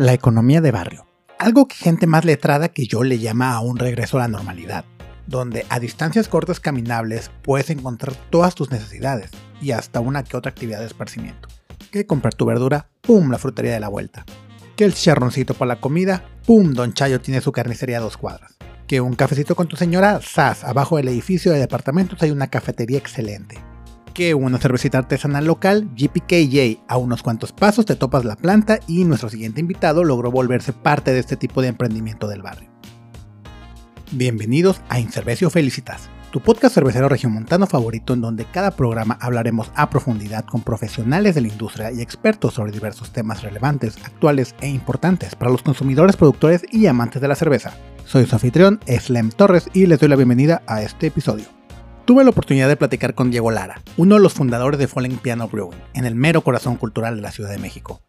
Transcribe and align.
La 0.00 0.14
economía 0.14 0.62
de 0.62 0.70
barrio. 0.70 1.06
Algo 1.38 1.68
que 1.68 1.74
gente 1.74 2.06
más 2.06 2.24
letrada 2.24 2.70
que 2.70 2.86
yo 2.86 3.04
le 3.04 3.18
llama 3.18 3.52
a 3.52 3.60
un 3.60 3.76
regreso 3.76 4.16
a 4.16 4.20
la 4.20 4.28
normalidad, 4.28 4.86
donde 5.26 5.66
a 5.68 5.78
distancias 5.78 6.26
cortas 6.26 6.58
caminables 6.58 7.30
puedes 7.42 7.68
encontrar 7.68 8.14
todas 8.30 8.54
tus 8.54 8.70
necesidades 8.70 9.30
y 9.60 9.72
hasta 9.72 10.00
una 10.00 10.24
que 10.24 10.38
otra 10.38 10.52
actividad 10.52 10.80
de 10.80 10.86
esparcimiento. 10.86 11.50
Que 11.90 12.06
comprar 12.06 12.32
tu 12.32 12.46
verdura, 12.46 12.88
¡pum! 13.02 13.30
la 13.30 13.36
frutería 13.36 13.74
de 13.74 13.80
la 13.80 13.88
vuelta. 13.88 14.24
Que 14.74 14.86
el 14.86 14.94
chicharroncito 14.94 15.52
para 15.52 15.74
la 15.74 15.80
comida, 15.82 16.24
¡pum! 16.46 16.72
Don 16.72 16.94
Chayo 16.94 17.20
tiene 17.20 17.42
su 17.42 17.52
carnicería 17.52 17.98
a 17.98 18.00
dos 18.00 18.16
cuadras. 18.16 18.56
Que 18.86 19.02
un 19.02 19.12
cafecito 19.12 19.54
con 19.54 19.68
tu 19.68 19.76
señora, 19.76 20.18
¡zas! 20.22 20.64
Abajo 20.64 20.96
del 20.96 21.08
edificio 21.08 21.52
de 21.52 21.58
departamentos 21.58 22.22
hay 22.22 22.30
una 22.30 22.48
cafetería 22.48 22.96
excelente 22.96 23.58
que 24.12 24.34
una 24.34 24.58
cervecita 24.58 24.98
artesanal 24.98 25.46
local, 25.46 25.88
GPKJ. 25.96 26.82
A 26.88 26.96
unos 26.96 27.22
cuantos 27.22 27.52
pasos 27.52 27.86
te 27.86 27.96
topas 27.96 28.24
la 28.24 28.36
planta 28.36 28.78
y 28.86 29.04
nuestro 29.04 29.28
siguiente 29.28 29.60
invitado 29.60 30.04
logró 30.04 30.30
volverse 30.30 30.72
parte 30.72 31.12
de 31.12 31.20
este 31.20 31.36
tipo 31.36 31.62
de 31.62 31.68
emprendimiento 31.68 32.28
del 32.28 32.42
barrio. 32.42 32.70
Bienvenidos 34.12 34.80
a 34.88 34.98
Incervecio 34.98 35.50
Felicitas, 35.50 36.10
tu 36.32 36.40
podcast 36.40 36.74
cervecero 36.74 37.08
regiomontano 37.08 37.68
favorito 37.68 38.12
en 38.12 38.20
donde 38.20 38.44
cada 38.44 38.72
programa 38.72 39.16
hablaremos 39.20 39.70
a 39.76 39.88
profundidad 39.88 40.44
con 40.44 40.62
profesionales 40.62 41.36
de 41.36 41.42
la 41.42 41.48
industria 41.48 41.92
y 41.92 42.00
expertos 42.00 42.54
sobre 42.54 42.72
diversos 42.72 43.12
temas 43.12 43.42
relevantes, 43.42 43.98
actuales 44.04 44.56
e 44.60 44.68
importantes 44.68 45.36
para 45.36 45.52
los 45.52 45.62
consumidores, 45.62 46.16
productores 46.16 46.64
y 46.72 46.86
amantes 46.86 47.22
de 47.22 47.28
la 47.28 47.36
cerveza. 47.36 47.72
Soy 48.04 48.26
su 48.26 48.34
anfitrión, 48.34 48.80
Slem 48.86 49.30
Torres, 49.30 49.68
y 49.72 49.86
les 49.86 50.00
doy 50.00 50.08
la 50.08 50.16
bienvenida 50.16 50.62
a 50.66 50.82
este 50.82 51.06
episodio. 51.06 51.59
Tuve 52.04 52.24
la 52.24 52.30
oportunidad 52.30 52.68
de 52.68 52.76
platicar 52.76 53.14
con 53.14 53.30
Diego 53.30 53.50
Lara, 53.50 53.82
uno 53.96 54.16
de 54.16 54.20
los 54.20 54.32
fundadores 54.32 54.80
de 54.80 54.88
Falling 54.88 55.18
Piano 55.18 55.48
Brewing, 55.48 55.78
en 55.94 56.06
el 56.06 56.14
mero 56.14 56.40
corazón 56.40 56.76
cultural 56.76 57.16
de 57.16 57.22
la 57.22 57.30
Ciudad 57.30 57.50
de 57.50 57.58
México. 57.58 58.00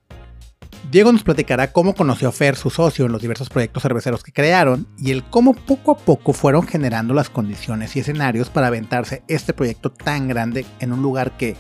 Diego 0.90 1.12
nos 1.12 1.23
platicará 1.23 1.72
cómo 1.72 1.94
conoció 1.94 2.30
a 2.30 2.31
Fer, 2.31 2.55
su 2.55 2.70
socio, 2.70 3.05
en 3.05 3.12
los 3.12 3.22
diversos 3.22 3.50
proyectos 3.50 3.84
cerveceros 3.84 4.23
que 4.23 4.34
crearon 4.34 4.88
y 4.98 5.11
el 5.11 5.23
cómo 5.23 5.53
poco 5.53 5.92
a 5.92 5.98
poco 5.98 6.33
fueron 6.33 6.66
generando 6.67 7.14
las 7.14 7.30
condiciones 7.30 7.95
y 7.95 8.00
escenarios 8.00 8.50
para 8.50 8.67
aventarse 8.67 9.23
este 9.28 9.53
proyecto 9.53 9.92
tan 9.92 10.28
grande 10.28 10.66
en 10.80 10.92
un 10.92 11.02
lugar 11.03 11.38
que, 11.38 11.55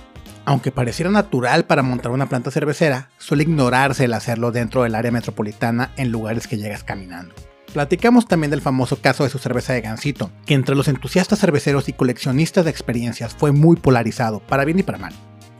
aunque 0.45 0.71
pareciera 0.71 1.11
natural 1.11 1.65
para 1.65 1.83
montar 1.83 2.11
una 2.11 2.27
planta 2.27 2.49
cervecera, 2.49 3.11
suele 3.17 3.43
ignorarse 3.43 4.05
el 4.05 4.13
hacerlo 4.13 4.51
dentro 4.51 4.83
del 4.83 4.95
área 4.95 5.11
metropolitana 5.11 5.91
en 5.97 6.11
lugares 6.11 6.47
que 6.47 6.57
llegas 6.57 6.83
caminando. 6.83 7.35
Platicamos 7.73 8.27
también 8.27 8.51
del 8.51 8.61
famoso 8.61 8.97
caso 8.97 9.23
de 9.23 9.29
su 9.29 9.37
cerveza 9.37 9.71
de 9.71 9.79
Gansito, 9.79 10.29
que 10.45 10.55
entre 10.55 10.75
los 10.75 10.89
entusiastas 10.89 11.39
cerveceros 11.39 11.87
y 11.87 11.93
coleccionistas 11.93 12.65
de 12.65 12.71
experiencias 12.71 13.33
fue 13.33 13.53
muy 13.53 13.77
polarizado, 13.77 14.41
para 14.41 14.65
bien 14.65 14.79
y 14.79 14.83
para 14.83 14.97
mal. 14.97 15.13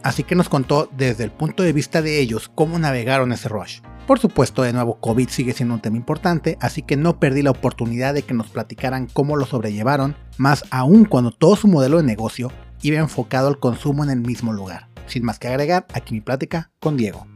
Así 0.04 0.24
que 0.24 0.36
nos 0.36 0.50
contó 0.50 0.90
desde 0.98 1.24
el 1.24 1.32
punto 1.32 1.64
de 1.64 1.72
vista 1.72 2.02
de 2.02 2.20
ellos 2.20 2.52
cómo 2.54 2.80
navegaron 2.80 3.32
ese 3.32 3.48
rush. 3.48 3.80
Por 4.08 4.20
supuesto, 4.20 4.64
de 4.64 4.74
nuevo, 4.74 5.00
COVID 5.00 5.30
sigue 5.30 5.54
siendo 5.54 5.76
un 5.76 5.80
tema 5.80 5.96
importante, 5.96 6.58
así 6.60 6.82
que 6.82 6.98
no 6.98 7.18
perdí 7.18 7.44
la 7.44 7.52
oportunidad 7.52 8.14
de 8.14 8.24
que 8.24 8.34
nos 8.34 8.50
platicaran 8.50 9.08
cómo 9.08 9.38
lo 9.38 9.46
sobrellevaron, 9.46 10.18
más 10.38 10.66
aún 10.70 11.06
cuando 11.06 11.32
todo 11.32 11.56
su 11.56 11.70
modelo 11.70 11.98
de 11.98 12.04
negocio 12.04 12.52
iba 12.82 13.00
enfocado 13.00 13.48
al 13.48 13.60
consumo 13.60 14.04
en 14.04 14.10
el 14.10 14.20
mismo 14.20 14.52
lugar. 14.52 14.90
Sin 15.06 15.24
más 15.24 15.40
que 15.40 15.48
agregar, 15.48 15.86
aquí 15.94 16.14
mi 16.14 16.22
plática 16.22 16.72
con 16.82 16.98
Diego. 16.98 17.31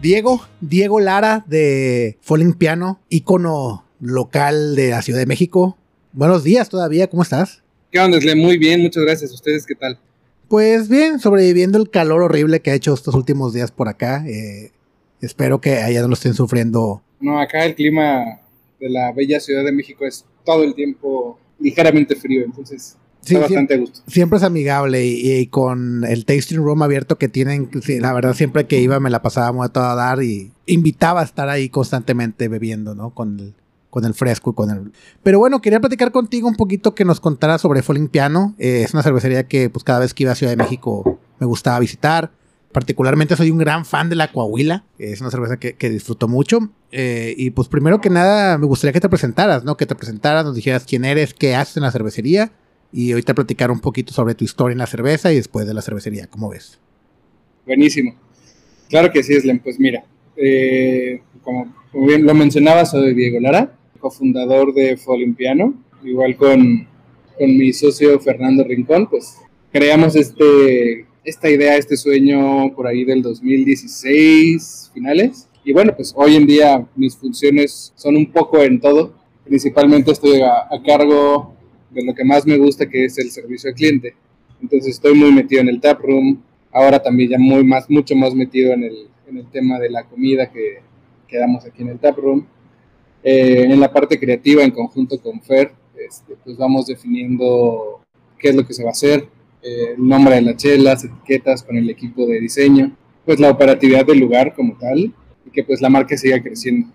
Diego, 0.00 0.40
Diego 0.62 0.98
Lara 0.98 1.44
de 1.46 2.16
Falling 2.22 2.54
Piano, 2.54 3.00
ícono 3.10 3.84
local 4.00 4.74
de 4.74 4.90
la 4.90 5.02
Ciudad 5.02 5.18
de 5.18 5.26
México. 5.26 5.76
Buenos 6.14 6.42
días 6.42 6.70
todavía, 6.70 7.08
¿cómo 7.08 7.22
estás? 7.22 7.62
¿Qué 7.92 8.00
onda, 8.00 8.18
Muy 8.34 8.56
bien, 8.56 8.80
muchas 8.80 9.02
gracias. 9.04 9.30
¿Ustedes 9.30 9.66
qué 9.66 9.74
tal? 9.74 9.98
Pues 10.48 10.88
bien, 10.88 11.18
sobreviviendo 11.18 11.76
el 11.76 11.90
calor 11.90 12.22
horrible 12.22 12.60
que 12.60 12.70
ha 12.70 12.74
hecho 12.74 12.94
estos 12.94 13.14
últimos 13.14 13.52
días 13.52 13.72
por 13.72 13.88
acá. 13.88 14.24
Eh, 14.26 14.72
espero 15.20 15.60
que 15.60 15.74
allá 15.74 16.00
no 16.00 16.08
lo 16.08 16.14
estén 16.14 16.32
sufriendo. 16.32 17.02
No, 17.20 17.38
acá 17.38 17.66
el 17.66 17.74
clima 17.74 18.40
de 18.80 18.88
la 18.88 19.12
bella 19.12 19.38
Ciudad 19.38 19.64
de 19.64 19.72
México 19.72 20.06
es 20.06 20.24
todo 20.46 20.64
el 20.64 20.74
tiempo 20.74 21.38
ligeramente 21.58 22.16
frío, 22.16 22.42
entonces 22.42 22.96
Sí, 23.22 23.36
bastante 23.36 23.76
gusto. 23.76 24.00
Siempre 24.06 24.38
es 24.38 24.44
amigable 24.44 25.04
y, 25.04 25.46
con 25.46 26.04
el 26.04 26.24
tasting 26.24 26.58
room 26.58 26.82
abierto 26.82 27.18
que 27.18 27.28
tienen, 27.28 27.70
la 28.00 28.12
verdad 28.12 28.34
siempre 28.34 28.66
que 28.66 28.80
iba 28.80 28.98
me 29.00 29.10
la 29.10 29.22
pasaba 29.22 29.52
muy 29.52 29.66
a 29.66 29.68
toda 29.68 29.94
dar 29.94 30.22
y 30.22 30.52
invitaba 30.66 31.20
a 31.20 31.24
estar 31.24 31.48
ahí 31.48 31.68
constantemente 31.68 32.48
bebiendo, 32.48 32.94
¿no? 32.94 33.10
Con 33.10 33.38
el, 33.38 33.54
con 33.90 34.04
el 34.04 34.14
fresco 34.14 34.50
y 34.50 34.54
con 34.54 34.70
el... 34.70 34.92
Pero 35.22 35.38
bueno, 35.38 35.60
quería 35.60 35.80
platicar 35.80 36.12
contigo 36.12 36.48
un 36.48 36.56
poquito 36.56 36.94
que 36.94 37.04
nos 37.04 37.20
contaras 37.20 37.60
sobre 37.60 37.82
Falling 37.82 38.08
Piano. 38.08 38.54
Eh, 38.58 38.82
es 38.84 38.94
una 38.94 39.02
cervecería 39.02 39.46
que 39.46 39.68
pues 39.68 39.84
cada 39.84 39.98
vez 40.00 40.14
que 40.14 40.22
iba 40.22 40.32
a 40.32 40.36
Ciudad 40.36 40.52
de 40.52 40.56
México 40.56 41.18
me 41.38 41.46
gustaba 41.46 41.78
visitar. 41.78 42.32
Particularmente 42.72 43.36
soy 43.36 43.50
un 43.50 43.58
gran 43.58 43.84
fan 43.84 44.08
de 44.08 44.16
la 44.16 44.30
Coahuila. 44.32 44.84
Es 44.96 45.20
una 45.20 45.30
cerveza 45.30 45.58
que, 45.58 45.74
que 45.74 45.90
disfruto 45.90 46.28
mucho. 46.28 46.70
Eh, 46.92 47.34
y 47.36 47.50
pues 47.50 47.68
primero 47.68 48.00
que 48.00 48.10
nada 48.10 48.56
me 48.58 48.66
gustaría 48.66 48.92
que 48.92 49.00
te 49.00 49.08
presentaras, 49.08 49.64
¿no? 49.64 49.76
Que 49.76 49.86
te 49.86 49.96
presentaras, 49.96 50.44
nos 50.44 50.54
dijeras 50.54 50.84
quién 50.86 51.04
eres, 51.04 51.34
qué 51.34 51.56
haces 51.56 51.76
en 51.76 51.82
la 51.82 51.90
cervecería 51.90 52.52
y 52.92 53.12
ahorita 53.12 53.34
platicar 53.34 53.70
un 53.70 53.80
poquito 53.80 54.12
sobre 54.12 54.34
tu 54.34 54.44
historia 54.44 54.72
en 54.72 54.78
la 54.78 54.86
cerveza 54.86 55.32
y 55.32 55.36
después 55.36 55.66
de 55.66 55.74
la 55.74 55.82
cervecería, 55.82 56.26
¿cómo 56.26 56.50
ves? 56.50 56.78
Buenísimo. 57.66 58.14
Claro 58.88 59.12
que 59.12 59.22
sí, 59.22 59.38
Slen. 59.38 59.60
Pues 59.60 59.78
mira, 59.78 60.04
eh, 60.36 61.20
como, 61.42 61.72
bien 62.06 62.24
lo 62.24 62.34
mencionaba, 62.34 62.84
soy 62.84 63.14
Diego 63.14 63.38
Lara, 63.40 63.76
cofundador 64.00 64.74
de 64.74 64.96
Folimpiano, 64.96 65.74
igual 66.02 66.36
con, 66.36 66.88
con 67.38 67.56
mi 67.56 67.72
socio 67.72 68.18
Fernando 68.18 68.64
Rincón, 68.64 69.08
pues 69.08 69.36
creamos 69.72 70.16
este, 70.16 71.06
esta 71.24 71.48
idea, 71.48 71.76
este 71.76 71.96
sueño 71.96 72.74
por 72.74 72.88
ahí 72.88 73.04
del 73.04 73.22
2016 73.22 74.90
finales. 74.92 75.46
Y 75.62 75.72
bueno, 75.72 75.94
pues 75.94 76.12
hoy 76.16 76.36
en 76.36 76.46
día 76.46 76.84
mis 76.96 77.16
funciones 77.16 77.92
son 77.94 78.16
un 78.16 78.32
poco 78.32 78.60
en 78.62 78.80
todo. 78.80 79.14
Principalmente 79.44 80.10
estoy 80.10 80.40
a 80.42 80.82
cargo 80.84 81.59
de 81.90 82.04
lo 82.04 82.14
que 82.14 82.24
más 82.24 82.46
me 82.46 82.56
gusta, 82.58 82.88
que 82.88 83.04
es 83.04 83.18
el 83.18 83.30
servicio 83.30 83.70
al 83.70 83.76
cliente. 83.76 84.14
Entonces 84.62 84.94
estoy 84.94 85.14
muy 85.14 85.32
metido 85.32 85.60
en 85.60 85.68
el 85.68 85.80
tap 85.80 86.00
room, 86.00 86.42
ahora 86.72 87.02
también 87.02 87.30
ya 87.30 87.38
muy 87.38 87.64
más, 87.64 87.88
mucho 87.88 88.14
más 88.14 88.34
metido 88.34 88.72
en 88.72 88.84
el, 88.84 89.08
en 89.28 89.38
el 89.38 89.46
tema 89.50 89.78
de 89.78 89.90
la 89.90 90.04
comida 90.04 90.50
que, 90.50 90.80
que 91.26 91.38
damos 91.38 91.64
aquí 91.64 91.82
en 91.82 91.88
el 91.88 91.98
tap 91.98 92.18
room. 92.18 92.46
Eh, 93.22 93.64
en 93.64 93.78
la 93.78 93.92
parte 93.92 94.18
creativa, 94.18 94.62
en 94.62 94.70
conjunto 94.70 95.20
con 95.20 95.42
Fer, 95.42 95.72
este, 96.08 96.36
pues 96.42 96.56
vamos 96.56 96.86
definiendo 96.86 98.00
qué 98.38 98.48
es 98.48 98.56
lo 98.56 98.66
que 98.66 98.72
se 98.72 98.82
va 98.82 98.90
a 98.90 98.92
hacer, 98.92 99.28
eh, 99.62 99.94
el 99.96 100.08
nombre 100.08 100.36
de 100.36 100.42
las 100.42 100.56
chelas, 100.56 101.04
etiquetas 101.04 101.62
con 101.62 101.76
el 101.76 101.90
equipo 101.90 102.26
de 102.26 102.40
diseño, 102.40 102.96
pues 103.26 103.38
la 103.38 103.50
operatividad 103.50 104.06
del 104.06 104.18
lugar 104.18 104.54
como 104.54 104.78
tal 104.78 105.12
y 105.44 105.50
que 105.50 105.62
pues 105.62 105.82
la 105.82 105.90
marca 105.90 106.16
siga 106.16 106.42
creciendo. 106.42 106.88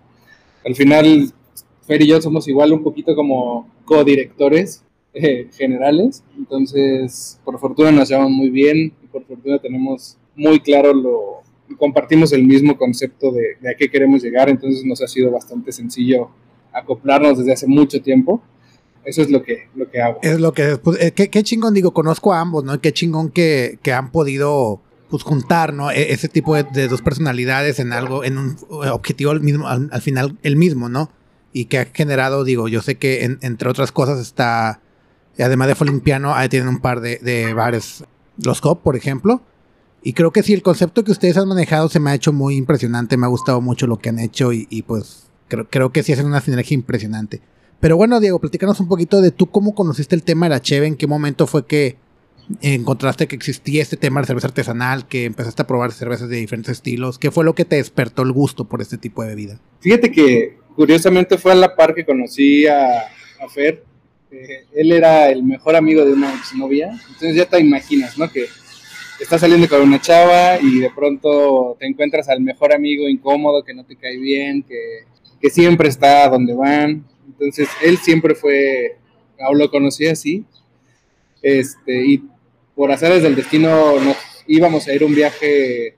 Al 0.64 0.74
final, 0.74 1.32
Fer 1.86 2.02
y 2.02 2.08
yo 2.08 2.20
somos 2.20 2.48
igual 2.48 2.72
un 2.72 2.82
poquito 2.82 3.14
como 3.14 3.70
codirectores 3.84 4.82
generales. 5.56 6.22
Entonces, 6.36 7.40
por 7.44 7.58
fortuna 7.58 7.90
nos 7.92 8.08
llevamos 8.08 8.32
muy 8.32 8.50
bien 8.50 8.92
y 9.02 9.06
por 9.06 9.24
fortuna 9.24 9.58
tenemos 9.58 10.18
muy 10.34 10.60
claro 10.60 10.92
lo, 10.92 11.42
compartimos 11.78 12.32
el 12.32 12.44
mismo 12.44 12.76
concepto 12.76 13.32
de, 13.32 13.56
a 13.68 13.74
qué 13.76 13.90
queremos 13.90 14.22
llegar, 14.22 14.48
entonces 14.48 14.84
nos 14.84 15.02
ha 15.02 15.08
sido 15.08 15.30
bastante 15.30 15.72
sencillo 15.72 16.30
acoplarnos 16.72 17.38
desde 17.38 17.52
hace 17.52 17.66
mucho 17.66 18.00
tiempo. 18.02 18.42
Eso 19.04 19.22
es 19.22 19.30
lo 19.30 19.42
que, 19.42 19.68
lo 19.74 19.88
que 19.88 20.00
hago. 20.00 20.18
Es 20.22 20.40
lo 20.40 20.52
que, 20.52 20.78
pues, 20.78 21.00
eh, 21.00 21.12
qué, 21.12 21.42
chingón, 21.42 21.74
digo, 21.74 21.92
conozco 21.92 22.32
a 22.32 22.40
ambos, 22.40 22.64
¿no? 22.64 22.80
Qué 22.80 22.92
chingón 22.92 23.30
que, 23.30 23.78
que 23.82 23.92
han 23.92 24.10
podido 24.10 24.80
pues 25.08 25.22
juntar, 25.22 25.72
¿no? 25.72 25.92
E, 25.92 26.12
ese 26.12 26.28
tipo 26.28 26.56
de, 26.56 26.88
dos 26.88 27.02
personalidades 27.02 27.78
en 27.78 27.92
algo, 27.92 28.24
en 28.24 28.36
un 28.36 28.56
objetivo 28.68 29.30
al 29.30 29.40
mismo, 29.40 29.68
al, 29.68 30.02
final 30.02 30.36
el 30.42 30.56
mismo, 30.56 30.88
¿no? 30.88 31.10
Y 31.52 31.66
que 31.66 31.78
ha 31.78 31.84
generado, 31.86 32.42
digo, 32.42 32.66
yo 32.66 32.82
sé 32.82 32.96
que 32.96 33.38
entre 33.40 33.70
otras 33.70 33.92
cosas 33.92 34.18
está 34.18 34.80
además 35.42 35.68
de 35.68 35.74
Folimpiano, 35.74 36.34
ahí 36.34 36.48
tienen 36.48 36.68
un 36.68 36.80
par 36.80 37.00
de, 37.00 37.52
bares, 37.54 38.04
los 38.42 38.60
Cop, 38.60 38.82
por 38.82 38.96
ejemplo. 38.96 39.42
Y 40.02 40.12
creo 40.12 40.30
que 40.30 40.42
sí, 40.42 40.54
el 40.54 40.62
concepto 40.62 41.04
que 41.04 41.12
ustedes 41.12 41.36
han 41.36 41.48
manejado 41.48 41.88
se 41.88 42.00
me 42.00 42.10
ha 42.10 42.14
hecho 42.14 42.32
muy 42.32 42.56
impresionante. 42.56 43.16
Me 43.16 43.26
ha 43.26 43.28
gustado 43.28 43.60
mucho 43.60 43.86
lo 43.86 43.98
que 43.98 44.08
han 44.08 44.18
hecho 44.18 44.52
y, 44.52 44.82
pues 44.86 45.28
creo, 45.48 45.92
que 45.92 46.02
sí 46.02 46.12
hacen 46.12 46.26
una 46.26 46.40
sinergia 46.40 46.74
impresionante. 46.74 47.40
Pero 47.80 47.96
bueno, 47.96 48.20
Diego, 48.20 48.38
platícanos 48.38 48.80
un 48.80 48.88
poquito 48.88 49.20
de 49.20 49.30
tú 49.30 49.50
cómo 49.50 49.74
conociste 49.74 50.14
el 50.14 50.22
tema 50.22 50.46
de 50.46 50.50
la 50.50 50.60
cheve, 50.60 50.86
en 50.86 50.96
qué 50.96 51.06
momento 51.06 51.46
fue 51.46 51.66
que 51.66 51.96
encontraste 52.62 53.26
que 53.26 53.36
existía 53.36 53.82
este 53.82 53.96
tema 53.96 54.20
de 54.20 54.28
cerveza 54.28 54.46
artesanal, 54.46 55.06
que 55.08 55.24
empezaste 55.24 55.62
a 55.62 55.66
probar 55.66 55.92
cervezas 55.92 56.28
de 56.28 56.36
diferentes 56.36 56.72
estilos. 56.72 57.18
¿Qué 57.18 57.30
fue 57.30 57.44
lo 57.44 57.54
que 57.54 57.64
te 57.64 57.76
despertó 57.76 58.22
el 58.22 58.32
gusto 58.32 58.64
por 58.66 58.80
este 58.80 58.96
tipo 58.96 59.22
de 59.22 59.28
bebida? 59.28 59.60
Fíjate 59.80 60.10
que 60.10 60.56
curiosamente 60.74 61.36
fue 61.36 61.52
a 61.52 61.56
la 61.56 61.74
par 61.74 61.94
que 61.94 62.06
conocí 62.06 62.66
a 62.66 63.08
Fer 63.52 63.84
él 64.30 64.92
era 64.92 65.30
el 65.30 65.42
mejor 65.42 65.76
amigo 65.76 66.04
de 66.04 66.12
una 66.12 66.34
exnovia, 66.34 66.90
entonces 67.08 67.34
ya 67.34 67.46
te 67.46 67.60
imaginas, 67.60 68.18
¿no? 68.18 68.30
Que 68.30 68.46
estás 69.20 69.40
saliendo 69.40 69.68
con 69.68 69.82
una 69.82 70.00
chava 70.00 70.58
y 70.60 70.78
de 70.78 70.90
pronto 70.90 71.76
te 71.78 71.86
encuentras 71.86 72.28
al 72.28 72.40
mejor 72.40 72.72
amigo 72.72 73.08
incómodo, 73.08 73.64
que 73.64 73.74
no 73.74 73.84
te 73.84 73.96
cae 73.96 74.16
bien, 74.16 74.62
que, 74.62 75.04
siempre 75.48 75.88
está 75.88 76.28
donde 76.28 76.54
van. 76.54 77.04
Entonces 77.24 77.68
él 77.80 77.98
siempre 77.98 78.34
fue, 78.34 78.96
o 79.38 79.54
lo 79.54 79.70
conocí 79.70 80.08
así, 80.08 80.44
este, 81.40 82.04
y 82.04 82.24
por 82.74 82.90
hacer 82.90 83.12
desde 83.12 83.28
el 83.28 83.36
destino 83.36 83.94
íbamos 84.48 84.88
a 84.88 84.92
ir 84.92 85.04
un 85.04 85.14
viaje 85.14 85.96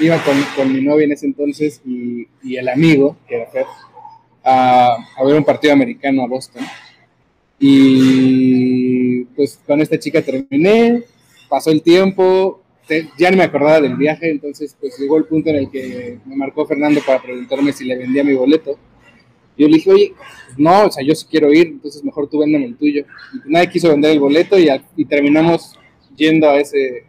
iba 0.00 0.18
con, 0.56 0.72
mi 0.72 0.80
novia 0.80 1.04
en 1.04 1.12
ese 1.12 1.26
entonces 1.26 1.80
y, 1.84 2.56
el 2.56 2.68
amigo, 2.68 3.16
que 3.28 3.36
era 3.36 3.46
Fer, 3.50 3.66
a, 4.44 4.96
ver 5.24 5.36
un 5.36 5.44
partido 5.44 5.72
americano 5.72 6.22
a 6.22 6.28
Boston. 6.28 6.64
Y 7.58 9.24
pues 9.36 9.58
con 9.66 9.80
esta 9.80 9.98
chica 9.98 10.22
terminé, 10.22 11.02
pasó 11.48 11.70
el 11.70 11.82
tiempo, 11.82 12.62
ya 13.18 13.30
ni 13.30 13.36
me 13.36 13.44
acordaba 13.44 13.80
del 13.80 13.96
viaje, 13.96 14.30
entonces 14.30 14.76
pues 14.78 14.98
llegó 14.98 15.16
el 15.16 15.24
punto 15.24 15.50
en 15.50 15.56
el 15.56 15.70
que 15.70 16.18
me 16.24 16.36
marcó 16.36 16.66
Fernando 16.66 17.00
para 17.04 17.22
preguntarme 17.22 17.72
si 17.72 17.84
le 17.84 17.96
vendía 17.96 18.24
mi 18.24 18.34
boleto. 18.34 18.78
Yo 19.58 19.66
le 19.68 19.76
dije, 19.76 19.90
oye, 19.90 20.14
no, 20.58 20.86
o 20.86 20.90
sea, 20.90 21.02
yo 21.02 21.14
sí 21.14 21.26
quiero 21.30 21.50
ir, 21.52 21.68
entonces 21.68 22.04
mejor 22.04 22.28
tú 22.28 22.40
véndeme 22.40 22.66
el 22.66 22.76
tuyo. 22.76 23.06
Y 23.32 23.50
nadie 23.50 23.70
quiso 23.70 23.88
vender 23.88 24.12
el 24.12 24.20
boleto 24.20 24.58
y, 24.58 24.68
y 24.96 25.04
terminamos 25.06 25.78
yendo 26.14 26.48
a 26.48 26.60
ese, 26.60 27.04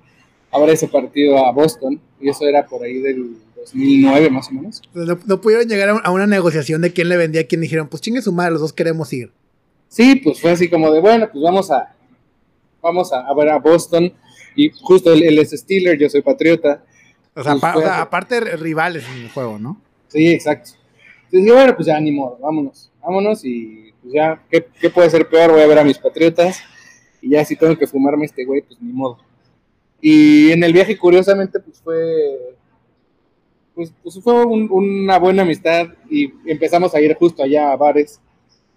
a 0.51 0.59
ver 0.59 0.69
ese 0.69 0.87
partido 0.87 1.45
a 1.45 1.51
Boston, 1.51 1.99
y 2.21 2.29
eso 2.29 2.47
era 2.47 2.65
por 2.65 2.83
ahí 2.83 2.99
del 2.99 3.35
2009 3.57 4.29
más 4.29 4.47
o 4.47 4.51
menos. 4.53 4.81
No, 4.93 5.41
pudieron 5.41 5.67
llegar 5.67 6.01
a 6.01 6.11
una 6.11 6.25
negociación 6.25 6.81
de 6.81 6.93
quién 6.93 7.09
le 7.09 7.17
vendía 7.17 7.41
a 7.41 7.43
quién, 7.43 7.61
dijeron, 7.61 7.87
pues 7.89 8.01
chingue 8.01 8.21
su 8.21 8.31
madre, 8.31 8.51
los 8.51 8.61
dos 8.61 8.73
queremos 8.73 9.11
ir. 9.11 9.31
Sí, 9.87 10.15
pues 10.15 10.39
fue 10.41 10.51
así 10.51 10.69
como 10.69 10.91
de, 10.91 10.99
bueno, 10.99 11.29
pues 11.31 11.43
vamos 11.43 11.71
a, 11.71 11.95
vamos 12.81 13.11
a, 13.13 13.33
ver 13.33 13.49
a 13.49 13.59
Boston, 13.59 14.13
y 14.55 14.69
justo 14.69 15.13
él, 15.13 15.37
es 15.39 15.51
Steeler, 15.51 15.97
yo 15.97 16.09
soy 16.09 16.21
Patriota. 16.21 16.83
O 17.35 17.43
sea, 17.43 17.53
aparte 18.01 18.39
rivales 18.57 19.05
en 19.07 19.23
el 19.23 19.29
juego, 19.29 19.59
¿no? 19.59 19.79
Sí, 20.07 20.27
exacto. 20.27 20.71
Entonces 21.25 21.43
dije, 21.43 21.53
bueno, 21.53 21.75
pues 21.75 21.87
ya 21.87 21.99
ni 21.99 22.11
modo, 22.11 22.37
vámonos, 22.41 22.89
vámonos 23.01 23.43
y 23.43 23.93
pues 24.01 24.13
ya, 24.13 24.41
¿qué, 24.49 24.65
¿qué, 24.79 24.89
puede 24.89 25.09
ser 25.09 25.27
peor? 25.27 25.51
Voy 25.51 25.61
a 25.61 25.67
ver 25.67 25.79
a 25.79 25.83
mis 25.83 25.97
Patriotas 25.97 26.59
y 27.21 27.29
ya 27.29 27.43
si 27.43 27.55
tengo 27.55 27.77
que 27.77 27.85
fumarme 27.85 28.25
este 28.25 28.45
güey, 28.45 28.61
pues 28.61 28.81
ni 28.81 28.91
modo. 28.91 29.19
Y 30.01 30.51
en 30.51 30.63
el 30.63 30.73
viaje, 30.73 30.97
curiosamente, 30.97 31.59
pues 31.59 31.81
fue, 31.81 32.55
pues, 33.75 33.93
pues 34.01 34.19
fue 34.23 34.45
una 34.45 35.19
buena 35.19 35.41
amistad 35.41 35.87
y 36.09 36.31
empezamos 36.45 36.95
a 36.95 37.01
ir 37.01 37.13
justo 37.15 37.43
allá 37.43 37.71
a 37.71 37.75
bares 37.75 38.21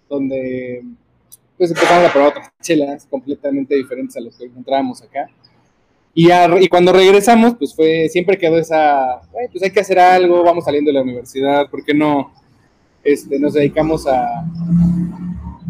donde 0.09 0.83
pues 1.61 1.69
empezamos 1.69 2.09
a 2.09 2.11
probar 2.11 2.29
otras 2.29 2.51
chelas 2.59 3.05
completamente 3.05 3.75
diferentes 3.75 4.17
a 4.17 4.19
los 4.19 4.35
que 4.35 4.45
encontrábamos 4.45 4.99
acá. 5.03 5.29
Y, 6.11 6.27
cuando 6.69 6.91
regresamos, 6.91 7.53
pues 7.53 7.75
fue, 7.75 8.09
siempre 8.09 8.35
quedó 8.35 8.57
esa, 8.57 9.21
pues 9.51 9.61
hay 9.61 9.69
que 9.69 9.79
hacer 9.79 9.99
algo, 9.99 10.41
vamos 10.43 10.65
saliendo 10.65 10.89
de 10.89 10.95
la 10.95 11.03
universidad, 11.03 11.69
¿por 11.69 11.85
qué 11.85 11.93
no 11.93 12.33
este, 13.03 13.37
nos 13.37 13.53
dedicamos 13.53 14.07
a, 14.07 14.43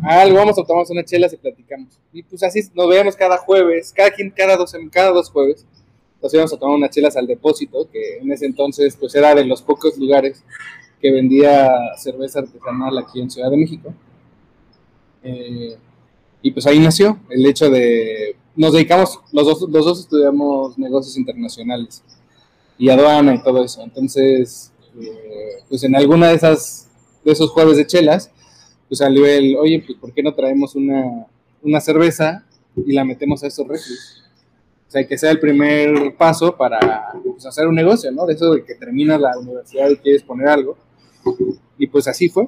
algo, 0.04 0.38
vamos 0.38 0.58
a 0.58 0.64
tomar 0.64 0.86
unas 0.90 1.04
chelas 1.04 1.34
y 1.34 1.36
platicamos. 1.36 2.00
Y 2.14 2.24
pues 2.24 2.42
así 2.42 2.62
nos 2.74 2.88
veíamos 2.88 3.18
cada 3.18 3.36
jueves, 3.36 3.92
cada, 3.92 4.12
cada, 4.34 4.56
dos, 4.56 4.74
cada 4.94 5.12
dos 5.12 5.30
jueves, 5.30 5.66
nos 6.24 6.34
íbamos 6.34 6.54
a 6.54 6.58
tomar 6.58 6.78
unas 6.78 6.92
chelas 6.92 7.18
al 7.18 7.28
depósito, 7.28 7.90
que 7.92 8.20
en 8.20 8.32
ese 8.32 8.46
entonces 8.46 8.96
pues 8.96 9.14
era 9.14 9.36
de 9.36 9.44
los 9.44 9.62
pocos 9.62 9.98
lugares 9.98 10.42
que 11.02 11.12
vendía 11.12 11.70
cerveza 11.98 12.40
artesanal 12.40 12.98
aquí 12.98 13.20
en 13.20 13.30
Ciudad 13.30 13.52
de 13.52 13.58
México. 13.58 13.94
Eh, 15.24 15.78
y 16.42 16.52
pues 16.52 16.66
ahí 16.66 16.80
nació 16.80 17.20
el 17.30 17.46
hecho 17.46 17.70
de, 17.70 18.36
nos 18.56 18.74
dedicamos, 18.74 19.20
los 19.32 19.46
dos, 19.46 19.70
los 19.70 19.86
dos 19.86 20.00
estudiamos 20.00 20.78
negocios 20.78 21.18
internacionales 21.18 22.04
y 22.78 22.90
aduana 22.90 23.36
y 23.36 23.44
todo 23.44 23.64
eso. 23.64 23.82
Entonces, 23.84 24.72
eh, 25.00 25.64
pues 25.70 25.84
en 25.84 25.96
alguna 25.96 26.30
de 26.30 26.36
esas, 26.36 26.90
de 27.24 27.32
esos 27.32 27.52
jueves 27.52 27.78
de 27.78 27.88
chelas, 27.88 28.32
pues 28.88 29.00
salió 29.00 29.26
el, 29.26 29.56
oye, 29.56 29.84
pues 29.86 29.98
¿por 29.98 30.14
qué 30.14 30.24
no 30.24 30.34
traemos 30.34 30.76
una, 30.76 31.28
una 31.62 31.80
cerveza 31.80 32.46
y 32.76 32.94
la 32.94 33.06
metemos 33.06 33.44
a 33.44 33.48
estos 33.48 33.68
refres? 33.68 34.24
O 34.88 34.92
sea, 34.92 35.08
que 35.08 35.18
sea 35.18 35.32
el 35.32 35.40
primer 35.40 36.18
paso 36.18 36.58
para 36.58 37.14
pues, 37.24 37.46
hacer 37.46 37.66
un 37.68 37.76
negocio, 37.76 38.12
¿no? 38.12 38.26
De 38.26 38.34
eso 38.34 38.52
de 38.52 38.66
que 38.66 38.76
terminas 38.76 39.22
la 39.22 39.38
universidad 39.40 39.90
y 39.90 39.96
quieres 39.96 40.22
poner 40.22 40.50
algo. 40.50 40.76
Y 41.78 41.88
pues 41.88 42.10
así 42.10 42.28
fue. 42.28 42.48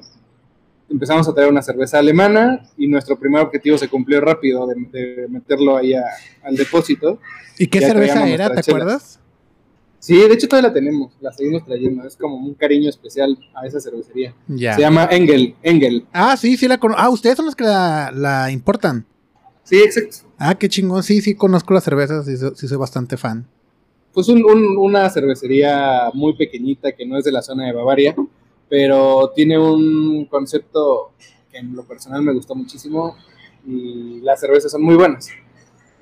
Empezamos 0.90 1.26
a 1.28 1.34
traer 1.34 1.50
una 1.50 1.62
cerveza 1.62 1.98
alemana 1.98 2.68
y 2.76 2.86
nuestro 2.86 3.18
primer 3.18 3.42
objetivo 3.42 3.78
se 3.78 3.88
cumplió 3.88 4.20
rápido 4.20 4.66
de, 4.66 5.26
meterlo 5.28 5.76
ahí 5.76 5.94
al 5.94 6.56
depósito. 6.56 7.18
¿Y 7.58 7.66
qué 7.68 7.80
cerveza 7.80 8.28
era, 8.28 8.50
te 8.54 8.60
acuerdas? 8.60 9.20
Sí, 10.04 10.16
de 10.16 10.34
hecho 10.34 10.46
todavía 10.46 10.68
la 10.68 10.74
tenemos, 10.74 11.14
la 11.22 11.32
seguimos 11.32 11.64
trayendo. 11.64 12.06
Es 12.06 12.14
como 12.14 12.36
un 12.36 12.52
cariño 12.52 12.90
especial 12.90 13.38
a 13.54 13.66
esa 13.66 13.80
cervecería. 13.80 14.34
Se 14.46 14.78
llama 14.78 15.08
Engel, 15.10 15.54
Engel. 15.62 16.04
Ah, 16.12 16.36
sí, 16.36 16.58
sí 16.58 16.68
la 16.68 16.76
conozco. 16.76 17.02
Ah, 17.02 17.08
ustedes 17.08 17.36
son 17.36 17.46
los 17.46 17.56
que 17.56 17.64
la, 17.64 18.48
importan. 18.52 19.06
Sí, 19.62 19.76
exacto. 19.76 20.30
Ah, 20.36 20.56
qué 20.56 20.68
chingón. 20.68 21.02
Sí, 21.02 21.22
sí, 21.22 21.34
conozco 21.34 21.72
las 21.72 21.84
cervezas, 21.84 22.26
sí, 22.26 22.36
sí 22.36 22.68
soy 22.68 22.76
bastante 22.76 23.16
fan. 23.16 23.46
Pues 24.12 24.28
una 24.28 25.08
cervecería 25.08 26.10
muy 26.12 26.36
pequeñita 26.36 26.92
que 26.92 27.06
no 27.06 27.16
es 27.16 27.24
de 27.24 27.32
la 27.32 27.40
zona 27.40 27.64
de 27.64 27.72
Bavaria, 27.72 28.14
pero 28.76 29.30
tiene 29.32 29.56
un 29.56 30.24
concepto 30.24 31.12
que 31.48 31.58
en 31.58 31.76
lo 31.76 31.84
personal 31.84 32.22
me 32.22 32.32
gustó 32.32 32.56
muchísimo 32.56 33.14
y 33.64 34.18
las 34.20 34.40
cervezas 34.40 34.72
son 34.72 34.82
muy 34.82 34.96
buenas. 34.96 35.28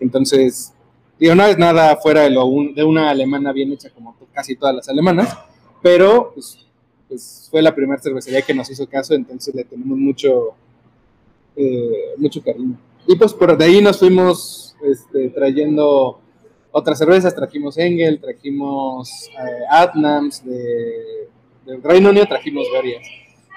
Entonces, 0.00 0.72
Digo, 1.18 1.34
no 1.34 1.44
es 1.44 1.58
nada 1.58 1.94
fuera 1.98 2.22
de, 2.22 2.30
lo 2.30 2.48
de 2.74 2.82
una 2.82 3.10
alemana 3.10 3.52
bien 3.52 3.70
hecha 3.74 3.90
como 3.90 4.16
casi 4.32 4.56
todas 4.56 4.74
las 4.74 4.88
alemanas, 4.88 5.36
pero 5.82 6.32
pues, 6.32 6.66
pues, 7.08 7.48
fue 7.50 7.60
la 7.60 7.74
primera 7.74 8.00
cervecería 8.00 8.40
que 8.40 8.54
nos 8.54 8.70
hizo 8.70 8.88
caso, 8.88 9.12
entonces 9.12 9.54
le 9.54 9.64
tenemos 9.64 9.98
mucho, 9.98 10.54
eh, 11.54 12.14
mucho 12.16 12.42
cariño. 12.42 12.78
Y 13.06 13.16
pues 13.16 13.34
por 13.34 13.54
de 13.54 13.66
ahí 13.66 13.82
nos 13.82 13.98
fuimos 13.98 14.74
este, 14.82 15.28
trayendo 15.28 16.20
otras 16.70 16.98
cervezas, 16.98 17.34
trajimos 17.34 17.76
Engel, 17.76 18.18
trajimos 18.18 19.28
eh, 19.28 19.64
Adnams 19.68 20.42
de, 20.42 21.28
del 21.64 21.82
Reino 21.82 22.10
Unido, 22.10 22.26
trajimos 22.26 22.66
varias. 22.72 23.02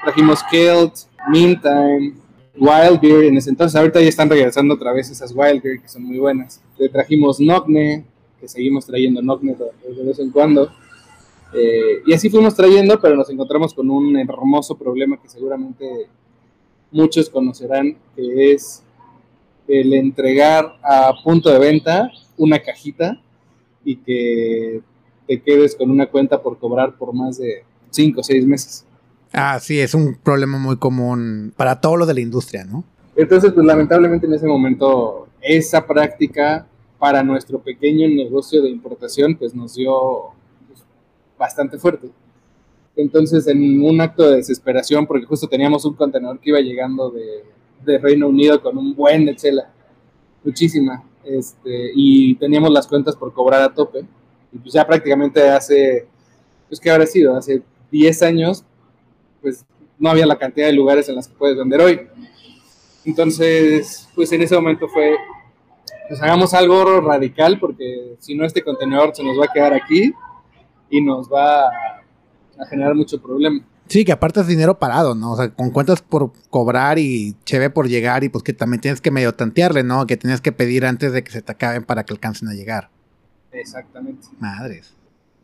Trajimos 0.04 0.40
Kelt, 0.52 0.94
Meantime, 1.30 2.14
Wild 2.58 3.02
Beer 3.02 3.26
en 3.26 3.38
ese 3.38 3.50
entonces. 3.50 3.76
Ahorita 3.76 4.02
ya 4.02 4.10
están 4.10 4.30
regresando 4.30 4.76
otra 4.76 4.94
vez 4.94 5.10
esas 5.10 5.34
Wild 5.36 5.62
Beer 5.62 5.82
que 5.82 5.88
son 5.88 6.04
muy 6.04 6.18
buenas. 6.18 6.62
Le 6.78 6.90
trajimos 6.90 7.40
Nogne, 7.40 8.06
que 8.40 8.48
seguimos 8.48 8.86
trayendo 8.86 9.22
Nogne 9.22 9.56
de 9.56 10.04
vez 10.04 10.20
en 10.20 10.32
cuando. 10.32 10.70
Eh, 11.54 12.02
y 12.06 12.14
así 12.14 12.30
fuimos 12.30 12.56
trayendo, 12.56 13.00
pero 13.00 13.16
nos 13.16 13.30
encontramos 13.30 13.74
con 13.74 13.90
un 13.90 14.18
hermoso 14.18 14.78
problema 14.78 15.22
que 15.22 15.30
seguramente 15.30 16.08
muchos 16.92 17.30
conocerán, 17.30 17.98
que 18.16 18.52
es 18.52 18.84
el 19.68 19.94
entregar 19.94 20.78
a 20.84 21.14
punto 21.24 21.50
de 21.50 21.60
venta 21.60 22.12
una 22.38 22.60
cajita 22.60 23.22
y 23.84 23.98
que 23.98 24.82
te 25.28 25.42
quedes 25.42 25.76
con 25.76 25.90
una 25.90 26.08
cuenta 26.08 26.42
por 26.42 26.60
cobrar 26.60 26.98
por 26.98 27.14
más 27.14 27.38
de 27.38 27.64
5 27.96 28.22
o 28.22 28.24
6 28.24 28.46
meses. 28.46 28.86
Ah, 29.34 29.60
sí, 29.60 29.80
es 29.80 29.94
un 29.94 30.16
problema 30.16 30.58
muy 30.58 30.78
común 30.78 31.54
para 31.58 31.82
todo 31.82 31.98
lo 31.98 32.06
de 32.06 32.14
la 32.14 32.22
industria, 32.22 32.64
¿no? 32.64 32.84
Entonces, 33.16 33.52
pues 33.54 33.66
lamentablemente 33.66 34.28
en 34.28 34.34
ese 34.34 34.48
momento 34.48 35.28
esa 35.42 35.86
práctica 35.86 36.68
para 37.00 37.24
nuestro 37.24 37.60
pequeño 37.60 38.08
negocio 38.08 38.62
de 38.62 38.70
importación, 38.70 39.36
pues 39.36 39.54
nos 39.54 39.76
dio 39.76 40.32
pues, 40.68 40.84
bastante 41.38 41.78
fuerte. 41.78 42.10
Entonces, 42.96 43.46
en 43.48 43.84
un 43.84 44.00
acto 44.00 44.30
de 44.30 44.38
desesperación, 44.38 45.06
porque 45.06 45.26
justo 45.26 45.48
teníamos 45.48 45.84
un 45.86 45.96
contenedor 45.96 46.40
que 46.40 46.50
iba 46.52 46.60
llegando 46.62 47.10
de, 47.10 47.44
de 47.86 47.98
Reino 47.98 48.28
Unido 48.28 48.62
con 48.62 48.78
un 48.78 48.96
buen 48.96 49.26
de 49.26 49.36
chela, 49.36 49.70
muchísima, 50.44 51.04
este, 51.26 51.92
y 51.94 52.36
teníamos 52.36 52.72
las 52.72 52.88
cuentas 52.88 53.16
por 53.16 53.34
cobrar 53.34 53.62
a 53.62 53.74
tope, 53.74 54.06
y 54.54 54.58
pues 54.58 54.74
ya 54.74 54.88
prácticamente 54.88 55.48
hace, 55.50 56.08
pues 56.70 56.80
que 56.80 56.90
habrá 56.90 57.06
sido, 57.06 57.36
hace 57.36 57.62
10 57.96 58.22
años, 58.24 58.66
pues 59.42 59.66
no 59.98 60.10
había 60.10 60.26
la 60.26 60.38
cantidad 60.38 60.68
de 60.68 60.74
lugares 60.74 61.08
en 61.08 61.16
las 61.16 61.28
que 61.28 61.36
puedes 61.36 61.58
vender 61.58 61.80
hoy. 61.80 62.02
Entonces, 63.06 64.10
pues 64.16 64.32
en 64.32 64.42
ese 64.42 64.56
momento 64.56 64.88
fue, 64.90 65.16
pues 66.10 66.22
hagamos 66.22 66.54
algo 66.54 67.00
radical 67.02 67.60
porque 67.60 68.16
si 68.20 68.36
no 68.36 68.46
este 68.46 68.64
contenedor 68.64 69.16
se 69.16 69.24
nos 69.24 69.40
va 69.40 69.46
a 69.46 69.54
quedar 69.54 69.74
aquí 69.74 70.14
y 70.90 71.02
nos 71.02 71.32
va 71.32 71.68
a, 71.68 72.66
generar 72.70 72.96
mucho 72.96 73.22
problema. 73.22 73.66
Sí, 73.88 74.04
que 74.04 74.12
aparte 74.12 74.40
es 74.40 74.48
dinero 74.48 74.80
parado, 74.80 75.14
¿no? 75.14 75.34
O 75.34 75.36
sea, 75.36 75.50
con 75.54 75.70
cuentas 75.70 76.02
por 76.02 76.32
cobrar 76.50 76.98
y 76.98 77.36
cheve 77.46 77.70
por 77.70 77.88
llegar 77.88 78.24
y 78.24 78.30
pues 78.30 78.44
que 78.44 78.54
también 78.54 78.82
tienes 78.82 79.00
que 79.00 79.12
medio 79.12 79.34
tantearle, 79.34 79.84
¿no? 79.84 80.08
Que 80.08 80.18
tienes 80.18 80.42
que 80.42 80.52
pedir 80.52 80.86
antes 80.86 81.14
de 81.14 81.24
que 81.24 81.32
se 81.32 81.42
te 81.42 81.52
acaben 81.52 81.84
para 81.84 82.04
que 82.04 82.14
alcancen 82.14 82.48
a 82.48 82.54
llegar. 82.54 82.90
Exactamente. 83.52 84.28
Madres. 84.40 84.96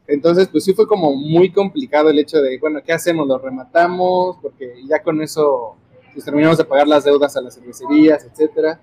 Entonces, 0.08 0.48
pues 0.50 0.64
sí 0.64 0.74
fue 0.74 0.88
como 0.88 1.16
muy 1.16 1.52
complicado 1.52 2.10
el 2.10 2.20
hecho 2.20 2.42
de, 2.42 2.58
bueno, 2.60 2.82
¿qué 2.86 2.92
hacemos? 2.92 3.28
¿Lo 3.28 3.38
rematamos? 3.38 4.38
Porque 4.42 4.74
ya 4.88 5.02
con 5.02 5.22
eso 5.22 5.76
pues, 6.14 6.26
terminamos 6.26 6.58
de 6.58 6.66
pagar 6.66 6.88
las 6.88 7.04
deudas 7.04 7.38
a 7.38 7.42
las 7.42 7.56
cervecerías, 7.56 8.26
etcétera. 8.26 8.82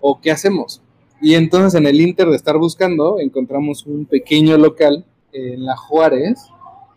¿O 0.00 0.20
qué 0.20 0.30
hacemos? 0.30 0.82
Y 1.20 1.34
entonces 1.34 1.78
en 1.78 1.86
el 1.86 2.00
Inter 2.00 2.28
de 2.28 2.36
estar 2.36 2.58
buscando, 2.58 3.18
encontramos 3.20 3.86
un 3.86 4.06
pequeño 4.06 4.58
local 4.58 5.04
en 5.32 5.64
La 5.64 5.76
Juárez, 5.76 6.40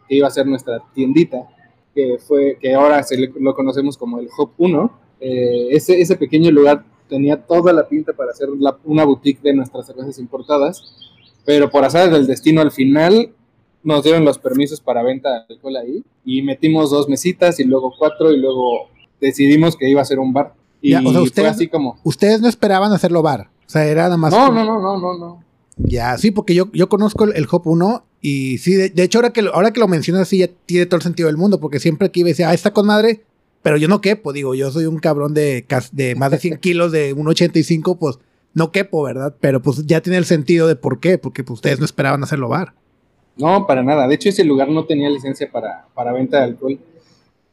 que 0.08 0.16
iba 0.16 0.28
a 0.28 0.32
ser 0.32 0.48
nuestra 0.48 0.82
tiendita, 0.94 1.48
que 1.94 2.18
fue, 2.20 2.58
que 2.60 2.74
ahora 2.74 3.04
se 3.04 3.18
lo 3.40 3.54
conocemos 3.54 3.98
como 3.98 4.20
el 4.20 4.28
Hop 4.38 4.52
1. 4.58 5.00
Eh, 5.22 5.68
ese, 5.72 6.02
ese 6.02 6.16
pequeño 6.16 6.52
lugar 6.52 6.84
tenía 7.08 7.42
toda 7.46 7.74
la 7.74 7.88
pinta 7.88 8.14
para 8.14 8.32
hacer 8.32 8.50
una 8.84 9.04
boutique 9.04 9.42
de 9.42 9.54
nuestras 9.54 9.88
cervezas 9.88 10.20
importadas, 10.20 11.14
pero 11.46 11.70
por 11.70 11.84
azar 11.84 12.12
del 12.12 12.28
destino 12.28 12.62
al 12.62 12.72
final 12.72 13.34
nos 13.84 14.04
dieron 14.04 14.26
los 14.26 14.38
permisos 14.38 14.82
para 14.82 15.04
venta 15.04 15.30
de 15.48 15.54
alcohol 15.56 15.78
ahí 15.78 16.04
y 16.26 16.42
metimos 16.42 16.92
dos 16.92 17.08
mesitas 17.10 17.60
y 17.60 17.64
luego 17.64 17.94
cuatro 17.98 18.32
y 18.34 18.38
luego 18.40 18.90
decidimos 19.22 19.76
que 19.76 19.90
iba 19.90 20.02
a 20.02 20.06
ser 20.06 20.20
un 20.20 20.34
bar. 20.34 20.54
Y 20.82 20.92
Ya, 20.92 21.02
o 21.06 21.12
sea, 21.12 21.22
ustedes, 21.22 21.48
fue 21.48 21.56
así 21.56 21.68
como... 21.68 22.00
ustedes 22.04 22.42
no 22.42 22.48
esperaban 22.48 22.92
hacerlo 22.94 23.22
bar. 23.22 23.50
O 23.68 23.70
sea, 23.70 23.86
era 23.86 24.04
nada 24.04 24.18
más. 24.18 24.32
No, 24.34 24.48
como- 24.48 24.64
no, 24.64 24.66
no, 24.66 24.82
no, 24.82 25.00
no, 25.00 25.18
no. 25.18 25.44
Ya, 25.78 26.18
sí, 26.18 26.32
porque 26.32 26.54
yo, 26.56 26.70
yo 26.74 26.90
conozco 26.90 27.24
el, 27.24 27.36
el 27.38 27.48
Hop 27.50 27.62
1 27.66 28.04
y 28.22 28.58
sí, 28.58 28.74
de, 28.74 28.90
de 28.90 29.04
hecho, 29.04 29.20
ahora 29.20 29.32
que, 29.32 29.42
lo- 29.42 29.54
ahora 29.56 29.72
que 29.72 29.80
lo 29.80 29.88
mencionas, 29.88 30.28
sí, 30.28 30.40
ya 30.40 30.50
tiene 30.66 30.86
todo 30.86 30.98
el 30.98 31.04
sentido 31.04 31.28
del 31.28 31.38
mundo, 31.38 31.60
porque 31.62 31.80
siempre 31.80 32.12
que 32.12 32.20
iba 32.22 32.28
decía, 32.30 32.50
ah, 32.50 32.54
está 32.54 32.72
con 32.74 32.86
madre, 32.86 33.24
pero 33.62 33.78
yo 33.78 33.88
no 33.88 34.02
quepo, 34.02 34.34
digo, 34.34 34.56
yo 34.56 34.72
soy 34.72 34.86
un 34.88 35.00
cabrón 35.00 35.34
de 35.34 35.66
más 36.18 36.32
de 36.32 36.38
100 36.38 36.58
kilos, 36.62 36.92
de 36.92 37.16
1,85, 37.16 37.98
pues 37.98 38.20
no 38.54 38.72
quepo, 38.74 39.04
¿verdad? 39.04 39.36
Pero 39.40 39.62
pues 39.62 39.86
ya 39.86 40.02
tiene 40.02 40.18
el 40.18 40.26
sentido 40.26 40.68
de 40.68 40.76
por 40.76 41.00
qué, 41.00 41.18
porque 41.18 41.44
pues, 41.46 41.56
ustedes 41.60 41.80
no 41.80 41.86
esperaban 41.86 42.24
hacerlo 42.24 42.50
bar. 42.50 42.74
No, 43.40 43.66
para 43.66 43.82
nada. 43.84 44.08
De 44.08 44.16
hecho, 44.16 44.30
ese 44.30 44.44
lugar 44.44 44.70
no 44.70 44.86
tenía 44.86 45.10
licencia 45.10 45.50
para, 45.52 45.86
para 45.94 46.12
venta 46.14 46.38
de 46.40 46.44
alcohol. 46.44 46.80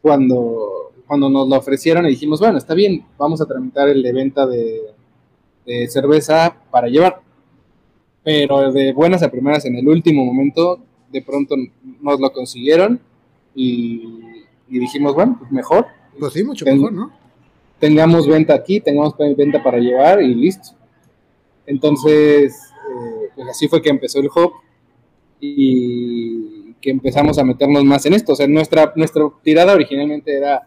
Cuando, 0.03 0.93
cuando 1.07 1.29
nos 1.31 1.49
lo 1.49 1.57
ofrecieron 1.57 2.07
y 2.07 2.11
dijimos, 2.11 2.41
bueno, 2.41 2.59
está 2.59 2.75
bien, 2.75 3.05
vamos 3.19 3.41
a 3.41 3.47
tramitar 3.47 3.89
el 3.89 4.03
de 4.03 4.13
venta 4.13 4.47
de, 4.47 4.81
de 5.65 5.89
cerveza 5.89 6.57
para 6.71 6.89
llevar. 6.89 7.21
Pero 8.23 8.73
de 8.73 8.93
buenas 8.93 9.23
a 9.23 9.31
primeras, 9.31 9.65
en 9.65 9.77
el 9.77 9.87
último 9.89 10.25
momento, 10.25 10.81
de 11.11 11.23
pronto 11.23 11.55
nos 12.01 12.19
lo 12.21 12.33
consiguieron 12.33 13.01
y, 13.55 14.03
y 14.69 14.79
dijimos, 14.81 15.15
bueno, 15.15 15.37
pues 15.39 15.53
mejor, 15.53 15.87
Pues 16.19 16.33
sí, 16.33 16.43
mucho 16.43 16.65
Ten- 16.65 16.77
mejor, 16.79 16.93
¿no? 16.93 17.13
tengamos 17.79 18.27
venta 18.27 18.55
aquí, 18.55 18.81
tengamos 18.81 19.15
venta 19.37 19.63
para 19.63 19.79
llevar 19.79 20.21
y 20.23 20.35
listo. 20.35 20.71
Entonces, 21.67 22.53
eh, 22.91 23.29
pues 23.35 23.49
así 23.49 23.69
fue 23.69 23.81
que 23.83 23.91
empezó 23.91 24.19
el 24.21 24.29
hop 24.35 24.53
y 25.41 26.73
que 26.81 26.91
empezamos 26.91 27.39
a 27.39 27.45
meternos 27.45 27.85
más 27.85 28.05
en 28.07 28.15
esto. 28.15 28.33
O 28.33 28.37
sea, 28.37 28.47
nuestra, 28.47 28.93
nuestra 28.97 29.23
tirada 29.43 29.75
originalmente 29.75 30.37
era 30.37 30.67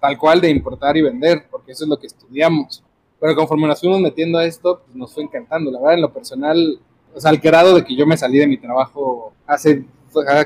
tal 0.00 0.18
cual 0.18 0.40
de 0.40 0.50
importar 0.50 0.96
y 0.96 1.02
vender, 1.02 1.44
porque 1.50 1.72
eso 1.72 1.84
es 1.84 1.88
lo 1.90 1.98
que 1.98 2.06
estudiamos. 2.06 2.82
Pero 3.20 3.34
conforme 3.34 3.66
nos 3.66 3.80
fuimos 3.80 4.00
metiendo 4.00 4.38
a 4.38 4.44
esto, 4.44 4.82
pues 4.84 4.96
nos 4.96 5.12
fue 5.14 5.22
encantando. 5.24 5.70
La 5.70 5.78
verdad, 5.78 5.94
en 5.94 6.02
lo 6.02 6.12
personal, 6.12 6.78
o 7.14 7.20
sea, 7.20 7.30
al 7.30 7.38
grado 7.38 7.74
de 7.74 7.84
que 7.84 7.96
yo 7.96 8.06
me 8.06 8.16
salí 8.16 8.38
de 8.38 8.46
mi 8.46 8.56
trabajo 8.58 9.32
hace 9.46 9.84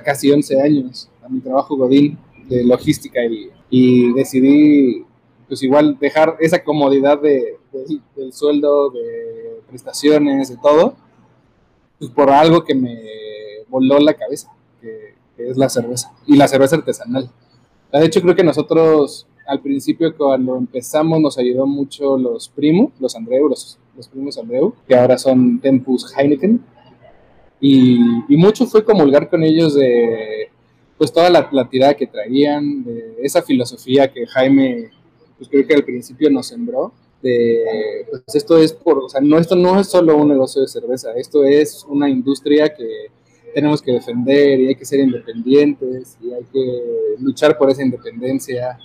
casi 0.04 0.30
11 0.30 0.60
años, 0.62 1.08
a 1.24 1.28
mi 1.28 1.40
trabajo 1.40 1.76
Godín 1.76 2.18
de 2.48 2.64
logística 2.64 3.22
y, 3.24 3.50
y 3.68 4.12
decidí 4.14 5.04
pues 5.46 5.62
igual 5.62 5.98
dejar 5.98 6.36
esa 6.40 6.62
comodidad 6.62 7.20
de, 7.20 7.56
de- 7.72 8.00
del 8.16 8.32
sueldo, 8.32 8.90
de 8.90 9.60
prestaciones, 9.68 10.50
de 10.50 10.56
todo, 10.58 10.94
pues 11.98 12.10
por 12.10 12.30
algo 12.30 12.62
que 12.64 12.74
me 12.74 12.94
voló 13.68 13.98
la 13.98 14.14
cabeza, 14.14 14.52
que, 14.80 15.14
que 15.36 15.48
es 15.48 15.56
la 15.56 15.68
cerveza, 15.68 16.12
y 16.26 16.36
la 16.36 16.48
cerveza 16.48 16.76
artesanal. 16.76 17.30
De 17.92 18.04
hecho, 18.04 18.20
creo 18.20 18.36
que 18.36 18.44
nosotros 18.44 19.26
al 19.46 19.60
principio 19.60 20.14
cuando 20.14 20.56
empezamos 20.56 21.20
nos 21.20 21.38
ayudó 21.38 21.66
mucho 21.66 22.18
los 22.18 22.50
primos, 22.50 22.92
los 23.00 23.16
Andreu, 23.16 23.48
los, 23.48 23.78
los 23.96 24.06
primos 24.06 24.36
Andreu, 24.36 24.74
que 24.86 24.94
ahora 24.94 25.16
son 25.16 25.58
Tempus 25.58 26.14
Heineken, 26.14 26.60
y, 27.60 27.98
y 28.28 28.36
mucho 28.36 28.66
fue 28.66 28.84
comulgar 28.84 29.28
con 29.30 29.42
ellos 29.42 29.74
de 29.74 30.50
pues 30.98 31.12
toda 31.12 31.30
la, 31.30 31.48
la 31.52 31.68
tirada 31.68 31.94
que 31.94 32.06
traían, 32.06 32.84
de 32.84 33.16
esa 33.22 33.40
filosofía 33.40 34.12
que 34.12 34.26
Jaime, 34.26 34.90
pues 35.38 35.48
creo 35.48 35.66
que 35.66 35.74
al 35.74 35.84
principio 35.84 36.28
nos 36.28 36.48
sembró, 36.48 36.92
de 37.22 38.04
pues 38.10 38.34
esto 38.34 38.58
es 38.58 38.72
por, 38.72 38.98
o 38.98 39.08
sea, 39.08 39.20
no, 39.20 39.38
esto 39.38 39.56
no 39.56 39.80
es 39.80 39.88
solo 39.88 40.16
un 40.16 40.28
negocio 40.28 40.60
de 40.60 40.68
cerveza, 40.68 41.12
esto 41.16 41.44
es 41.44 41.84
una 41.88 42.10
industria 42.10 42.74
que 42.74 43.06
tenemos 43.58 43.82
que 43.82 43.92
defender 43.92 44.60
y 44.60 44.68
hay 44.68 44.74
que 44.76 44.84
ser 44.84 45.00
independientes 45.00 46.16
y 46.22 46.32
hay 46.32 46.44
que 46.52 46.82
luchar 47.20 47.58
por 47.58 47.70
esa 47.70 47.82
independencia 47.82 48.78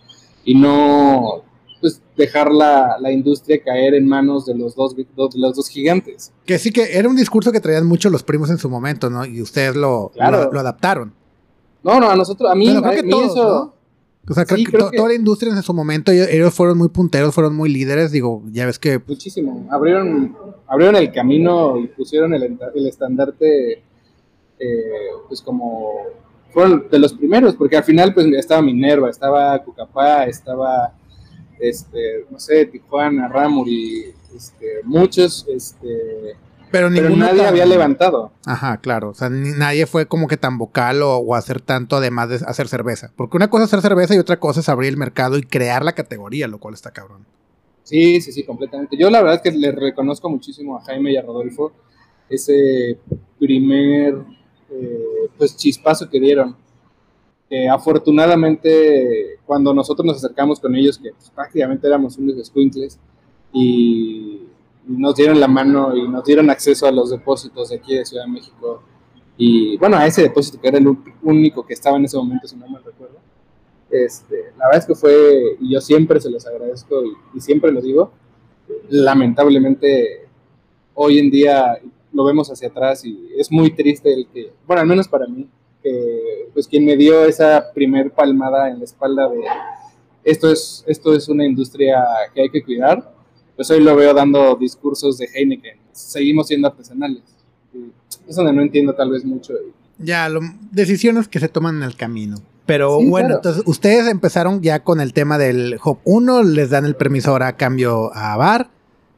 y 0.43 0.55
no 0.55 1.43
pues 1.81 2.01
dejar 2.15 2.49
la, 2.51 2.95
la 2.99 3.11
industria 3.11 3.61
caer 3.61 3.93
en 3.93 4.07
manos 4.07 4.45
de 4.45 4.55
los 4.55 4.73
dos, 4.73 4.95
de 4.95 5.05
los 5.35 5.55
dos 5.55 5.67
gigantes. 5.69 6.31
Que 6.45 6.57
sí 6.57 6.71
que 6.71 6.97
era 6.97 7.09
un 7.09 7.15
discurso 7.15 7.51
que 7.51 7.59
traían 7.59 7.85
mucho 7.85 8.09
los 8.09 8.23
primos 8.23 8.49
en 8.49 8.57
su 8.57 8.69
momento, 8.69 9.09
¿no? 9.09 9.25
Y 9.25 9.41
ustedes 9.41 9.75
lo, 9.75 10.09
Claro. 10.13 10.45
lo, 10.45 10.53
lo 10.53 10.59
adaptaron. 10.61 11.13
No, 11.83 11.99
no, 11.99 12.09
a 12.09 12.15
nosotros, 12.15 12.49
a 12.49 12.55
mí, 12.55 12.67
creo 12.69 12.85
a 12.85 12.95
que 12.95 13.03
mí 13.03 13.09
todos, 13.09 13.31
eso... 13.31 13.43
¿no? 13.43 13.73
O 14.29 14.33
sea, 14.33 14.45
creo 14.45 14.57
Sí, 14.59 14.63
que, 14.63 14.71
creo 14.71 14.85
to- 14.85 14.91
que- 14.91 14.97
toda 14.97 15.09
la 15.09 15.15
industria 15.15 15.51
en 15.51 15.61
su 15.61 15.73
momento, 15.73 16.13
ellos, 16.13 16.27
ellos 16.31 16.53
fueron 16.53 16.77
muy 16.77 16.87
punteros, 16.87 17.35
fueron 17.35 17.53
muy 17.53 17.69
líderes. 17.69 18.13
Digo, 18.13 18.41
ya 18.53 18.65
ves 18.65 18.79
que 18.79 19.01
Muchísimo. 19.05 19.67
Abrieron, 19.69 20.37
abrieron 20.65 20.95
el 20.95 21.11
camino 21.11 21.77
y 21.77 21.87
pusieron 21.87 22.33
el, 22.33 22.43
el 22.75 22.87
estandarte, 22.87 23.83
eh, 24.59 25.09
pues 25.27 25.41
como 25.41 25.91
fueron 26.51 26.87
de 26.91 26.99
los 26.99 27.13
primeros, 27.13 27.55
porque 27.55 27.77
al 27.77 27.83
final 27.83 28.13
pues 28.13 28.27
estaba 28.27 28.61
Minerva, 28.61 29.09
estaba 29.09 29.57
Cucapá, 29.63 30.25
estaba, 30.25 30.93
este, 31.59 32.25
no 32.29 32.39
sé, 32.39 32.65
Tijuana, 32.67 33.27
Ramuri, 33.27 34.13
este, 34.35 34.81
muchos, 34.83 35.47
este, 35.49 36.35
Pero 36.71 36.89
pero 36.93 37.09
nadie 37.15 37.39
tan- 37.39 37.47
había 37.47 37.65
levantado. 37.65 38.31
Ajá, 38.45 38.77
claro. 38.77 39.09
O 39.09 39.13
sea, 39.13 39.29
ni- 39.29 39.51
nadie 39.57 39.85
fue 39.87 40.05
como 40.07 40.27
que 40.27 40.37
tan 40.37 40.57
vocal 40.57 41.01
o, 41.01 41.17
o 41.17 41.35
hacer 41.35 41.59
tanto 41.61 41.95
además 41.95 42.29
de 42.29 42.35
hacer 42.45 42.67
cerveza. 42.67 43.11
Porque 43.15 43.37
una 43.37 43.49
cosa 43.49 43.63
es 43.65 43.73
hacer 43.73 43.81
cerveza 43.81 44.15
y 44.15 44.19
otra 44.19 44.39
cosa 44.39 44.59
es 44.59 44.69
abrir 44.69 44.89
el 44.89 44.97
mercado 44.97 45.37
y 45.37 45.43
crear 45.43 45.83
la 45.83 45.93
categoría, 45.93 46.47
lo 46.47 46.59
cual 46.59 46.73
está 46.75 46.91
cabrón. 46.91 47.25
Sí, 47.83 48.21
sí, 48.21 48.31
sí, 48.31 48.43
completamente. 48.43 48.95
Yo 48.97 49.09
la 49.09 49.21
verdad 49.21 49.35
es 49.35 49.41
que 49.41 49.57
le 49.57 49.71
reconozco 49.71 50.29
muchísimo 50.29 50.77
a 50.77 50.81
Jaime 50.83 51.11
y 51.11 51.17
a 51.17 51.21
Rodolfo 51.21 51.71
ese 52.29 52.97
primer 53.39 54.15
eh, 54.73 55.29
pues 55.37 55.55
chispazo 55.55 56.09
que 56.09 56.19
dieron. 56.19 56.55
Que 57.49 57.69
afortunadamente 57.69 59.39
cuando 59.45 59.73
nosotros 59.73 60.05
nos 60.05 60.17
acercamos 60.17 60.59
con 60.59 60.75
ellos, 60.75 60.97
que 60.97 61.11
pues, 61.11 61.29
prácticamente 61.29 61.87
éramos 61.87 62.17
unos 62.17 62.45
squinkles, 62.45 62.99
y, 63.51 64.47
y 64.87 64.91
nos 64.97 65.15
dieron 65.15 65.39
la 65.39 65.47
mano 65.47 65.95
y 65.95 66.07
nos 66.07 66.23
dieron 66.23 66.49
acceso 66.49 66.87
a 66.87 66.91
los 66.91 67.11
depósitos 67.11 67.69
de 67.69 67.75
aquí 67.75 67.95
de 67.95 68.05
Ciudad 68.05 68.25
de 68.25 68.31
México. 68.31 68.81
Y 69.37 69.77
bueno, 69.77 69.97
a 69.97 70.05
ese 70.05 70.21
depósito 70.23 70.59
que 70.59 70.67
era 70.67 70.77
el 70.77 70.87
único 71.21 71.65
que 71.65 71.73
estaba 71.73 71.97
en 71.97 72.05
ese 72.05 72.17
momento, 72.17 72.47
si 72.47 72.55
no 72.55 72.67
me 72.67 72.79
recuerdo. 72.79 73.17
Este, 73.89 74.51
la 74.57 74.65
verdad 74.65 74.79
es 74.79 74.85
que 74.87 74.95
fue, 74.95 75.57
y 75.59 75.73
yo 75.73 75.81
siempre 75.81 76.19
se 76.19 76.29
los 76.31 76.47
agradezco 76.47 77.03
y, 77.03 77.13
y 77.35 77.39
siempre 77.39 77.71
lo 77.71 77.79
digo, 77.81 78.11
lamentablemente 78.89 80.27
hoy 80.95 81.19
en 81.19 81.29
día 81.29 81.79
lo 82.13 82.23
vemos 82.23 82.49
hacia 82.51 82.67
atrás 82.69 83.03
y 83.05 83.29
es 83.37 83.51
muy 83.51 83.71
triste 83.71 84.13
el 84.13 84.27
que, 84.33 84.51
bueno, 84.67 84.81
al 84.81 84.87
menos 84.87 85.07
para 85.07 85.27
mí, 85.27 85.47
que 85.81 86.49
pues 86.53 86.67
quien 86.67 86.85
me 86.85 86.95
dio 86.95 87.25
esa 87.25 87.71
primer 87.73 88.11
palmada 88.11 88.69
en 88.69 88.79
la 88.79 88.85
espalda 88.85 89.27
de 89.29 89.41
esto 90.23 90.49
es, 90.51 90.83
esto 90.87 91.13
es 91.13 91.27
una 91.27 91.45
industria 91.45 92.01
que 92.33 92.41
hay 92.43 92.49
que 92.49 92.63
cuidar, 92.63 93.13
pues 93.55 93.69
hoy 93.71 93.81
lo 93.83 93.95
veo 93.95 94.13
dando 94.13 94.55
discursos 94.55 95.17
de 95.17 95.27
Heineken, 95.33 95.77
seguimos 95.91 96.47
siendo 96.47 96.67
artesanales. 96.69 97.23
Y 97.73 97.91
es 98.29 98.35
donde 98.35 98.53
no 98.53 98.61
entiendo 98.61 98.93
tal 98.95 99.11
vez 99.11 99.25
mucho. 99.25 99.53
Ya, 99.97 100.29
lo- 100.29 100.39
decisiones 100.71 101.27
que 101.27 101.39
se 101.39 101.49
toman 101.49 101.77
en 101.77 101.83
el 101.83 101.95
camino. 101.97 102.37
Pero 102.65 102.99
Sí, 102.99 103.09
bueno, 103.09 103.27
claro. 103.27 103.39
entonces 103.39 103.63
ustedes 103.65 104.07
empezaron 104.07 104.61
ya 104.61 104.83
con 104.83 105.01
el 105.01 105.11
tema 105.11 105.37
del 105.37 105.77
Hop 105.83 105.97
1, 106.05 106.43
les 106.43 106.69
dan 106.69 106.85
el 106.85 106.95
permiso 106.95 107.31
ahora 107.31 107.47
a 107.49 107.57
cambio 107.57 108.09
a 108.15 108.37
Bar. 108.37 108.69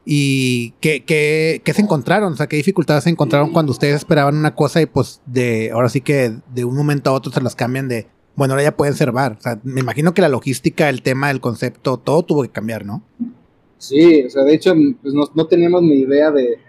¿Y 0.05 0.71
qué, 0.81 1.03
qué, 1.03 1.61
qué 1.65 1.73
se 1.73 1.81
encontraron? 1.81 2.33
O 2.33 2.35
sea, 2.35 2.47
¿qué 2.47 2.57
dificultades 2.57 3.05
se 3.05 3.09
encontraron 3.09 3.51
cuando 3.51 3.71
ustedes 3.71 3.95
esperaban 3.95 4.37
una 4.37 4.53
cosa 4.53 4.81
y 4.81 4.85
pues 4.85 5.21
de 5.25 5.71
ahora 5.71 5.89
sí 5.89 6.01
que 6.01 6.31
de 6.53 6.63
un 6.63 6.75
momento 6.75 7.09
a 7.09 7.13
otro 7.13 7.31
se 7.31 7.41
las 7.41 7.55
cambian 7.55 7.87
de, 7.87 8.07
bueno, 8.35 8.53
ahora 8.53 8.63
ya 8.63 8.77
pueden 8.77 8.93
ser 8.93 9.11
bar? 9.11 9.35
O 9.39 9.41
sea, 9.41 9.59
me 9.63 9.81
imagino 9.81 10.13
que 10.13 10.21
la 10.21 10.29
logística, 10.29 10.89
el 10.89 11.01
tema, 11.01 11.31
el 11.31 11.41
concepto, 11.41 11.97
todo 11.97 12.21
tuvo 12.21 12.43
que 12.43 12.49
cambiar, 12.49 12.85
¿no? 12.85 13.01
Sí, 13.79 14.23
o 14.23 14.29
sea, 14.29 14.43
de 14.43 14.53
hecho, 14.53 14.75
pues 15.01 15.13
no, 15.13 15.23
no 15.33 15.47
teníamos 15.47 15.81
ni 15.81 15.95
idea 15.95 16.29
de, 16.29 16.59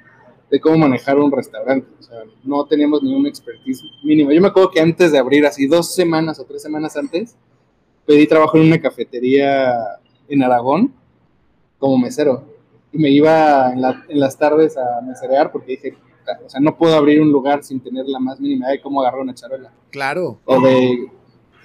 de 0.51 0.61
cómo 0.61 0.79
manejar 0.79 1.19
un 1.19 1.31
restaurante. 1.31 1.87
O 2.01 2.03
sea, 2.03 2.19
no 2.45 2.65
teníamos 2.67 3.03
ni 3.03 3.15
un 3.15 3.27
expertise 3.27 3.83
mínimo. 4.03 4.33
Yo 4.33 4.41
me 4.41 4.49
acuerdo 4.49 4.71
que 4.71 4.81
antes 4.81 5.13
de 5.13 5.19
abrir, 5.19 5.45
así 5.45 5.67
dos 5.67 5.95
semanas 5.95 6.39
o 6.39 6.45
tres 6.45 6.63
semanas 6.63 6.97
antes, 6.97 7.37
pedí 8.07 8.27
trabajo 8.27 8.57
en 8.57 8.67
una 8.67 8.81
cafetería 8.81 9.75
en 10.29 10.43
Aragón 10.43 10.95
como 11.79 11.99
mesero. 11.99 12.56
Y 12.97 12.99
me 12.99 13.11
iba 13.11 13.73
en, 13.73 13.83
la- 13.83 14.05
en 14.09 14.19
las 14.21 14.39
tardes 14.39 14.77
a 14.79 15.01
meserear 15.03 15.53
porque 15.53 15.73
dije, 15.73 15.95
o 16.45 16.49
sea, 16.49 16.61
no 16.61 16.77
puedo 16.77 16.95
abrir 16.97 17.21
un 17.21 17.31
lugar 17.31 17.63
sin 17.63 17.81
tener 17.81 18.07
la 18.07 18.19
más 18.19 18.41
mínima 18.41 18.65
idea 18.67 18.77
de 18.77 18.81
cómo 18.81 19.01
agarrar 19.03 19.21
una 19.21 19.35
charola. 19.35 19.71
Claro. 19.91 20.41
O 20.45 20.61
de, 20.61 21.07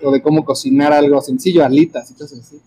o 0.03 0.11
de 0.11 0.21
cómo 0.21 0.43
cocinar 0.43 0.91
algo 0.93 1.21
sencillo, 1.21 1.63
alitas 1.63 2.11
y 2.11 2.13
cosas 2.15 2.39
así. 2.39 2.59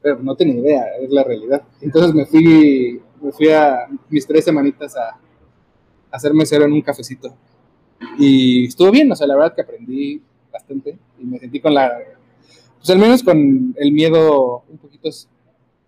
Pero 0.00 0.18
no 0.20 0.34
tenía 0.34 0.54
idea, 0.56 0.84
es 1.00 1.10
la 1.10 1.22
realidad. 1.22 1.62
Entonces 1.80 2.14
me 2.14 2.24
fui, 2.26 3.00
me 3.20 3.30
fui 3.30 3.48
a 3.50 3.86
mis 4.08 4.26
tres 4.26 4.44
semanitas 4.44 4.96
a, 4.96 5.10
a 5.10 5.18
hacer 6.10 6.32
mesero 6.34 6.64
en 6.64 6.72
un 6.72 6.82
cafecito. 6.82 7.32
Y 8.18 8.66
estuvo 8.66 8.90
bien, 8.90 9.10
o 9.12 9.14
sea, 9.16 9.26
la 9.26 9.36
verdad 9.36 9.54
que 9.54 9.62
aprendí 9.62 10.20
bastante 10.52 10.98
y 11.20 11.24
me 11.24 11.38
sentí 11.38 11.60
con 11.60 11.72
la, 11.74 11.92
pues 12.78 12.90
al 12.90 12.98
menos 12.98 13.22
con 13.22 13.74
el 13.76 13.92
miedo 13.92 14.64
un 14.68 14.78
poquito 14.78 15.08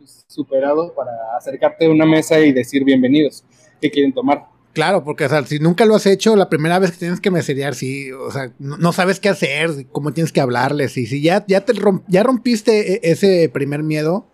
pues, 0.04 0.26
superado 0.28 0.92
para 0.94 1.12
acercarte 1.34 1.86
a 1.86 1.90
una 1.90 2.04
mesa 2.04 2.38
y 2.38 2.52
decir 2.52 2.84
bienvenidos, 2.84 3.42
¿qué 3.80 3.90
quieren 3.90 4.12
tomar? 4.12 4.44
Claro, 4.74 5.02
porque 5.02 5.24
o 5.24 5.28
sea, 5.30 5.42
si 5.46 5.58
nunca 5.58 5.86
lo 5.86 5.94
has 5.94 6.04
hecho, 6.04 6.36
la 6.36 6.50
primera 6.50 6.78
vez 6.78 6.90
que 6.90 6.98
tienes 6.98 7.20
que 7.20 7.30
meserear, 7.30 7.74
sí, 7.74 8.12
o 8.12 8.30
sea, 8.30 8.52
no, 8.58 8.92
sabes 8.92 9.18
qué 9.18 9.30
hacer, 9.30 9.86
cómo 9.92 10.12
tienes 10.12 10.30
que 10.30 10.42
hablarles, 10.42 10.98
y 10.98 11.06
si 11.06 11.22
ya, 11.22 11.42
ya, 11.48 11.64
te 11.64 11.72
ya 12.08 12.22
rompiste 12.22 12.96
e, 12.96 13.00
ese 13.10 13.48
primer 13.48 13.82
miedo, 13.82 14.26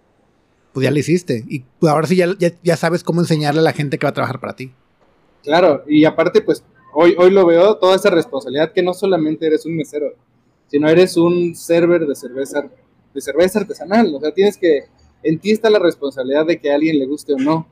pues 0.72 0.82
ya 0.82 0.90
lo 0.90 0.98
hiciste. 0.98 1.44
Y 1.48 1.64
ahora 1.82 2.08
sí 2.08 2.16
ya, 2.16 2.26
ya, 2.36 2.76
sabes 2.76 3.04
cómo 3.04 3.20
enseñarle 3.20 3.60
a 3.60 3.64
la 3.64 3.72
gente 3.72 3.96
que 3.96 4.06
va 4.06 4.10
a 4.10 4.14
trabajar 4.14 4.40
para 4.40 4.56
ti. 4.56 4.72
Claro, 5.44 5.84
y 5.86 6.04
aparte, 6.04 6.40
pues 6.40 6.64
hoy, 6.94 7.14
hoy 7.16 7.30
lo 7.30 7.46
veo, 7.46 7.76
toda 7.76 7.94
esa 7.94 8.10
responsabilidad 8.10 8.72
que 8.72 8.82
no 8.82 8.92
solamente 8.92 9.46
eres 9.46 9.66
un 9.66 9.76
mesero, 9.76 10.14
sino 10.66 10.88
eres 10.88 11.16
un 11.16 11.54
server 11.54 12.06
de 12.06 12.16
cerveza, 12.16 12.68
de 13.14 13.20
cerveza 13.20 13.60
artesanal. 13.60 14.12
O 14.16 14.20
sea, 14.20 14.32
tienes 14.32 14.56
que, 14.56 14.86
en 15.22 15.38
ti 15.38 15.50
está 15.50 15.70
la 15.70 15.78
responsabilidad 15.78 16.46
de 16.46 16.58
que 16.60 16.70
a 16.70 16.74
alguien 16.74 16.98
le 16.98 17.06
guste 17.06 17.34
o 17.34 17.38
no. 17.38 17.68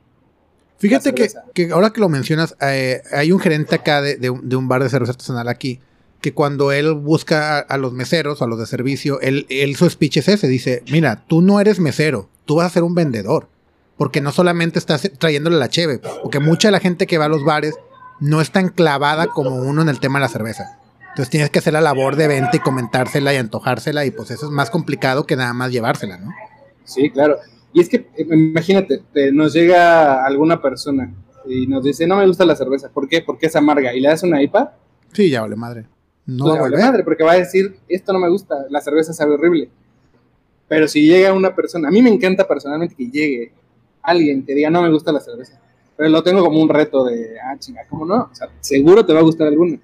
Fíjate 0.78 1.12
que, 1.12 1.28
que, 1.54 1.72
ahora 1.72 1.90
que 1.90 2.00
lo 2.00 2.08
mencionas, 2.08 2.56
eh, 2.60 3.02
hay 3.10 3.32
un 3.32 3.40
gerente 3.40 3.74
acá 3.74 4.00
de, 4.00 4.16
de, 4.16 4.30
un 4.30 4.68
bar 4.68 4.82
de 4.82 4.88
cerveza 4.88 5.12
artesanal 5.12 5.48
aquí, 5.48 5.80
que 6.20 6.34
cuando 6.34 6.70
él 6.70 6.94
busca 6.94 7.58
a, 7.58 7.76
los 7.78 7.92
meseros, 7.92 8.42
a 8.42 8.46
los 8.46 8.60
de 8.60 8.66
servicio, 8.66 9.20
él, 9.20 9.46
él 9.48 9.74
su 9.74 9.90
speech 9.90 10.18
es 10.18 10.28
ese, 10.28 10.46
dice, 10.46 10.84
mira, 10.90 11.24
tú 11.26 11.42
no 11.42 11.60
eres 11.60 11.80
mesero, 11.80 12.28
tú 12.44 12.56
vas 12.56 12.66
a 12.66 12.70
ser 12.70 12.84
un 12.84 12.94
vendedor. 12.94 13.48
Porque 13.96 14.20
no 14.20 14.30
solamente 14.30 14.78
estás 14.78 15.10
trayéndole 15.18 15.56
la 15.56 15.68
cheve, 15.68 16.00
porque 16.22 16.38
mucha 16.38 16.68
de 16.68 16.72
la 16.72 16.80
gente 16.80 17.08
que 17.08 17.18
va 17.18 17.24
a 17.24 17.28
los 17.28 17.44
bares 17.44 17.74
no 18.20 18.40
está 18.40 18.60
enclavada 18.60 19.26
como 19.26 19.56
uno 19.56 19.82
en 19.82 19.88
el 19.88 19.98
tema 19.98 20.20
de 20.20 20.26
la 20.26 20.28
cerveza. 20.28 20.78
Entonces 21.08 21.30
tienes 21.30 21.50
que 21.50 21.58
hacer 21.58 21.72
la 21.72 21.80
labor 21.80 22.14
de 22.14 22.28
venta 22.28 22.56
y 22.56 22.60
comentársela 22.60 23.34
y 23.34 23.38
antojársela 23.38 24.06
y 24.06 24.12
pues 24.12 24.30
eso 24.30 24.46
es 24.46 24.52
más 24.52 24.70
complicado 24.70 25.26
que 25.26 25.34
nada 25.34 25.52
más 25.52 25.72
llevársela, 25.72 26.16
¿no? 26.18 26.30
Sí, 26.88 27.10
claro. 27.10 27.36
Y 27.72 27.80
es 27.80 27.88
que, 27.88 27.96
eh, 28.16 28.26
imagínate, 28.30 29.02
nos 29.32 29.52
llega 29.52 30.24
alguna 30.24 30.60
persona 30.60 31.14
y 31.46 31.66
nos 31.66 31.84
dice, 31.84 32.06
no 32.06 32.16
me 32.16 32.26
gusta 32.26 32.44
la 32.44 32.56
cerveza. 32.56 32.88
¿Por 32.88 33.08
qué? 33.08 33.22
Porque 33.22 33.46
es 33.46 33.56
amarga. 33.56 33.94
¿Y 33.94 34.00
le 34.00 34.08
das 34.08 34.22
una 34.22 34.42
IPA? 34.42 34.74
Sí, 35.12 35.30
ya 35.30 35.42
vale 35.42 35.56
madre. 35.56 35.86
No 36.26 36.44
pues 36.44 36.60
vale 36.60 36.76
madre, 36.78 37.04
porque 37.04 37.24
va 37.24 37.32
a 37.32 37.38
decir, 37.38 37.76
esto 37.88 38.12
no 38.12 38.18
me 38.18 38.28
gusta, 38.28 38.66
la 38.68 38.80
cerveza 38.82 39.14
sabe 39.14 39.34
horrible. 39.34 39.70
Pero 40.68 40.86
si 40.86 41.06
llega 41.06 41.32
una 41.32 41.54
persona, 41.54 41.88
a 41.88 41.90
mí 41.90 42.02
me 42.02 42.10
encanta 42.10 42.46
personalmente 42.46 42.94
que 42.94 43.06
llegue 43.06 43.52
alguien 44.02 44.44
que 44.44 44.54
diga, 44.54 44.68
no 44.68 44.82
me 44.82 44.90
gusta 44.90 45.10
la 45.10 45.20
cerveza. 45.20 45.58
Pero 45.96 46.10
lo 46.10 46.22
tengo 46.22 46.44
como 46.44 46.60
un 46.60 46.68
reto 46.68 47.04
de, 47.04 47.38
ah, 47.40 47.56
chinga, 47.58 47.86
¿cómo 47.88 48.04
no? 48.04 48.28
O 48.30 48.34
sea, 48.34 48.48
seguro 48.60 49.04
te 49.06 49.12
va 49.14 49.20
a 49.20 49.22
gustar 49.22 49.48
alguna. 49.48 49.78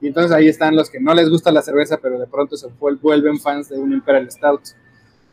Y 0.00 0.06
entonces 0.06 0.32
ahí 0.32 0.48
están 0.48 0.76
los 0.76 0.88
que 0.88 1.00
no 1.00 1.12
les 1.14 1.28
gusta 1.28 1.50
la 1.50 1.62
cerveza, 1.62 1.98
pero 2.00 2.18
de 2.18 2.26
pronto 2.26 2.56
se 2.56 2.68
vuelven 2.78 3.40
fans 3.40 3.68
de 3.70 3.78
un 3.78 3.92
Imperial 3.92 4.30
Stout, 4.30 4.62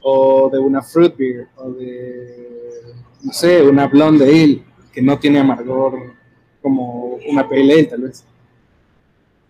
o 0.02 0.50
de 0.52 0.60
una 0.60 0.82
Fruit 0.82 1.16
Beer, 1.16 1.48
o 1.56 1.72
de, 1.72 2.94
no 3.24 3.34
sé, 3.34 3.62
una 3.62 3.88
Blonde 3.88 4.26
Ale, 4.26 4.64
que 4.92 5.02
no 5.02 5.20
tiene 5.20 5.40
amargor 5.40 6.14
como 6.62 7.18
una 7.30 7.48
Pale 7.48 7.74
Ale, 7.74 7.84
tal 7.86 8.02
vez. 8.02 8.24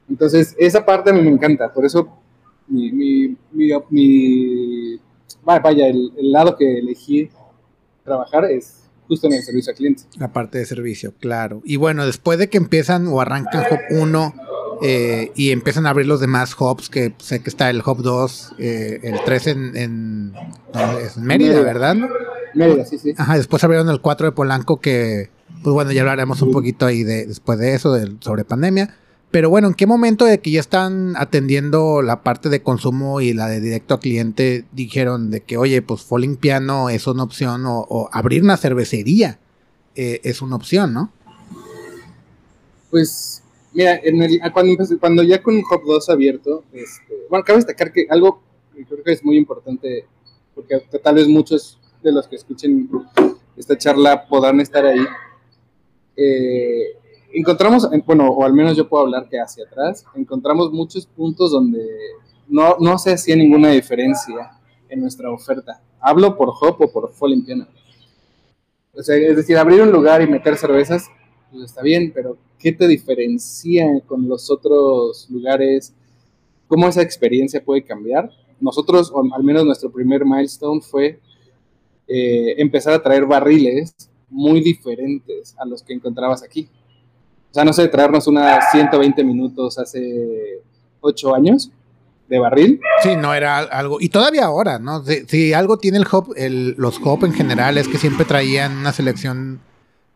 Entonces, 0.10 0.55
esa 0.58 0.86
parte 0.86 1.10
a 1.10 1.13
mí 1.13 1.22
me 1.22 1.29
encanta, 1.29 1.74
por 1.74 1.86
eso 1.86 2.17
mi, 2.67 2.91
mi, 2.91 3.38
mi, 3.51 5.00
vaya, 5.43 5.88
el, 5.88 6.12
el, 6.17 6.31
lado 6.31 6.55
que 6.58 6.79
elegí 6.79 7.29
trabajar 8.03 8.46
es 8.46 8.89
justo 9.08 9.27
en 9.27 9.34
el 9.34 9.43
servicio 9.43 9.72
al 9.72 9.77
cliente. 9.77 10.03
La 10.17 10.31
parte 10.31 10.58
de 10.58 10.65
servicio, 10.65 11.13
claro. 11.20 11.62
Y 11.65 11.75
bueno, 11.75 12.05
después 12.05 12.39
de 12.39 12.50
que 12.50 12.58
empiezan 12.58 13.08
o 13.08 13.22
arrancan 13.22 13.65
Hop 13.70 13.79
1 13.91 14.34
eh, 14.81 15.31
y 15.35 15.51
empiezan 15.51 15.85
a 15.85 15.91
abrir 15.91 16.07
los 16.07 16.19
demás 16.19 16.55
Hops, 16.57 16.89
que 16.89 17.13
sé 17.19 17.41
que 17.41 17.50
está 17.50 17.69
el 17.69 17.81
Hop 17.85 18.01
2, 18.01 18.55
eh, 18.57 19.00
el 19.03 19.19
3 19.23 19.47
en, 19.47 19.77
en, 19.77 20.33
Mérida, 21.17 21.61
¿verdad? 21.61 21.95
Mérida, 22.55 22.85
sí, 22.85 22.97
sí. 22.97 23.13
Ajá, 23.15 23.38
después 23.38 23.63
abrieron 23.63 23.89
el 23.89 24.01
4 24.01 24.27
de 24.27 24.31
Polanco, 24.31 24.79
que, 24.79 25.29
pues 25.63 25.73
bueno, 25.73 25.91
ya 25.91 26.01
hablaremos 26.01 26.41
un 26.41 26.51
poquito 26.51 26.88
ahí 26.88 27.03
de, 27.03 27.27
después 27.27 27.59
de 27.59 27.75
eso, 27.75 27.95
sobre 28.21 28.43
pandemia. 28.43 28.95
Pero 29.31 29.50
bueno, 29.50 29.69
¿en 29.69 29.75
qué 29.75 29.88
momento 29.88 30.25
de 30.25 30.41
que 30.41 30.51
ya 30.51 30.59
están 30.59 31.13
atendiendo 31.15 32.01
la 32.01 32.21
parte 32.21 32.50
de 32.50 32.61
consumo 32.61 33.21
y 33.21 33.33
la 33.33 33.47
de 33.47 33.61
directo 33.61 33.93
a 33.93 34.00
cliente 34.00 34.65
dijeron 34.73 35.29
de 35.31 35.41
que, 35.41 35.57
oye, 35.57 35.81
pues 35.81 36.01
Falling 36.01 36.35
Piano 36.35 36.89
es 36.89 37.07
una 37.07 37.24
opción 37.24 37.63
o, 37.65 38.09
abrir 38.11 38.44
una 38.44 38.57
cervecería 38.57 39.39
eh, 39.96 40.20
es 40.24 40.41
una 40.41 40.57
opción, 40.57 40.94
¿no? 40.94 41.13
Pues, 42.89 43.40
mira, 43.74 44.00
en 44.03 44.22
el, 44.22 44.40
cuando, 44.53 44.84
cuando 45.00 45.24
ya 45.24 45.42
con 45.42 45.62
Hop 45.70 45.84
2 45.86 46.10
abierto, 46.10 46.64
este, 46.74 47.14
bueno, 47.29 47.44
cabe 47.46 47.57
destacar 47.57 47.92
que 47.92 48.05
algo 48.10 48.42
que 48.75 48.86
creo 48.86 49.03
que 49.03 49.12
es 49.12 49.24
muy 49.24 49.38
importante, 49.38 50.05
porque 50.55 50.79
tal 51.03 51.16
vez 51.16 51.27
muchos 51.27 51.79
de 52.01 52.12
los 52.12 52.27
que 52.27 52.36
escuchen 52.36 52.90
esta 53.55 53.77
charla 53.77 54.27
podrán 54.27 54.60
estar 54.60 54.86
ahí. 54.86 55.05
Eh, 56.16 56.98
encontramos, 57.34 57.88
bueno, 58.05 58.29
o 58.29 58.44
al 58.44 58.53
menos 58.53 58.75
yo 58.75 58.88
puedo 58.88 59.03
hablar 59.03 59.27
que 59.29 59.40
hacia 59.40 59.66
atrás, 59.66 60.05
encontramos 60.16 60.72
muchos 60.72 61.05
puntos 61.05 61.51
donde 61.51 61.86
no, 62.48 62.77
no 62.79 62.98
se 62.98 63.14
hacía 63.14 63.36
ninguna 63.36 63.70
diferencia 63.70 64.51
en 64.90 65.01
nuestra 65.01 65.31
oferta. 65.31 65.81
Hablo 66.00 66.36
por 66.36 66.50
Hop 66.50 66.81
o 66.81 66.92
por 66.92 67.14
Falling 67.14 67.46
Piano. 67.46 67.68
O 68.94 69.01
sea, 69.01 69.16
es 69.16 69.36
decir, 69.36 69.57
abrir 69.57 69.81
un 69.81 69.92
lugar 69.92 70.22
y 70.22 70.27
meter 70.27 70.57
cervezas, 70.57 71.10
pues 71.51 71.66
está 71.66 71.81
bien, 71.81 72.11
pero 72.14 72.37
¿qué 72.57 72.72
te 72.72 72.87
diferencia 72.87 73.85
con 74.07 74.27
los 74.27 74.50
otros 74.50 75.27
lugares? 75.29 75.94
¿Cómo 76.68 76.87
esa 76.87 77.01
experiencia 77.01 77.64
puede 77.64 77.83
cambiar? 77.83 78.31
Nosotros, 78.59 79.11
o 79.14 79.24
al 79.33 79.44
menos 79.44 79.66
nuestro 79.66 79.92
primer 79.92 80.25
milestone 80.25 80.81
fue 80.81 81.20
eh, 82.07 82.55
empezar 82.57 82.94
a 82.94 83.03
traer 83.03 83.25
barriles 83.25 83.94
muy 84.29 84.61
diferentes 84.61 85.55
a 85.57 85.66
los 85.66 85.83
que 85.83 85.94
encontrabas 85.94 86.44
aquí. 86.44 86.70
O 87.51 87.53
sea, 87.53 87.66
no 87.66 87.74
sé, 87.74 87.87
traernos 87.90 88.27
unas 88.27 88.72
120 88.72 89.24
minutos 89.24 89.77
hace 89.77 90.61
8 91.01 91.35
años 91.35 91.72
de 92.29 92.40
barril. 92.40 92.79
Sí, 93.03 93.16
no 93.18 93.33
era 93.33 93.59
algo. 93.59 93.98
Y 94.00 94.07
todavía 94.07 94.46
ahora, 94.46 94.79
¿no? 94.79 95.03
Si, 95.03 95.51
algo 95.51 95.77
tiene 95.77 95.98
el 95.98 96.07
hop, 96.09 96.33
el, 96.37 96.75
los 96.77 97.00
hop 97.03 97.25
en 97.25 97.33
general 97.33 97.77
es 97.77 97.90
que 97.90 97.98
siempre 97.98 98.25
traían 98.25 98.77
una 98.77 98.94
selección. 98.94 99.59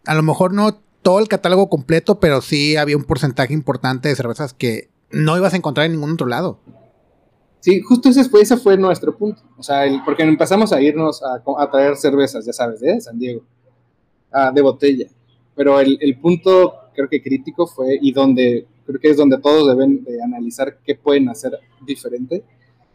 A 0.06 0.16
lo 0.16 0.24
mejor 0.24 0.54
no 0.54 0.85
todo 1.06 1.20
el 1.20 1.28
catálogo 1.28 1.70
completo, 1.70 2.20
pero 2.20 2.42
sí 2.42 2.78
había 2.78 2.98
un 2.98 3.04
porcentaje 3.04 3.54
importante 3.54 4.10
de 4.10 4.16
cervezas 4.16 4.56
que 4.56 4.90
no 5.12 5.38
ibas 5.38 5.54
a 5.54 5.58
encontrar 5.58 5.86
en 5.86 5.92
ningún 5.92 6.14
otro 6.14 6.26
lado. 6.26 6.58
Sí, 7.60 7.80
justo 7.82 8.10
ese 8.10 8.24
fue, 8.24 8.42
ese 8.42 8.58
fue 8.58 8.76
nuestro 8.76 9.16
punto. 9.16 9.44
O 9.56 9.62
sea, 9.62 9.84
porque 10.04 10.24
empezamos 10.24 10.74
a 10.74 10.82
irnos 10.82 11.22
a, 11.22 11.70
traer 11.70 11.96
cervezas, 11.96 12.44
ya 12.44 12.54
sabes, 12.54 12.80
de 12.80 13.00
San 13.00 13.20
Diego, 13.20 13.44
de 14.52 14.62
botella. 14.64 15.06
Pero 15.56 15.80
el, 15.80 16.00
el 16.02 16.20
punto 16.20 16.74
creo 16.96 17.08
que 17.08 17.22
crítico 17.22 17.68
fue 17.68 18.00
y 18.02 18.12
donde 18.12 18.66
creo 18.88 19.00
que 19.00 19.12
es 19.12 19.18
donde 19.18 19.38
todos 19.38 19.68
deben 19.68 20.04
de 20.04 20.24
analizar 20.24 20.80
qué 20.84 20.96
pueden 20.96 21.30
hacer 21.30 21.60
diferente, 21.86 22.44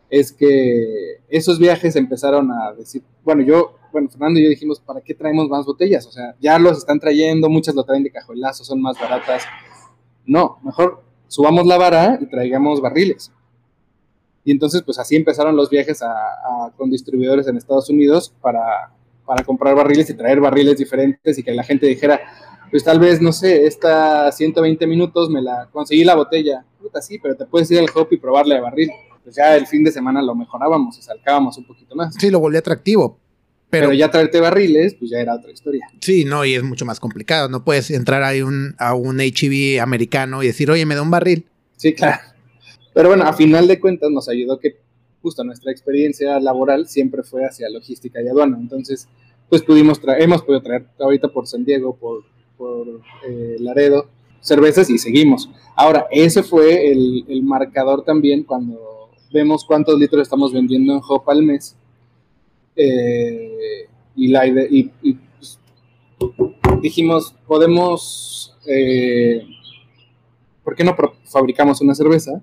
es 0.08 0.32
que 0.32 1.18
esos 1.28 1.60
viajes 1.60 1.94
empezaron 1.94 2.50
a 2.50 2.72
decir, 2.72 3.04
bueno, 3.22 3.42
yo, 3.42 3.76
bueno, 3.92 4.08
Fernando 4.08 4.40
y 4.40 4.44
yo 4.44 4.50
dijimos, 4.50 4.80
¿para 4.80 5.00
qué 5.00 5.14
traemos 5.14 5.48
más 5.48 5.66
botellas? 5.66 6.06
O 6.06 6.12
sea, 6.12 6.34
ya 6.40 6.58
los 6.58 6.78
están 6.78 7.00
trayendo, 7.00 7.48
muchas 7.48 7.74
lo 7.74 7.84
traen 7.84 8.02
de 8.02 8.10
cajuelazo, 8.10 8.64
son 8.64 8.80
más 8.80 8.98
baratas. 8.98 9.44
No, 10.26 10.58
mejor 10.62 11.02
subamos 11.28 11.66
la 11.66 11.78
vara 11.78 12.18
y 12.20 12.26
traigamos 12.26 12.80
barriles. 12.80 13.32
Y 14.44 14.52
entonces, 14.52 14.82
pues 14.82 14.98
así 14.98 15.16
empezaron 15.16 15.56
los 15.56 15.70
viajes 15.70 16.00
con 16.76 16.90
distribuidores 16.90 17.46
en 17.46 17.56
Estados 17.56 17.90
Unidos 17.90 18.34
para, 18.40 18.92
para 19.26 19.44
comprar 19.44 19.74
barriles 19.74 20.08
y 20.10 20.14
traer 20.14 20.40
barriles 20.40 20.78
diferentes 20.78 21.38
y 21.38 21.42
que 21.42 21.52
la 21.52 21.62
gente 21.62 21.86
dijera, 21.86 22.20
pues 22.70 22.84
tal 22.84 23.00
vez, 23.00 23.20
no 23.20 23.32
sé, 23.32 23.66
esta 23.66 24.30
120 24.30 24.86
minutos 24.86 25.28
me 25.28 25.42
la 25.42 25.68
conseguí 25.70 26.04
la 26.04 26.14
botella. 26.14 26.64
Puta, 26.80 27.02
sí, 27.02 27.18
pero 27.18 27.36
te 27.36 27.44
puedes 27.46 27.70
ir 27.70 27.80
al 27.80 27.88
hop 27.94 28.08
y 28.10 28.16
probarle 28.16 28.54
de 28.54 28.60
barril. 28.60 28.90
Pues 29.22 29.36
ya 29.36 29.56
el 29.56 29.66
fin 29.66 29.84
de 29.84 29.92
semana 29.92 30.22
lo 30.22 30.34
mejorábamos 30.34 30.98
y 30.98 31.02
salcábamos 31.02 31.58
un 31.58 31.66
poquito 31.66 31.94
más. 31.94 32.14
Sí, 32.14 32.30
lo 32.30 32.40
volví 32.40 32.56
atractivo. 32.56 33.18
Pero, 33.70 33.92
ya 33.92 34.10
traerte 34.10 34.40
barriles, 34.40 34.94
pues 34.94 35.10
ya 35.10 35.20
era 35.20 35.34
otra 35.34 35.52
historia. 35.52 35.86
Sí, 36.00 36.24
no, 36.24 36.44
y 36.44 36.54
es 36.54 36.62
mucho 36.62 36.84
más 36.84 36.98
complicado. 36.98 37.48
No 37.48 37.64
puedes 37.64 37.90
entrar 37.90 38.22
ahí 38.22 38.42
un, 38.42 38.74
a 38.78 38.94
un 38.94 39.20
HEV 39.20 39.80
americano 39.80 40.42
y 40.42 40.48
decir, 40.48 40.70
oye, 40.70 40.84
me 40.86 40.96
da 40.96 41.02
un 41.02 41.10
barril. 41.10 41.46
Sí, 41.76 41.94
claro. 41.94 42.20
Pero 42.92 43.08
bueno, 43.08 43.24
a 43.24 43.32
final 43.32 43.68
de 43.68 43.78
cuentas 43.78 44.10
nos 44.10 44.28
ayudó 44.28 44.58
que 44.58 44.76
justo 45.22 45.44
nuestra 45.44 45.70
experiencia 45.70 46.40
laboral 46.40 46.88
siempre 46.88 47.22
fue 47.22 47.44
hacia 47.44 47.70
logística 47.70 48.20
y 48.20 48.26
aduana. 48.26 48.58
Entonces, 48.60 49.08
pues 49.48 49.62
pudimos 49.62 50.00
traer, 50.00 50.22
hemos 50.22 50.42
podido 50.42 50.62
traer 50.62 50.86
ahorita 50.98 51.28
por 51.28 51.46
San 51.46 51.64
Diego, 51.64 51.96
por 51.96 52.24
por 52.60 53.00
eh, 53.26 53.56
Laredo, 53.58 54.06
cervezas 54.40 54.90
y 54.90 54.98
seguimos. 54.98 55.48
Ahora, 55.74 56.06
ese 56.10 56.42
fue 56.42 56.92
el, 56.92 57.42
marcador 57.42 58.04
también 58.04 58.44
cuando 58.44 59.08
vemos 59.32 59.64
cuántos 59.64 59.98
litros 59.98 60.20
estamos 60.20 60.52
vendiendo 60.52 60.92
en 60.92 61.00
Hop 61.08 61.28
al 61.30 61.42
mes. 61.42 61.74
Eh, 62.76 63.88
y, 64.16 64.28
la 64.28 64.46
y, 64.46 64.84
pues, 65.38 65.58
dijimos, 66.80 67.34
podemos, 67.46 68.56
eh, 68.66 69.46
¿por 70.64 70.74
qué 70.74 70.84
no 70.84 70.96
fabricamos 71.24 71.80
una 71.80 71.94
cerveza? 71.94 72.42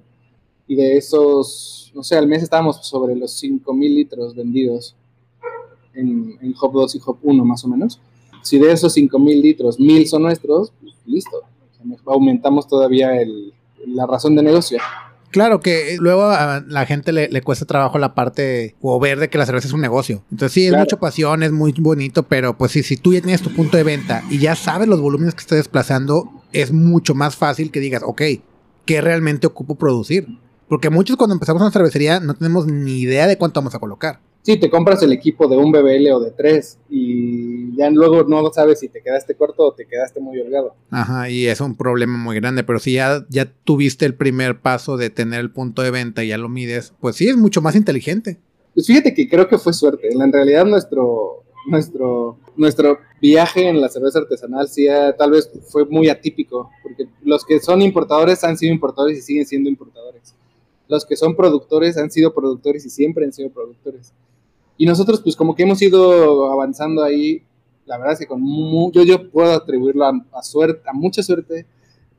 Y 0.68 0.76
de 0.76 0.98
esos, 0.98 1.92
no 1.96 2.04
sé, 2.04 2.18
al 2.18 2.28
mes 2.28 2.44
estábamos 2.44 2.86
sobre 2.86 3.16
los 3.16 3.32
5 3.34 3.74
mil 3.74 3.96
litros 3.96 4.36
vendidos 4.36 4.96
en, 5.94 6.38
en 6.42 6.54
Hop 6.60 6.74
2 6.74 6.96
y 6.96 7.02
Hop 7.06 7.20
1 7.24 7.46
más 7.46 7.64
o 7.64 7.68
menos 7.68 8.00
si 8.48 8.58
de 8.58 8.72
esos 8.72 8.94
5 8.94 9.20
mil 9.20 9.42
litros, 9.42 9.78
mil 9.78 10.08
son 10.08 10.24
nuestros, 10.24 10.72
pues 10.80 10.94
listo, 11.06 11.42
aumentamos 12.06 12.66
todavía 12.66 13.12
la 13.86 14.06
razón 14.06 14.36
de 14.36 14.44
negocio. 14.44 14.80
Claro 15.32 15.60
que 15.60 15.98
luego 16.00 16.26
a 16.26 16.64
la 16.68 16.86
gente 16.86 17.12
le, 17.12 17.42
cuesta 17.42 17.66
trabajo 17.66 17.98
la 18.00 18.16
parte 18.16 18.76
o 18.82 19.00
ver 19.00 19.20
de 19.20 19.30
que 19.30 19.38
la 19.38 19.46
cerveza 19.46 19.68
es 19.68 19.74
un 19.74 19.82
negocio. 19.82 20.24
Entonces 20.32 20.54
sí, 20.54 20.68
es 20.68 20.74
mucha 20.74 21.00
pasión, 21.00 21.44
es 21.44 21.52
muy 21.52 21.74
bonito, 21.78 22.24
pero 22.24 22.58
pues 22.58 22.72
sí, 22.72 22.84
si 22.84 22.98
tú 22.98 23.14
ya 23.14 23.22
tienes 23.22 23.42
tu 23.42 23.54
punto 23.54 23.78
de 23.78 23.84
venta 23.84 24.24
y 24.30 24.40
ya 24.40 24.56
sabes 24.56 24.88
los 24.88 25.02
volúmenes 25.02 25.36
que 25.36 25.42
estás 25.42 25.58
desplazando, 25.58 26.32
es 26.54 26.72
mucho 26.72 27.14
más 27.14 27.36
fácil 27.36 27.72
que 27.72 27.80
digas, 27.80 28.04
ok, 28.06 28.22
¿qué 28.86 29.02
realmente 29.02 29.48
ocupo 29.48 29.76
producir? 29.76 30.28
Porque 30.70 30.90
muchos 30.90 31.18
cuando 31.18 31.34
empezamos 31.34 31.62
una 31.62 31.72
cervecería 31.72 32.20
no 32.20 32.34
tenemos 32.34 32.68
ni 32.68 33.00
idea 33.00 33.28
de 33.28 33.38
cuánto 33.38 33.60
vamos 33.60 33.76
a 33.76 33.80
colocar. 33.80 34.20
Sí, 34.42 34.58
te 34.58 34.70
compras 34.70 35.04
el 35.04 35.12
equipo 35.12 35.50
de 35.50 35.58
un 35.58 35.74
BBL 35.74 36.10
o 36.14 36.20
de 36.22 36.32
tres 36.32 36.80
y 36.90 37.57
ya 37.78 37.90
luego 37.90 38.24
no 38.24 38.52
sabes 38.52 38.80
si 38.80 38.90
te 38.90 39.02
quedaste 39.02 39.36
corto 39.36 39.68
o 39.68 39.74
te 39.74 39.86
quedaste 39.86 40.20
muy 40.20 40.40
holgado. 40.40 40.76
Ajá, 40.90 41.30
y 41.30 41.48
es 41.48 41.62
un 41.62 41.76
problema 41.76 42.18
muy 42.18 42.36
grande, 42.36 42.64
pero 42.64 42.80
si 42.80 42.94
ya, 42.94 43.26
ya 43.30 43.52
tuviste 43.64 44.06
el 44.06 44.16
primer 44.16 44.62
paso 44.62 44.98
de 44.98 45.10
tener 45.10 45.40
el 45.40 45.52
punto 45.52 45.82
de 45.82 45.92
venta 45.92 46.24
y 46.24 46.30
ya 46.30 46.38
lo 46.38 46.50
mides, 46.50 46.94
pues 47.00 47.16
sí, 47.16 47.30
es 47.30 47.38
mucho 47.38 47.62
más 47.62 47.76
inteligente. 47.76 48.40
Pues 48.74 48.88
fíjate 48.88 49.14
que 49.14 49.30
creo 49.30 49.48
que 49.48 49.58
fue 49.58 49.74
suerte. 49.74 50.10
En 50.12 50.32
realidad 50.32 50.66
nuestro, 50.66 51.44
nuestro, 51.68 52.38
nuestro 52.56 53.00
viaje 53.22 53.68
en 53.68 53.82
la 53.82 53.90
cerveza 53.90 54.20
artesanal 54.20 54.68
sí 54.68 54.88
tal 55.18 55.32
vez 55.32 55.50
fue 55.70 55.86
muy 55.86 56.10
atípico, 56.10 56.70
porque 56.84 57.08
los 57.24 57.46
que 57.46 57.60
son 57.60 57.82
importadores 57.82 58.44
han 58.44 58.58
sido 58.58 58.74
importadores 58.74 59.20
y 59.20 59.22
siguen 59.22 59.46
siendo 59.46 59.70
importadores. 59.70 60.36
Los 60.88 61.06
que 61.06 61.16
son 61.16 61.36
productores 61.36 61.98
han 61.98 62.10
sido 62.10 62.34
productores 62.34 62.86
y 62.86 62.90
siempre 62.90 63.26
han 63.26 63.34
sido 63.34 63.50
productores. 63.50 64.14
Y 64.78 64.86
nosotros, 64.86 65.22
pues 65.22 65.36
como 65.36 65.56
que 65.56 65.64
hemos 65.64 65.82
ido 65.82 66.52
avanzando 66.52 67.04
ahí, 67.04 67.44
la 67.88 67.98
verdad 67.98 68.14
es 68.14 68.20
que 68.20 68.28
con 68.28 68.44
yo, 68.92 69.04
yo 69.04 69.32
puedo 69.32 69.54
atribuirlo 69.54 70.06
a, 70.06 70.44
suerte, 70.44 70.82
a 70.88 70.94
mucha 70.94 71.24
suerte. 71.24 71.66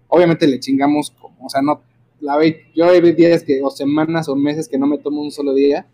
Obviamente 0.09 0.47
le 0.47 0.59
chingamos, 0.59 1.11
como, 1.11 1.47
o 1.47 1.49
sea, 1.51 1.61
no, 1.61 1.83
la 2.21 2.39
yo 2.75 2.87
hay 2.87 3.13
días 3.13 3.43
que, 3.43 3.63
o 3.63 3.71
semanas 3.71 4.29
o 4.29 4.35
meses 4.35 4.67
que 4.67 4.79
no 4.79 4.87
me 4.87 4.99
tomo 4.99 5.21
un 5.21 5.31
solo 5.31 5.53
día, 5.53 5.87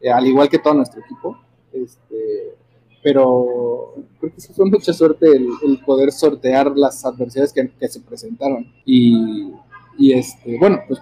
eh, 0.00 0.10
al 0.10 0.26
igual 0.26 0.48
que 0.48 0.58
todo 0.58 0.74
nuestro 0.74 1.00
equipo. 1.00 1.38
Este, 1.72 2.56
pero 3.00 3.94
creo 4.18 4.34
que 4.34 4.40
fue 4.52 4.66
mucha 4.66 4.92
suerte 4.92 5.28
el, 5.28 5.80
poder 5.86 6.10
sortear 6.10 6.76
las 6.76 7.04
adversidades 7.04 7.52
que, 7.52 7.88
se 7.88 8.00
presentaron. 8.00 8.66
Y, 8.84 9.52
y, 9.96 10.12
este, 10.12 10.58
bueno, 10.58 10.80
pues 10.88 11.00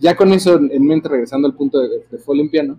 ya 0.00 0.16
con 0.16 0.32
eso 0.32 0.56
en 0.56 0.84
mente, 0.86 1.10
regresando 1.10 1.46
al 1.46 1.54
punto 1.54 1.78
de, 1.78 2.06
de 2.10 2.18
fue 2.18 2.34
olimpiano, 2.34 2.78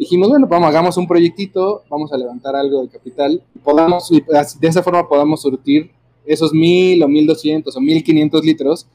dijimos, 0.00 0.30
bueno, 0.30 0.46
vamos, 0.46 0.68
hagamos 0.68 0.96
un 0.96 1.06
proyectito, 1.06 1.84
vamos 1.90 2.10
a 2.10 2.16
levantar 2.16 2.56
algo 2.56 2.80
de 2.80 2.88
capital, 2.88 3.42
podamos, 3.62 4.08
de 4.08 4.66
esa 4.66 4.82
forma 4.82 5.06
podamos 5.06 5.42
surtir 5.42 5.90
esos 6.24 6.54
mil 6.54 7.02
o 7.02 7.08
mil 7.08 7.26
doscientos 7.26 7.76
o 7.76 7.82
mil 7.82 8.02
quinientos 8.02 8.42
litros 8.42 8.86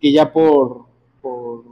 que 0.00 0.10
ya 0.10 0.32
por, 0.32 0.86
por 1.22 1.62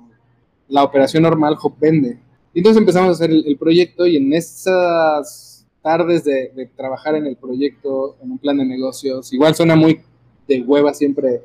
la 0.68 0.85
operación 0.85 1.25
normal 1.25 1.57
Hop 1.61 1.75
vende. 1.81 2.20
entonces 2.55 2.79
empezamos 2.79 3.09
a 3.09 3.12
hacer 3.12 3.33
el, 3.33 3.57
proyecto 3.59 4.07
y 4.07 4.18
en 4.18 4.33
esas 4.33 5.66
tardes 5.83 6.22
de, 6.22 6.70
trabajar 6.77 7.16
en 7.16 7.27
el 7.27 7.35
proyecto, 7.35 8.14
en 8.22 8.31
un 8.31 8.38
plan 8.38 8.57
de 8.59 8.66
negocios, 8.66 9.33
igual 9.33 9.57
suena 9.57 9.75
muy 9.75 10.01
de 10.46 10.62
hueva 10.62 10.94
siempre 10.94 11.42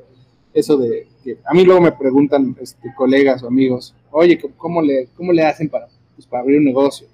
eso 0.54 0.76
de 0.76 1.08
que 1.24 1.38
a 1.44 1.54
mí 1.54 1.64
luego 1.64 1.80
me 1.80 1.90
preguntan 1.90 2.54
este, 2.60 2.94
colegas 2.96 3.42
o 3.42 3.48
amigos, 3.48 3.96
oye, 4.12 4.40
¿cómo 4.56 4.80
le, 4.80 5.08
cómo 5.16 5.32
le 5.32 5.42
hacen 5.42 5.68
para, 5.68 5.88
pues, 6.14 6.24
para 6.28 6.42
abrir 6.42 6.58
un 6.58 6.66
negocio? 6.66 7.08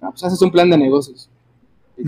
Ah, 0.00 0.10
pues 0.10 0.24
haces 0.24 0.40
un 0.42 0.50
plan 0.50 0.70
de 0.70 0.78
negocios. 0.78 1.28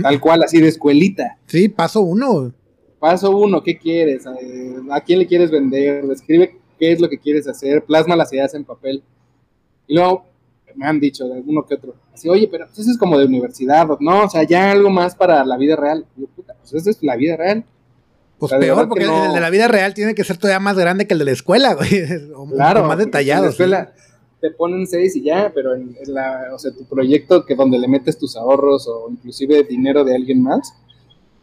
tal 0.00 0.20
cual, 0.20 0.42
así 0.42 0.61
de 0.61 0.68
escuelita. 0.68 1.38
Sí, 1.46 1.68
paso 1.68 2.00
uno. 2.00 2.52
Paso 2.98 3.37
uno, 3.37 3.62
¿qué 3.62 3.76
quieres? 3.76 4.24
¿A 4.26 5.00
quién 5.00 5.18
le 5.18 5.26
quieres 5.26 5.50
vender? 5.50 6.07
Describe 6.07 6.57
qué 6.78 6.92
es 6.92 7.00
lo 7.00 7.09
que 7.09 7.18
quieres 7.18 7.48
hacer, 7.48 7.85
plasma 7.85 8.16
las 8.16 8.33
ideas 8.33 8.55
en 8.55 8.64
papel. 8.64 9.02
Y 9.87 9.94
luego 9.94 10.24
me 10.74 10.87
han 10.87 11.00
dicho 11.00 11.26
de 11.26 11.35
alguno 11.35 11.66
que 11.66 11.74
otro, 11.74 11.94
así, 12.14 12.28
oye, 12.28 12.48
pero 12.50 12.66
pues 12.66 12.78
eso 12.78 12.90
es 12.90 12.98
como 12.98 13.18
de 13.18 13.26
universidad, 13.26 13.87
¿no? 14.00 14.24
O 14.24 14.28
sea, 14.31 14.42
ya 14.44 14.70
algo 14.70 14.90
más 14.90 15.14
para 15.14 15.44
la 15.44 15.57
vida 15.57 15.76
real. 15.76 16.07
yo, 16.16 16.26
puta, 16.28 16.55
pues 16.55 16.72
eso 16.74 16.90
es 16.90 17.02
la 17.02 17.16
vida 17.16 17.37
real. 17.37 17.64
Pues 18.38 18.52
peor, 18.52 18.88
porque 18.88 19.05
el 19.05 19.33
de 19.33 19.40
la 19.40 19.50
vida 19.50 19.68
real 19.68 19.94
tiene 19.94 20.16
que 20.16 20.24
ser 20.24 20.37
todavía 20.37 20.59
más 20.59 20.76
grande 20.76 21.07
que 21.07 21.14
el 21.14 21.20
de 21.20 21.26
la 21.26 21.31
escuela, 21.31 21.74
güey. 21.74 21.90
claro. 22.55 22.85
Más 22.85 22.98
detallado. 22.98 23.44
La 23.44 23.50
escuela, 23.50 23.92
te 24.42 24.50
ponen 24.50 24.88
seis 24.88 25.14
y 25.14 25.22
ya, 25.22 25.52
pero 25.55 25.72
en, 25.72 25.94
la, 26.09 26.48
o 26.52 26.59
sea, 26.59 26.72
tu 26.72 26.85
proyecto 26.85 27.46
que 27.46 27.55
donde 27.55 27.78
le 27.78 27.87
metes 27.87 28.18
tus 28.18 28.37
ahorros 28.37 28.88
o 28.88 29.09
inclusive 29.09 29.62
dinero 29.62 30.05
de 30.05 30.16
alguien 30.16 30.42
más, 30.42 30.74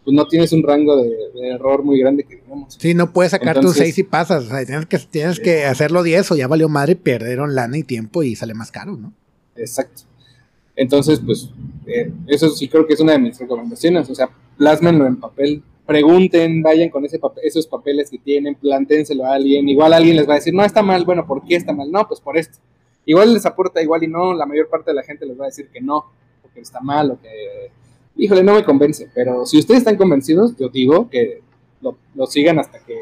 pues 0.03 0.13
no 0.13 0.27
tienes 0.27 0.51
un 0.51 0.63
rango 0.63 1.01
de, 1.01 1.09
error 1.49 1.81
muy 1.81 1.97
grande 1.97 2.25
que 2.25 2.35
digamos. 2.35 2.75
Sí, 2.77 2.93
no 2.93 3.13
puedes 3.13 3.31
sacar 3.31 3.61
tus 3.61 3.77
seis 3.77 3.97
y 3.97 4.03
pasas, 4.03 4.43
o 4.43 4.49
sea, 4.49 4.65
tienes 4.65 4.85
que, 4.85 4.99
tienes 4.99 5.39
que 5.39 5.63
hacerlo 5.63 6.03
diez 6.03 6.29
o 6.29 6.35
ya 6.35 6.47
valió 6.47 6.67
madre, 6.67 6.97
perdieron 6.97 7.55
lana 7.55 7.77
y 7.77 7.83
tiempo 7.83 8.21
y 8.21 8.35
sale 8.35 8.53
más 8.53 8.69
caro, 8.69 8.97
¿no? 8.97 9.13
Exacto. 9.55 10.01
Entonces, 10.75 11.21
pues, 11.25 11.49
eh, 11.87 12.11
eso 12.27 12.49
sí 12.49 12.67
creo 12.67 12.85
que 12.85 12.95
es 12.95 12.99
una 12.99 13.13
de 13.13 13.19
mis 13.19 13.39
recomendaciones, 13.39 14.09
o 14.09 14.15
sea, 14.15 14.29
plásmenlo 14.57 15.07
en 15.07 15.15
papel, 15.15 15.63
pregunten, 15.85 16.61
vayan 16.61 16.89
con 16.89 17.05
ese 17.05 17.17
papel, 17.17 17.45
esos 17.45 17.65
papeles 17.65 18.09
que 18.09 18.17
tienen, 18.17 18.55
planténselo 18.55 19.25
a 19.25 19.35
alguien, 19.35 19.69
igual 19.69 19.93
alguien 19.93 20.17
les 20.17 20.27
va 20.27 20.33
a 20.33 20.35
decir, 20.35 20.53
no, 20.53 20.65
está 20.65 20.83
mal, 20.83 21.05
bueno, 21.05 21.25
¿por 21.25 21.45
qué 21.45 21.55
está 21.55 21.71
mal? 21.71 21.89
No, 21.89 22.05
pues 22.05 22.19
por 22.19 22.37
esto 22.37 22.59
Igual 23.05 23.33
les 23.33 23.45
aporta, 23.45 23.81
igual 23.81 24.03
y 24.03 24.07
no, 24.07 24.33
la 24.33 24.45
mayor 24.45 24.69
parte 24.69 24.91
de 24.91 24.95
la 24.95 25.03
gente 25.03 25.25
les 25.25 25.39
va 25.39 25.45
a 25.45 25.47
decir 25.47 25.69
que 25.69 25.81
no, 25.81 26.05
porque 26.41 26.61
está 26.61 26.79
mal 26.79 27.11
o 27.11 27.19
que, 27.19 27.71
híjole, 28.15 28.43
no 28.43 28.53
me 28.53 28.63
convence. 28.63 29.09
Pero 29.13 29.45
si 29.45 29.57
ustedes 29.57 29.79
están 29.79 29.97
convencidos, 29.97 30.55
yo 30.57 30.69
digo 30.69 31.09
que 31.09 31.41
lo, 31.81 32.25
sigan 32.27 32.59
hasta 32.59 32.79
que 32.79 32.95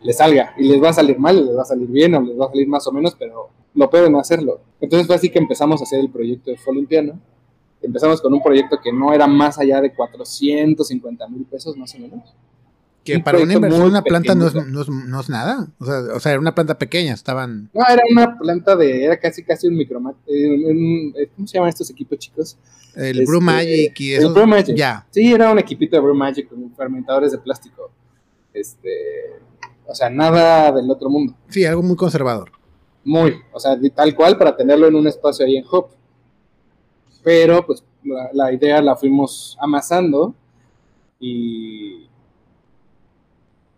les 0.00 0.16
salga. 0.16 0.54
Y 0.56 0.68
les 0.68 0.82
va 0.82 0.90
a 0.90 0.94
salir 0.94 1.18
mal, 1.18 1.44
les 1.44 1.56
va 1.56 1.62
a 1.62 1.66
salir 1.66 1.88
bien, 1.88 2.14
o 2.14 2.20
les 2.20 2.38
va 2.38 2.46
a 2.46 2.48
salir 2.50 2.68
más 2.68 2.86
o 2.86 2.92
menos, 2.92 3.14
pero 3.18 3.48
lo 3.74 3.90
pueden 3.90 4.14
hacerlo. 4.16 4.60
Entonces 4.80 5.06
fue 5.06 5.16
así 5.16 5.30
que 5.30 5.38
empezamos 5.38 5.80
a 5.80 5.84
hacer 5.84 6.00
el 6.00 6.10
proyecto 6.10 6.50
de 6.50 6.56
Folimpiano. 6.56 7.18
Empezamos 7.80 8.20
con 8.20 8.32
un 8.32 8.42
proyecto 8.42 8.78
que 8.82 8.92
no 8.92 9.12
era 9.12 9.26
más 9.26 9.58
allá 9.58 9.80
de 9.80 9.92
450 9.92 11.28
mil 11.28 11.44
pesos, 11.44 11.76
más 11.76 11.94
o 11.94 11.98
menos. 11.98 12.34
Que 13.04 13.18
para 13.18 13.38
una 13.38 13.54
inversión 13.54 13.82
una 13.82 14.02
planta 14.02 14.34
no 14.34 14.46
es, 14.46 14.54
no, 14.54 15.20
es, 15.20 15.28
nada. 15.28 15.66
O 15.78 15.84
sea, 15.84 15.98
o 16.14 16.20
sea, 16.20 16.32
era 16.32 16.40
una 16.40 16.54
planta 16.54 16.78
pequeña, 16.78 17.14
estaban. 17.14 17.68
No, 17.74 17.82
era 17.88 18.02
una 18.08 18.38
planta 18.38 18.76
de. 18.76 19.04
Era 19.04 19.18
casi 19.18 19.42
casi 19.42 19.66
un 19.66 19.76
micro. 19.76 20.00
Eh, 20.26 21.12
eh, 21.16 21.30
¿Cómo 21.34 21.48
se 21.48 21.54
llaman 21.54 21.70
estos 21.70 21.90
equipos, 21.90 22.18
chicos? 22.18 22.56
El 22.94 23.20
este, 23.20 23.24
Brew 23.24 23.40
Magic 23.40 24.00
y 24.00 24.12
eso. 24.12 24.28
El 24.28 24.34
Brew 24.34 24.46
Magic. 24.46 24.76
Ya. 24.76 25.04
Sí, 25.10 25.32
era 25.32 25.50
un 25.50 25.58
equipito 25.58 25.96
de 25.96 26.02
Brew 26.02 26.14
Magic 26.14 26.48
con 26.48 26.72
fermentadores 26.76 27.32
de 27.32 27.38
plástico. 27.38 27.90
Este. 28.54 28.90
O 29.84 29.94
sea, 29.94 30.08
nada 30.08 30.70
del 30.70 30.88
otro 30.88 31.10
mundo. 31.10 31.34
Sí, 31.48 31.64
algo 31.64 31.82
muy 31.82 31.96
conservador. 31.96 32.52
Muy. 33.02 33.34
O 33.52 33.58
sea, 33.58 33.76
tal 33.96 34.14
cual 34.14 34.38
para 34.38 34.56
tenerlo 34.56 34.86
en 34.86 34.94
un 34.94 35.08
espacio 35.08 35.44
ahí 35.44 35.56
en 35.56 35.64
Hop. 35.68 35.88
Pero, 37.24 37.66
pues, 37.66 37.82
la, 38.04 38.30
la 38.32 38.52
idea 38.52 38.80
la 38.80 38.94
fuimos 38.94 39.56
amasando 39.60 40.34
y 41.18 42.08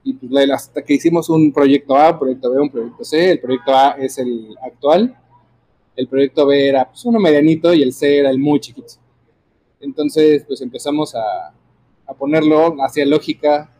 y 0.05 0.13
pues 0.13 0.51
hasta 0.51 0.83
que 0.83 0.95
hicimos 0.95 1.31
un 1.31 1.51
proyecto 1.51 1.97
A, 1.97 2.13
un 2.13 2.19
proyecto 2.19 2.51
B, 2.51 2.61
un 2.61 2.71
proyecto 2.71 3.05
C, 3.05 3.31
el 3.33 3.41
proyecto 3.41 3.75
A 3.75 3.93
es 3.93 4.19
el 4.19 4.55
actual, 4.63 5.19
el 5.97 6.07
proyecto 6.09 6.47
B 6.47 6.69
era 6.69 6.89
pues, 6.89 7.05
uno 7.07 7.19
medianito 7.19 7.73
y 7.73 7.83
el 7.83 7.93
C 7.95 8.19
era 8.19 8.31
el 8.31 8.39
muy 8.39 8.61
chiquito. 8.61 8.93
Entonces, 9.81 10.45
pues 10.47 10.61
empezamos 10.61 11.15
a, 11.15 11.55
a 12.07 12.15
ponerlo 12.15 12.77
hacia 12.83 13.07
lógica, 13.07 13.71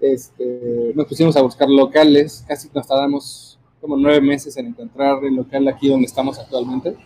este, 0.00 0.92
nos 0.94 1.06
pusimos 1.06 1.34
a 1.36 1.42
buscar 1.42 1.68
locales, 1.70 2.44
casi 2.46 2.68
nos 2.74 2.86
tardamos 2.86 3.58
como 3.80 3.96
nueve 3.96 4.20
meses 4.20 4.56
en 4.58 4.66
encontrar 4.66 5.24
el 5.24 5.34
local 5.34 5.66
aquí 5.68 5.88
donde 5.88 6.06
estamos 6.06 6.38
actualmente. 6.38 6.96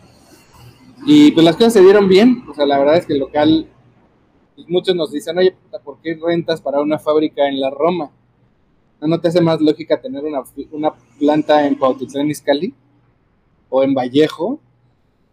Y 1.07 1.31
pues 1.31 1.45
las 1.45 1.55
cosas 1.55 1.75
se 1.75 1.81
dieron 1.81 2.09
bien, 2.09 2.43
o 2.51 2.55
sea, 2.55 2.67
la 2.67 2.79
verdad 2.79 2.97
es 2.97 3.07
que 3.07 3.13
el 3.13 3.21
local, 3.21 3.69
pues, 4.57 4.69
muchos 4.69 4.97
nos 4.97 5.13
dicen, 5.13 5.39
oye, 5.39 5.55
¿por 5.85 6.01
qué 6.01 6.19
rentas 6.21 6.61
para 6.61 6.81
una 6.81 6.99
fábrica 6.99 7.47
en 7.49 7.61
la 7.61 7.71
Roma? 7.71 8.11
¿No 9.01 9.21
te 9.21 9.29
hace 9.29 9.41
más 9.41 9.61
lógica 9.61 10.01
tener 10.01 10.25
una, 10.25 10.43
una 10.73 10.93
planta 11.19 11.67
en 11.67 11.77
Cuautitlán 11.77 12.31
Izcalli 12.31 12.75
o 13.69 13.83
en 13.83 13.95
Vallejo? 13.95 14.59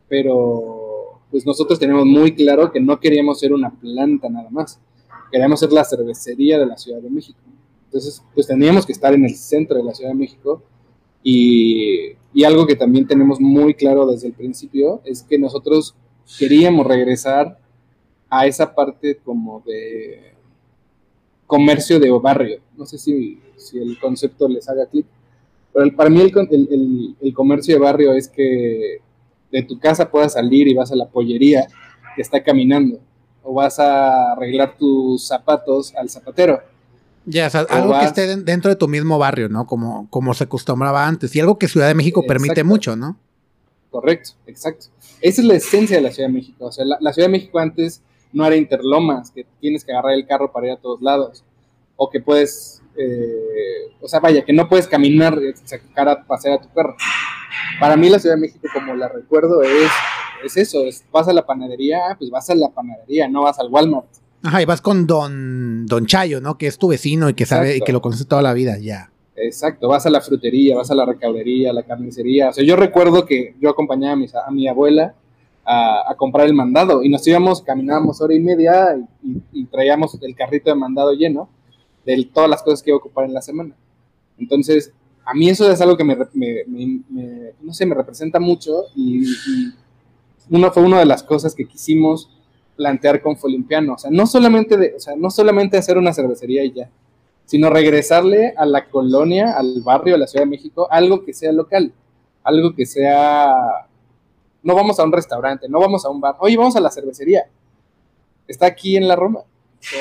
Pero 0.07 1.19
pues 1.31 1.45
nosotros 1.45 1.79
tenemos 1.79 2.05
muy 2.05 2.35
claro 2.35 2.71
que 2.71 2.79
no 2.79 2.99
queríamos 2.99 3.39
ser 3.39 3.53
una 3.53 3.71
planta 3.71 4.29
nada 4.29 4.49
más. 4.51 4.79
Queríamos 5.31 5.59
ser 5.59 5.71
la 5.71 5.83
cervecería 5.83 6.59
de 6.59 6.67
la 6.67 6.77
Ciudad 6.77 7.01
de 7.01 7.09
México. 7.09 7.39
Entonces, 7.85 8.23
pues 8.33 8.47
teníamos 8.47 8.85
que 8.85 8.91
estar 8.91 9.13
en 9.13 9.25
el 9.25 9.35
centro 9.35 9.77
de 9.77 9.83
la 9.83 9.93
Ciudad 9.93 10.11
de 10.11 10.17
México. 10.17 10.61
Y, 11.23 12.11
y 12.33 12.43
algo 12.43 12.67
que 12.67 12.75
también 12.75 13.07
tenemos 13.07 13.41
muy 13.41 13.73
claro 13.73 14.05
desde 14.05 14.27
el 14.27 14.33
principio 14.33 15.01
es 15.05 15.23
que 15.23 15.39
nosotros 15.39 15.95
queríamos 16.37 16.85
regresar 16.85 17.57
a 18.29 18.45
esa 18.45 18.75
parte 18.75 19.17
como 19.17 19.61
de 19.65 20.34
comercio 21.47 21.99
de 21.99 22.11
barrio. 22.11 22.59
No 22.77 22.85
sé 22.85 22.97
si, 22.97 23.41
el 23.73 23.99
concepto 23.99 24.47
les 24.47 24.67
haga 24.69 24.85
clic. 24.85 25.05
Pero 25.73 25.95
para 25.95 26.09
mí 26.09 26.21
el, 26.21 27.15
el, 27.21 27.33
comercio 27.33 27.75
de 27.75 27.81
barrio 27.81 28.13
es 28.13 28.29
que 28.29 28.99
de 29.51 29.63
tu 29.63 29.77
casa 29.79 30.09
puedas 30.09 30.33
salir 30.33 30.67
y 30.67 30.73
vas 30.73 30.91
a 30.91 30.95
la 30.95 31.07
pollería 31.07 31.67
que 32.15 32.21
está 32.21 32.41
caminando. 32.41 32.99
o 33.43 33.53
vas 33.53 33.79
a 33.79 34.31
arreglar 34.31 34.75
tus 34.77 35.27
zapatos 35.27 35.93
al 35.95 36.09
zapatero. 36.09 36.61
Ya, 37.25 37.47
o 37.47 37.49
sea, 37.49 37.61
algo 37.61 37.99
que 37.99 38.05
esté 38.05 38.35
dentro 38.37 38.69
de 38.69 38.75
tu 38.75 38.87
mismo 38.87 39.17
barrio, 39.17 39.49
¿no? 39.49 39.65
Como, 39.65 40.07
como 40.09 40.33
se 40.33 40.43
acostumbraba 40.43 41.07
antes. 41.07 41.35
Y 41.35 41.39
algo 41.39 41.57
que 41.57 41.67
Ciudad 41.67 41.87
de 41.87 41.95
México 41.95 42.23
permite 42.27 42.63
mucho, 42.63 42.95
¿no? 42.95 43.17
Correcto, 43.89 44.31
exacto. 44.45 44.87
Esa 45.21 45.41
es 45.41 45.47
la 45.47 45.55
esencia 45.55 45.97
de 45.97 46.03
la 46.03 46.11
Ciudad 46.11 46.29
de 46.29 46.33
México. 46.33 46.65
O 46.65 46.71
sea, 46.71 46.85
la, 46.85 47.13
Ciudad 47.13 47.27
de 47.27 47.31
México 47.31 47.57
antes 47.59 48.01
no 48.35 48.45
era 48.45 48.55
interlomas, 48.55 49.31
que 49.31 49.45
tienes 49.59 49.83
que 49.83 49.91
agarrar 49.91 50.13
el 50.13 50.27
carro 50.27 50.51
para 50.51 50.67
ir 50.67 50.73
a 50.73 50.77
todos 50.77 51.01
lados. 51.01 51.43
O 51.95 52.09
que 52.09 52.19
puedes, 52.19 52.83
eh, 52.97 53.93
o 54.01 54.07
sea, 54.07 54.19
vaya, 54.19 54.43
que 54.43 54.51
no 54.51 54.67
puedes 54.67 54.87
caminar, 54.87 55.39
sacar 55.63 56.09
a 56.09 56.23
pasear 56.23 56.59
a 56.59 56.61
tu 56.61 56.67
perro. 56.69 56.95
Para 57.79 57.95
mí 57.95 58.09
la 58.09 58.19
Ciudad 58.19 58.35
de 58.35 58.41
México, 58.41 58.67
como 58.73 58.93
la 58.93 59.07
recuerdo, 59.07 59.63
es, 59.63 59.89
es 60.43 60.57
eso, 60.57 60.83
vas 61.11 61.27
a 61.29 61.33
la 61.33 61.45
panadería, 61.45 62.11
ah, 62.11 62.15
pues 62.17 62.29
vas 62.29 62.49
a 62.49 62.55
la 62.55 62.69
panadería, 62.69 63.29
no 63.29 63.43
vas 63.43 63.57
al 63.57 63.69
Walmart. 63.69 64.07
Ajá, 64.43 64.61
y 64.61 64.65
vas 64.65 64.81
con 64.81 65.07
Don, 65.07 65.85
don 65.87 66.05
Chayo, 66.05 66.41
¿no? 66.41 66.57
Que 66.57 66.67
es 66.67 66.77
tu 66.77 66.89
vecino 66.89 67.29
y 67.29 67.33
que 67.33 67.45
sabe 67.45 67.77
y 67.77 67.81
que 67.81 67.93
lo 67.93 68.01
conoce 68.01 68.25
toda 68.25 68.41
la 68.41 68.53
vida, 68.53 68.77
ya. 68.77 69.11
Exacto, 69.35 69.87
vas 69.87 70.05
a 70.05 70.09
la 70.09 70.21
frutería, 70.21 70.75
vas 70.75 70.91
a 70.91 70.95
la 70.95 71.05
recaudería, 71.05 71.71
a 71.71 71.73
la 71.73 71.83
carnicería. 71.83 72.49
O 72.49 72.53
sea, 72.53 72.63
yo 72.63 72.75
recuerdo 72.75 73.25
que 73.25 73.55
yo 73.59 73.69
acompañaba 73.69 74.13
a 74.47 74.51
mi, 74.51 74.67
abuela 74.67 75.15
a, 75.65 76.15
comprar 76.17 76.45
el 76.47 76.53
mandado 76.53 77.03
y 77.03 77.09
nos 77.09 77.25
íbamos, 77.27 77.61
caminábamos 77.61 78.21
hora 78.21 78.33
y 78.33 78.39
media 78.39 78.97
y, 79.51 79.65
traíamos 79.65 80.17
el 80.21 80.35
carrito 80.35 80.69
de 80.69 80.75
mandado 80.75 81.13
lleno 81.13 81.49
de 82.05 82.29
todas 82.31 82.49
las 82.49 82.61
cosas 82.61 82.83
que 82.83 82.91
iba 82.91 82.95
a 82.95 82.99
ocupar 82.99 83.25
en 83.25 83.33
la 83.33 83.41
semana. 83.41 83.75
Entonces, 84.37 84.93
a 85.25 85.33
mí 85.33 85.49
eso 85.49 85.69
es 85.71 85.81
algo 85.81 85.97
que 85.97 86.03
me, 86.03 86.15
no 87.61 87.73
sé, 87.73 87.85
me 87.85 87.95
representa 87.95 88.39
mucho 88.39 88.83
y, 88.95 89.25
uno 90.47 90.71
fue 90.71 90.83
una 90.83 90.99
de 90.99 91.07
las 91.07 91.23
cosas 91.23 91.55
que 91.55 91.65
quisimos 91.65 92.29
plantear 92.75 93.19
con 93.19 93.35
Folimpiano. 93.35 93.93
O 93.93 93.97
sea, 93.97 94.11
no 94.11 94.27
solamente, 94.27 94.77
de, 94.77 94.93
o 94.95 94.99
sea, 94.99 95.15
no 95.15 95.31
solamente 95.31 95.75
hacer 95.75 95.97
una 95.97 96.13
cervecería 96.13 96.63
y 96.63 96.71
ya, 96.71 96.91
sino 97.45 97.71
regresarle 97.71 98.53
a 98.55 98.65
la 98.67 98.87
colonia, 98.89 99.57
al 99.57 99.81
barrio, 99.81 100.13
a 100.13 100.17
la 100.19 100.27
Ciudad 100.27 100.45
de 100.45 100.51
México, 100.51 100.87
algo 100.91 101.23
que 101.23 101.33
sea 101.33 101.51
local, 101.51 101.93
algo 102.43 102.75
que 102.75 102.85
sea... 102.85 103.87
No 104.65 104.73
vamos 104.73 104.99
a 104.99 105.03
un 105.03 105.11
restaurante, 105.11 105.69
no 105.69 105.79
vamos 105.79 106.03
a 106.05 106.09
un 106.09 106.19
bar, 106.19 106.35
oye, 106.39 106.57
vamos 106.57 106.75
a 106.75 106.79
la 106.79 106.89
cervecería. 106.89 107.43
Está 108.47 108.65
aquí 108.65 108.97
en 108.97 109.07
la 109.07 109.15
Roma. 109.15 109.41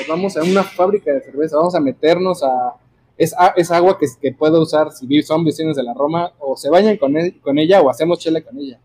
vamos 0.09 0.35
a 0.35 0.43
una 0.43 0.63
fábrica 0.63 1.13
de 1.13 1.21
cerveza, 1.21 1.55
vamos 1.55 1.75
a 1.75 1.79
meternos 1.79 2.41
a... 2.41 2.73
Es, 3.15 3.33
es 3.55 3.69
agua 3.71 3.97
que, 3.99 4.07
que 4.19 4.31
puedo 4.33 4.59
usar 4.59 4.91
si 4.91 5.21
son 5.21 5.45
vecinos 5.45 5.77
de 5.77 5.83
la 5.83 5.93
Roma, 5.93 6.33
o 6.39 6.57
se 6.57 6.71
bañan 6.71 6.97
con, 6.97 7.13
con 7.41 7.59
ella 7.59 7.79
o 7.79 7.91
hacemos 7.91 8.17
chela 8.17 8.41
con 8.41 8.57
ella. 8.57 8.79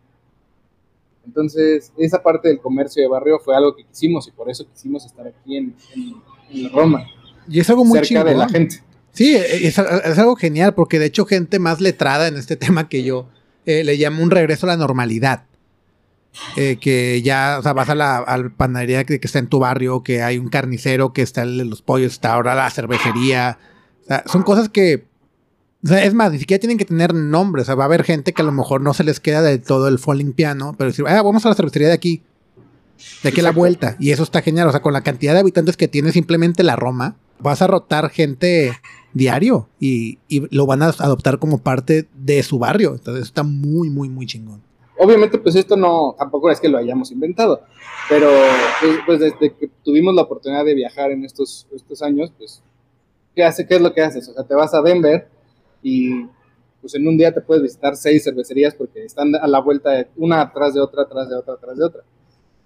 Entonces, 1.27 1.93
esa 1.97 2.23
parte 2.23 2.49
del 2.49 2.61
comercio 2.61 3.03
de 3.03 3.09
barrio 3.09 3.39
fue 3.39 3.57
algo 3.57 3.75
que 3.75 3.85
quisimos 3.85 4.29
y 4.29 4.33
por 4.33 4.51
eso 4.51 4.67
quisimos 4.71 5.07
estar 5.07 5.27
aquí 5.27 5.57
en, 5.57 5.75
en, 6.51 6.71
Roma. 6.71 7.07
Y 7.49 7.59
es 7.59 7.71
algo 7.71 7.87
muy 7.87 7.99
cerca 8.05 8.23
de 8.23 8.35
la 8.35 8.49
gente. 8.51 8.83
Sí, 9.13 9.35
es, 9.35 9.79
algo 9.79 10.37
genial 10.37 10.75
porque 10.75 10.99
de 10.99 11.07
hecho 11.07 11.25
gente 11.25 11.59
más 11.59 11.81
letrada 11.81 12.29
en 12.29 12.37
este 12.37 12.57
tema 12.65 12.89
que 12.91 13.03
yo 13.03 13.29
eh, 13.65 13.83
le 13.83 13.97
llamo 13.97 14.23
un 14.23 14.31
regreso 14.31 14.67
a 14.67 14.69
la 14.69 14.77
normalidad. 14.77 15.45
Eh, 16.57 16.79
que 16.81 17.23
ya, 17.23 17.57
o 17.59 17.63
sea, 17.63 17.73
vas 17.73 17.89
a 17.89 17.95
la 17.95 18.53
panadería 18.57 19.05
que, 19.05 19.19
que, 19.19 19.27
está 19.27 19.41
en 19.41 19.49
tu 19.49 19.59
barrio, 19.59 20.03
que 20.03 20.23
hay 20.23 20.39
un 20.39 20.49
carnicero, 20.49 21.13
que 21.13 21.23
está 21.23 21.45
de 21.45 21.65
los 21.65 21.83
pollos, 21.83 22.13
está 22.13 22.35
ahora 22.35 22.55
la 22.55 22.71
cervecería. 22.71 23.59
O 24.03 24.05
sea, 24.07 24.25
son 24.27 24.43
cosas 24.43 24.69
que 24.69 25.11
o 25.83 25.89
sea, 25.89 26.05
es 26.05 26.13
más, 26.13 26.31
ni 26.31 26.39
siquiera 26.39 26.61
tienen 26.61 26.77
que 26.77 26.85
tener 26.85 27.15
nombres. 27.15 27.65
O 27.65 27.67
sea, 27.67 27.75
va 27.75 27.85
a 27.85 27.87
haber 27.87 28.05
gente 28.05 28.33
que 28.33 28.43
a 28.43 28.45
lo 28.45 28.53
mejor 28.53 28.83
no 28.83 28.93
se 28.93 29.05
les 29.05 29.19
queda 29.19 29.41
del 29.43 29.63
todo 29.63 29.89
el 29.89 29.99
falling 29.99 30.33
piano, 30.33 30.75
pero 30.77 30.91
decir, 30.91 31.07
ah, 31.09 31.23
vamos 31.23 31.45
a 31.47 31.49
la 31.49 31.55
cervecería 31.55 31.89
de 31.89 31.95
aquí, 31.95 32.23
de 33.23 33.31
aquí 33.31 33.41
a 33.41 33.45
la 33.45 33.53
vuelta. 33.53 33.97
Y 33.99 34.11
eso 34.11 34.23
está 34.23 34.43
genial. 34.43 34.69
O 34.69 34.73
sea, 34.73 34.83
con 34.83 34.93
la 34.93 35.03
cantidad 35.03 35.33
de 35.33 35.41
habitantes 35.41 35.77
que 35.77 35.89
tiene 35.89 36.13
simplemente 36.13 36.63
la 36.65 36.77
Roma, 36.77 37.17
vas 37.39 37.63
a 37.63 37.67
rotar 37.67 38.11
gente 38.11 38.77
diario 39.15 39.69
y, 39.81 40.19
lo 40.51 40.67
van 40.67 40.83
a 40.83 40.89
adoptar 40.89 41.39
como 41.39 41.59
parte 41.59 42.09
de 42.15 42.43
su 42.43 42.59
barrio. 42.59 42.93
Entonces 42.93 43.25
está 43.25 43.43
muy, 43.43 43.89
muy, 43.89 44.11
muy 44.11 44.27
chingón. 44.27 44.63
Obviamente, 45.03 45.39
pues 45.39 45.57
esto 45.57 45.77
no, 45.79 46.15
tampoco 46.19 46.51
es 46.51 46.61
que 46.61 46.69
lo 46.69 46.77
hayamos 46.77 47.11
inventado, 47.11 47.63
pero 48.07 48.29
pues, 48.81 48.99
pues 49.07 49.21
desde 49.21 49.55
que 49.55 49.71
tuvimos 49.83 50.15
la 50.15 50.21
oportunidad 50.21 50.63
de 50.63 50.75
viajar 50.75 51.11
en 51.11 51.25
estos, 51.25 51.67
estos 51.75 52.03
años, 52.03 52.31
pues, 52.37 52.63
¿qué, 53.35 53.43
hace, 53.43 53.67
¿qué 53.67 53.77
es 53.77 53.81
lo 53.81 53.95
que 53.95 54.03
haces? 54.03 54.29
O 54.29 54.35
sea, 54.35 54.45
te 54.45 54.55
vas 54.55 54.75
a 54.75 54.83
Denver 54.83 55.27
y 55.83 56.27
pues 56.83 56.95
en 56.95 57.09
un 57.09 57.17
día 57.17 57.33
te 57.33 57.41
puedes 57.41 57.63
visitar 57.63 57.97
seis 57.97 58.25
cervecerías 58.25 58.75
porque 58.75 59.03
están 59.03 59.35
a 59.37 59.47
la 59.47 59.61
vuelta 59.61 59.91
de 59.91 60.09
una 60.17 60.43
atrás 60.43 60.75
de 60.75 60.83
otra, 60.83 61.05
atrás 61.05 61.31
de 61.31 61.37
otra, 61.37 61.55
atrás 61.55 61.79
de 61.79 61.85
otra. 61.85 62.03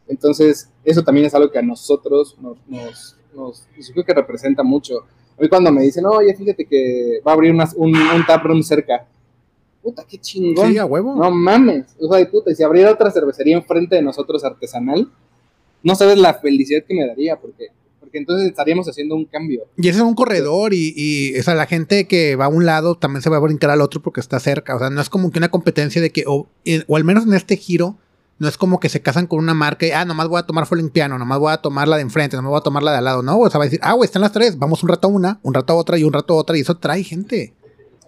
Entonces, 0.08 0.68
eso 0.82 1.04
también 1.04 1.26
es 1.26 1.34
algo 1.36 1.52
que 1.52 1.60
a 1.60 1.62
nosotros 1.62 2.36
nos, 2.40 2.58
nos, 2.66 3.16
nos 3.32 3.64
creo 3.92 4.04
que 4.04 4.12
representa 4.12 4.64
mucho. 4.64 5.06
Hoy 5.38 5.48
cuando 5.48 5.70
me 5.70 5.82
dicen, 5.82 6.04
oye, 6.04 6.34
fíjate 6.34 6.64
que 6.66 7.20
va 7.24 7.30
a 7.30 7.34
abrir 7.34 7.52
un, 7.52 7.60
un 7.96 8.26
taproom 8.26 8.60
cerca. 8.64 9.06
Puta, 9.84 10.04
qué 10.08 10.18
chingón. 10.18 10.72
Sí, 10.72 10.78
a 10.78 10.86
huevo. 10.86 11.14
No 11.14 11.30
mames. 11.30 11.94
O 12.00 12.12
sea, 12.12 12.28
puta, 12.28 12.50
y 12.50 12.54
si 12.56 12.62
abriera 12.64 12.90
otra 12.90 13.10
cervecería 13.10 13.56
enfrente 13.56 13.94
de 13.94 14.02
nosotros 14.02 14.42
artesanal, 14.42 15.12
no 15.82 15.94
sabes 15.94 16.18
la 16.18 16.34
felicidad 16.34 16.82
que 16.88 16.94
me 16.94 17.06
daría, 17.06 17.38
porque 17.38 17.70
entonces 18.18 18.48
estaríamos 18.48 18.88
haciendo 18.88 19.14
un 19.14 19.24
cambio. 19.24 19.66
Y 19.76 19.88
ese 19.88 19.98
es 19.98 20.04
un 20.04 20.14
corredor 20.14 20.72
y, 20.72 20.94
y 20.96 21.38
o 21.38 21.42
sea, 21.42 21.54
la 21.54 21.66
gente 21.66 22.06
que 22.06 22.36
va 22.36 22.46
a 22.46 22.48
un 22.48 22.64
lado 22.64 22.96
también 22.96 23.22
se 23.22 23.30
va 23.30 23.36
a 23.36 23.40
brincar 23.40 23.70
al 23.70 23.80
otro 23.80 24.00
porque 24.00 24.20
está 24.20 24.40
cerca. 24.40 24.74
O 24.76 24.78
sea, 24.78 24.90
no 24.90 25.00
es 25.00 25.10
como 25.10 25.30
que 25.30 25.38
una 25.38 25.50
competencia 25.50 26.00
de 26.00 26.10
que, 26.10 26.24
o, 26.26 26.48
o 26.86 26.96
al 26.96 27.04
menos 27.04 27.24
en 27.24 27.34
este 27.34 27.56
giro, 27.56 27.98
no 28.38 28.48
es 28.48 28.56
como 28.56 28.80
que 28.80 28.88
se 28.88 29.00
casan 29.00 29.26
con 29.26 29.38
una 29.38 29.54
marca 29.54 29.86
y, 29.86 29.90
ah, 29.90 30.04
nomás 30.04 30.28
voy 30.28 30.40
a 30.40 30.42
tomar 30.44 30.66
Falling 30.66 30.90
Piano, 30.90 31.18
nomás 31.18 31.38
voy 31.38 31.52
a 31.52 31.58
tomar 31.58 31.86
la 31.88 31.96
de 31.96 32.02
enfrente, 32.02 32.36
nomás 32.36 32.50
voy 32.50 32.58
a 32.58 32.62
tomar 32.62 32.82
la 32.82 32.92
de 32.92 32.98
al 32.98 33.04
lado. 33.04 33.22
No, 33.22 33.38
o 33.38 33.50
sea, 33.50 33.58
va 33.58 33.64
a 33.64 33.66
decir, 33.66 33.80
ah, 33.82 33.92
güey, 33.92 34.06
están 34.06 34.22
las 34.22 34.32
tres, 34.32 34.58
vamos 34.58 34.82
un 34.82 34.88
rato 34.88 35.08
a 35.08 35.10
una, 35.10 35.40
un 35.42 35.54
rato 35.54 35.72
a 35.72 35.76
otra 35.76 35.98
y 35.98 36.04
un 36.04 36.12
rato 36.12 36.34
a 36.34 36.36
otra, 36.36 36.56
y 36.56 36.60
eso 36.60 36.76
trae 36.76 37.02
gente. 37.02 37.54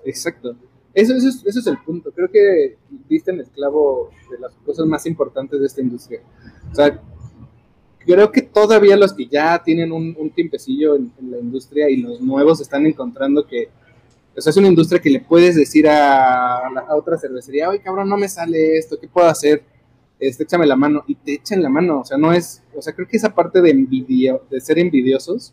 Exacto. 0.04 0.56
Eso, 0.96 1.14
eso, 1.14 1.28
es, 1.28 1.44
eso 1.44 1.60
es 1.60 1.66
el 1.66 1.76
punto. 1.76 2.10
Creo 2.10 2.30
que 2.30 2.78
diste 3.06 3.30
en 3.30 3.40
el 3.40 3.46
clavo 3.48 4.08
de 4.30 4.38
las 4.38 4.54
cosas 4.64 4.86
más 4.86 5.04
importantes 5.04 5.60
de 5.60 5.66
esta 5.66 5.82
industria. 5.82 6.22
O 6.72 6.74
sea, 6.74 6.98
creo 7.98 8.32
que 8.32 8.40
todavía 8.40 8.96
los 8.96 9.12
que 9.12 9.26
ya 9.26 9.62
tienen 9.62 9.92
un, 9.92 10.16
un 10.18 10.30
tiempecillo 10.30 10.96
en, 10.96 11.12
la 11.30 11.38
industria 11.38 11.90
y 11.90 11.98
los 11.98 12.22
nuevos 12.22 12.62
están 12.62 12.86
encontrando 12.86 13.46
que 13.46 13.68
o 14.34 14.40
sea, 14.40 14.50
es 14.50 14.56
una 14.56 14.68
industria 14.68 14.98
que 14.98 15.10
le 15.10 15.20
puedes 15.20 15.56
decir 15.56 15.86
a, 15.86 16.66
a 16.66 16.96
otra 16.96 17.18
cervecería, 17.18 17.68
oye 17.68 17.80
cabrón, 17.80 18.08
no 18.08 18.16
me 18.16 18.28
sale 18.28 18.78
esto, 18.78 18.98
¿qué 18.98 19.08
puedo 19.08 19.26
hacer? 19.26 19.62
Este, 20.18 20.44
échame 20.44 20.66
la 20.66 20.76
mano 20.76 21.04
y 21.06 21.14
te 21.14 21.34
echan 21.34 21.62
la 21.62 21.68
mano, 21.68 22.00
o 22.00 22.04
sea, 22.04 22.16
no 22.16 22.32
es, 22.32 22.62
o 22.74 22.80
sea, 22.80 22.94
creo 22.94 23.06
que 23.06 23.18
esa 23.18 23.34
parte 23.34 23.60
de 23.60 23.70
envidia, 23.70 24.38
de 24.50 24.60
ser 24.62 24.78
envidiosos, 24.78 25.52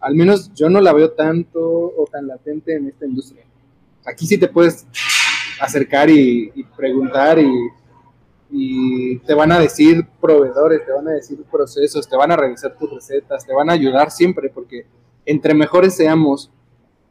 al 0.00 0.14
menos 0.14 0.52
yo 0.54 0.68
no 0.68 0.80
la 0.80 0.92
veo 0.92 1.12
tanto 1.12 1.60
o 1.60 2.06
tan 2.10 2.26
latente 2.26 2.76
en 2.76 2.88
esta 2.88 3.06
industria. 3.06 3.44
Aquí 4.04 4.26
sí 4.26 4.38
te 4.38 4.48
puedes 4.48 4.86
acercar 5.60 6.08
y, 6.10 6.50
preguntar 6.76 7.38
y 7.38 7.48
y 8.50 9.18
te 9.18 9.34
van 9.34 9.52
a 9.52 9.58
decir 9.58 10.06
proveedores, 10.20 10.84
te 10.84 10.92
van 10.92 11.08
a 11.08 11.12
decir 11.12 11.38
procesos, 11.50 12.08
te 12.08 12.16
van 12.16 12.32
a 12.32 12.36
revisar 12.36 12.76
tus 12.76 12.90
recetas, 12.90 13.46
te 13.46 13.52
van 13.52 13.68
a 13.68 13.74
ayudar 13.74 14.10
siempre, 14.10 14.48
porque 14.48 14.86
entre 15.26 15.54
mejores 15.54 15.94
seamos 15.94 16.50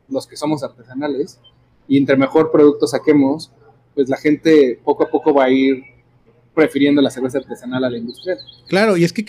los 0.09 0.25
que 0.25 0.35
somos 0.35 0.63
artesanales 0.63 1.39
y 1.87 1.97
entre 1.97 2.17
mejor 2.17 2.51
producto 2.51 2.87
saquemos, 2.87 3.51
pues 3.93 4.09
la 4.09 4.17
gente 4.17 4.79
poco 4.83 5.03
a 5.03 5.09
poco 5.09 5.33
va 5.33 5.45
a 5.45 5.49
ir 5.49 5.83
prefiriendo 6.55 7.01
la 7.01 7.11
cerveza 7.11 7.37
artesanal 7.37 7.83
a 7.83 7.89
la 7.89 7.97
industrial. 7.97 8.39
Claro, 8.67 8.97
y 8.97 9.03
es 9.03 9.13
que, 9.13 9.23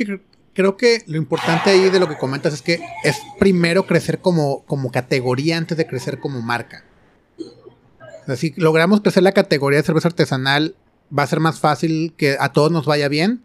creo 0.55 0.77
que 0.77 1.03
lo 1.07 1.19
importante 1.19 1.71
ahí 1.71 1.91
de 1.91 2.01
lo 2.01 2.09
que 2.09 2.17
comentas 2.17 2.55
es 2.55 2.63
que 2.63 2.81
es 3.05 3.21
primero 3.39 3.87
crecer 3.87 4.21
como, 4.21 4.65
como 4.65 4.91
categoría 4.91 5.59
antes 5.59 5.77
de 5.77 5.87
crecer 5.87 6.21
como 6.21 6.41
marca. 6.41 6.85
Si 8.37 8.53
logramos 8.57 9.01
crecer 9.01 9.23
la 9.23 9.33
categoría 9.33 9.79
de 9.79 9.87
cerveza 9.87 10.09
artesanal 10.09 10.75
va 11.17 11.23
a 11.23 11.27
ser 11.27 11.41
más 11.41 11.61
fácil 11.61 12.15
que 12.17 12.37
a 12.39 12.53
todos 12.53 12.71
nos 12.71 12.87
vaya 12.87 13.09
bien 13.09 13.43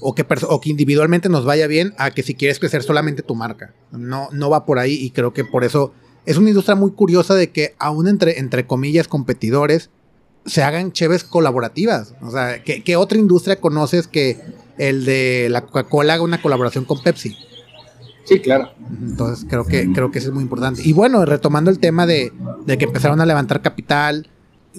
o 0.00 0.14
que, 0.14 0.26
o 0.48 0.60
que 0.60 0.70
individualmente 0.70 1.28
nos 1.28 1.44
vaya 1.44 1.66
bien 1.66 1.94
a 1.98 2.10
que 2.10 2.22
si 2.22 2.34
quieres 2.34 2.58
crecer 2.58 2.82
solamente 2.82 3.22
tu 3.22 3.34
marca. 3.34 3.74
No, 3.90 4.28
no 4.32 4.50
va 4.50 4.66
por 4.66 4.78
ahí 4.78 4.94
y 4.94 5.10
creo 5.10 5.32
que 5.32 5.44
por 5.44 5.64
eso 5.64 5.92
es 6.26 6.36
una 6.36 6.48
industria 6.48 6.74
muy 6.74 6.92
curiosa 6.92 7.34
de 7.34 7.50
que 7.50 7.74
aún 7.78 8.08
entre, 8.08 8.38
entre 8.38 8.66
comillas 8.66 9.08
competidores 9.08 9.90
se 10.44 10.62
hagan 10.62 10.92
cheves 10.92 11.24
colaborativas. 11.24 12.14
O 12.22 12.30
sea, 12.30 12.62
¿qué, 12.62 12.96
otra 12.96 13.18
industria 13.18 13.60
conoces 13.60 14.06
que 14.06 14.40
el 14.78 15.04
de 15.04 15.48
la 15.50 15.62
Coca-Cola 15.62 16.14
haga 16.14 16.22
una 16.22 16.42
colaboración 16.42 16.84
con 16.84 17.02
Pepsi? 17.02 17.36
Sí, 18.26 18.40
claro. 18.40 18.70
Entonces 19.00 19.46
creo 19.48 19.64
que, 19.64 19.90
creo 19.92 20.10
que 20.10 20.18
eso 20.18 20.28
es 20.28 20.34
muy 20.34 20.42
importante. 20.42 20.82
Y 20.84 20.92
bueno, 20.92 21.24
retomando 21.24 21.70
el 21.70 21.78
tema 21.78 22.06
de, 22.06 22.32
de 22.66 22.76
que 22.76 22.84
empezaron 22.84 23.20
a 23.20 23.26
levantar 23.26 23.62
capital, 23.62 24.28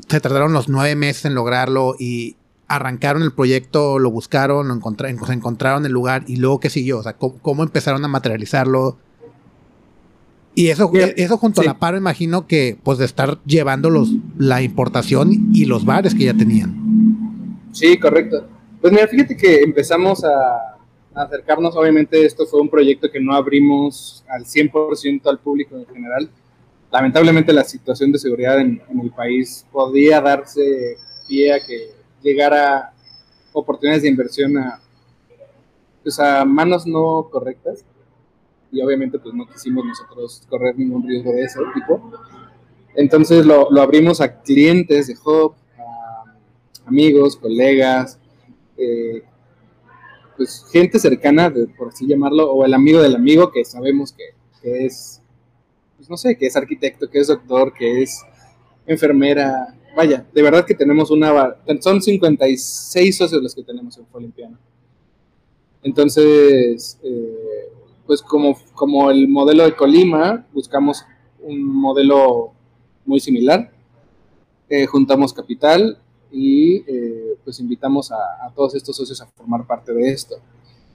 se 0.08 0.20
tardaron 0.20 0.54
los 0.54 0.70
nueve 0.70 0.96
meses 0.96 1.26
en 1.26 1.34
lograrlo 1.34 1.96
y 1.98 2.36
arrancaron 2.68 3.24
el 3.24 3.32
proyecto, 3.32 4.00
lo 4.00 4.12
buscaron, 4.12 4.68
lo 4.68 4.74
encontraron, 4.74 5.18
encontraron 5.32 5.86
el 5.86 5.92
lugar 5.92 6.24
y 6.28 6.36
luego 6.36 6.60
qué 6.60 6.70
siguió, 6.70 7.00
o 7.00 7.04
sea, 7.04 7.14
cómo, 7.14 7.64
empezaron 7.64 8.04
a 8.04 8.08
materializarlo. 8.08 8.98
Y 10.54 10.70
eso, 10.70 10.92
eso 10.94 11.38
junto 11.38 11.62
a 11.62 11.64
la 11.64 11.78
par, 11.78 11.96
imagino 11.96 12.48
que 12.48 12.78
pues 12.82 12.98
de 12.98 13.06
estar 13.06 13.40
llevando 13.46 13.90
los, 13.90 14.12
la 14.38 14.62
importación 14.62 15.52
y 15.54 15.66
los 15.66 15.86
bares 15.86 16.16
que 16.16 16.26
ya 16.26 16.34
tenían. 16.34 17.62
Sí, 17.72 17.98
correcto. 18.00 18.48
Pues 18.82 18.92
mira, 18.92 19.08
fíjate 19.08 19.38
que 19.38 19.62
empezamos 19.62 20.24
a, 20.24 20.77
acercarnos. 21.18 21.76
Obviamente 21.76 22.26
esto 22.26 22.46
fue 22.46 22.62
un 22.62 22.70
proyecto 22.70 23.10
que 23.10 23.20
no 23.20 23.34
abrimos 23.34 24.24
al 24.30 24.46
100% 24.46 25.28
al 25.28 25.40
público 25.40 25.76
en 25.76 25.86
general. 25.88 26.30
Lamentablemente 26.92 27.52
la 27.52 27.64
situación 27.64 28.12
de 28.12 28.20
seguridad 28.20 28.60
en, 28.60 28.82
el 29.02 29.12
país 29.12 29.66
podía 29.72 30.22
darse 30.22 30.98
pie 31.28 31.54
a 31.54 31.60
que 31.60 31.92
llegara 32.22 32.94
oportunidades 33.52 34.04
de 34.04 34.10
inversión 34.10 34.58
a, 34.58 34.80
pues 36.04 36.20
a 36.20 36.46
manos 36.46 36.86
no 36.86 37.28
correctas 37.30 37.84
y 38.72 38.82
obviamente 38.82 39.20
pues 39.20 39.34
no 39.34 39.48
quisimos 39.48 39.86
nosotros 39.86 40.44
correr 40.50 40.78
ningún 40.78 41.06
riesgo 41.08 41.32
de 41.32 41.44
ese 41.44 41.60
tipo. 41.74 42.12
Entonces 42.96 43.46
lo, 43.46 43.70
lo 43.70 43.82
abrimos 43.82 44.22
a 44.22 44.42
clientes 44.42 45.08
de 45.08 45.16
Hub, 45.26 45.54
a 45.78 46.88
amigos, 46.88 47.36
colegas, 47.36 48.20
eh, 48.78 49.24
pues 50.38 50.66
gente 50.72 51.00
cercana, 51.00 51.54
por 51.78 51.90
así 51.90 52.08
llamarlo, 52.08 52.52
o 52.52 52.64
el 52.64 52.74
amigo 52.74 53.02
del 53.02 53.16
amigo 53.16 53.52
que 53.52 53.66
sabemos 53.66 54.14
que, 54.14 54.86
es, 54.86 55.22
pues 55.98 56.10
no 56.10 56.16
sé, 56.16 56.38
que 56.38 56.46
es 56.46 56.56
arquitecto, 56.56 57.10
que 57.10 57.20
es 57.20 57.28
doctor, 57.28 57.74
que 57.74 58.04
es 58.04 58.22
enfermera. 58.86 59.76
Vaya, 59.96 60.26
de 60.34 60.42
verdad 60.42 60.66
que 60.66 60.76
tenemos 60.76 61.10
una... 61.10 61.56
Son 61.80 62.02
56 62.02 63.18
socios 63.18 63.42
los 63.42 63.56
que 63.56 63.64
tenemos 63.64 63.98
en 63.98 64.06
Folimpiano. 64.06 64.58
Entonces, 65.82 67.00
eh, 67.04 67.72
pues 68.06 68.22
como, 68.22 68.58
como 68.74 69.10
el 69.10 69.28
modelo 69.28 69.64
de 69.64 69.76
Colima, 69.76 70.46
buscamos 70.54 71.04
un 71.40 71.64
modelo 71.64 72.52
muy 73.06 73.20
similar. 73.20 73.72
Eh, 74.70 74.86
juntamos 74.86 75.34
capital 75.34 75.98
y 76.32 76.84
eh, 76.88 77.27
pues 77.48 77.62
invitamos 77.62 78.12
a, 78.12 78.52
todos 78.54 78.76
estos 78.76 78.98
socios 78.98 79.22
a 79.22 79.26
formar 79.26 79.66
parte 79.66 79.94
de 79.94 80.12
esto. 80.12 80.36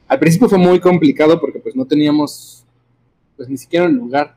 Al 0.06 0.18
principio 0.18 0.50
fue 0.50 0.58
muy 0.58 0.78
complicado 0.80 1.40
porque 1.40 1.58
pues 1.60 1.74
no 1.74 1.86
teníamos 1.86 2.62
pues 3.38 3.48
ni 3.48 3.56
siquiera 3.56 3.86
un 3.86 3.96
lugar. 3.96 4.36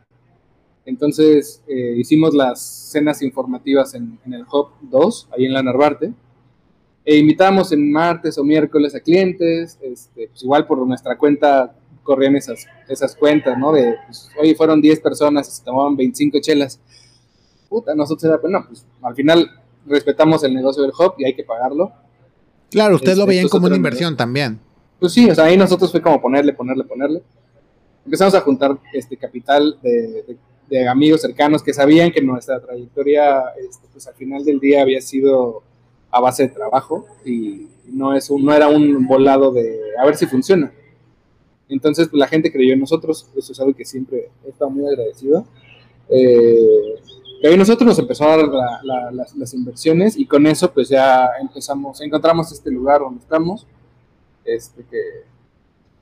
Entonces 0.86 1.62
eh, 1.68 1.96
hicimos 1.98 2.34
las 2.34 2.62
cenas 2.62 3.22
informativas 3.22 3.96
en, 3.96 4.18
el 4.32 4.44
Hub 4.50 4.70
2, 4.84 5.28
ahí 5.34 5.46
en 5.46 5.52
la 5.52 5.62
Narvarte, 5.62 6.14
e 7.04 7.18
invitábamos 7.18 7.74
en 7.74 7.92
martes 7.92 8.38
o 8.38 8.46
miércoles 8.46 8.96
a 8.96 9.02
clientes, 9.02 9.78
este, 9.82 10.30
pues 10.30 10.42
igual 10.42 10.66
por 10.68 10.88
nuestra 10.88 11.18
cuenta 11.18 11.76
corrían 12.02 12.38
esas, 12.38 12.66
esas 12.88 13.14
cuentas, 13.14 13.58
¿no? 13.58 13.74
De, 13.74 13.94
pues, 14.06 14.30
fueron 14.56 14.80
10 14.80 15.02
personas, 15.02 15.54
se 15.54 15.66
tomaban 15.66 15.98
25 15.98 16.40
chelas. 16.40 16.80
Puta, 17.68 17.94
nosotros 17.94 18.24
era, 18.24 18.38
bueno, 18.38 18.64
pues 18.70 18.86
al 19.02 19.16
final 19.16 19.50
respetamos 19.86 20.44
el 20.44 20.54
negocio 20.54 20.84
del 20.84 20.92
hub 20.98 21.16
y 21.18 21.26
hay 21.26 21.36
que 21.36 21.44
pagarlo. 21.44 21.92
Claro, 22.76 22.96
ustedes 22.96 23.18
lo 23.18 23.24
este, 23.24 23.36
veían 23.36 23.48
como 23.48 23.68
una 23.68 23.78
inversión 23.78 24.18
también. 24.18 24.60
Pues 25.00 25.14
sí, 25.14 25.30
o 25.30 25.34
sea, 25.34 25.46
ahí 25.46 25.56
nosotros 25.56 25.90
fue 25.92 26.02
como 26.02 26.22
ponerle, 26.22 26.52
ponerle, 26.52 26.84
ponerle. 26.84 27.22
Empezamos 28.04 28.36
a 28.36 28.42
juntar 28.42 28.78
este 28.92 29.16
capital 29.16 29.80
de, 29.82 30.90
amigos 30.90 31.22
cercanos 31.22 31.64
que 31.64 31.74
sabían 31.74 32.12
que 32.12 32.22
nuestra 32.22 32.60
trayectoria, 32.60 33.44
este, 33.66 33.88
pues 33.94 34.06
al 34.08 34.16
final 34.16 34.44
del 34.44 34.60
día 34.60 34.82
había 34.82 35.00
sido 35.00 35.64
a 36.12 36.20
base 36.20 36.44
de 36.44 36.50
trabajo 36.50 37.08
y 37.24 37.68
no, 37.86 38.14
es 38.14 38.30
un, 38.30 38.44
no 38.44 38.54
era 38.54 38.68
un 38.68 39.08
volado 39.08 39.54
de 39.54 39.80
a 39.98 40.06
ver 40.06 40.18
si 40.18 40.26
funciona. 40.26 40.70
Entonces, 41.70 42.10
pues, 42.10 42.20
la 42.20 42.28
gente 42.28 42.52
creyó 42.52 42.74
en 42.74 42.82
nosotros, 42.82 43.30
eso 43.38 43.54
es 43.54 43.60
algo 43.62 43.74
que 43.74 43.86
siempre 43.86 44.32
he 44.46 44.50
estado 44.50 44.70
muy 44.70 44.86
agradecido. 44.86 45.46
Eh, 46.10 46.96
y 47.46 47.48
ahí 47.48 47.58
nosotros 47.58 47.88
nos 47.88 48.00
empezó 48.00 48.24
a 48.24 48.38
dar 48.38 48.50
las, 49.36 49.54
inversiones 49.54 50.18
y 50.18 50.26
con 50.26 50.48
eso 50.48 50.74
pues 50.74 50.90
ya 50.90 51.30
empezamos, 51.40 52.02
encontramos 52.02 52.52
este 52.52 52.72
lugar 52.72 53.02
donde 53.02 53.22
estamos, 53.22 53.68
este, 54.44 54.84
que, 54.90 54.98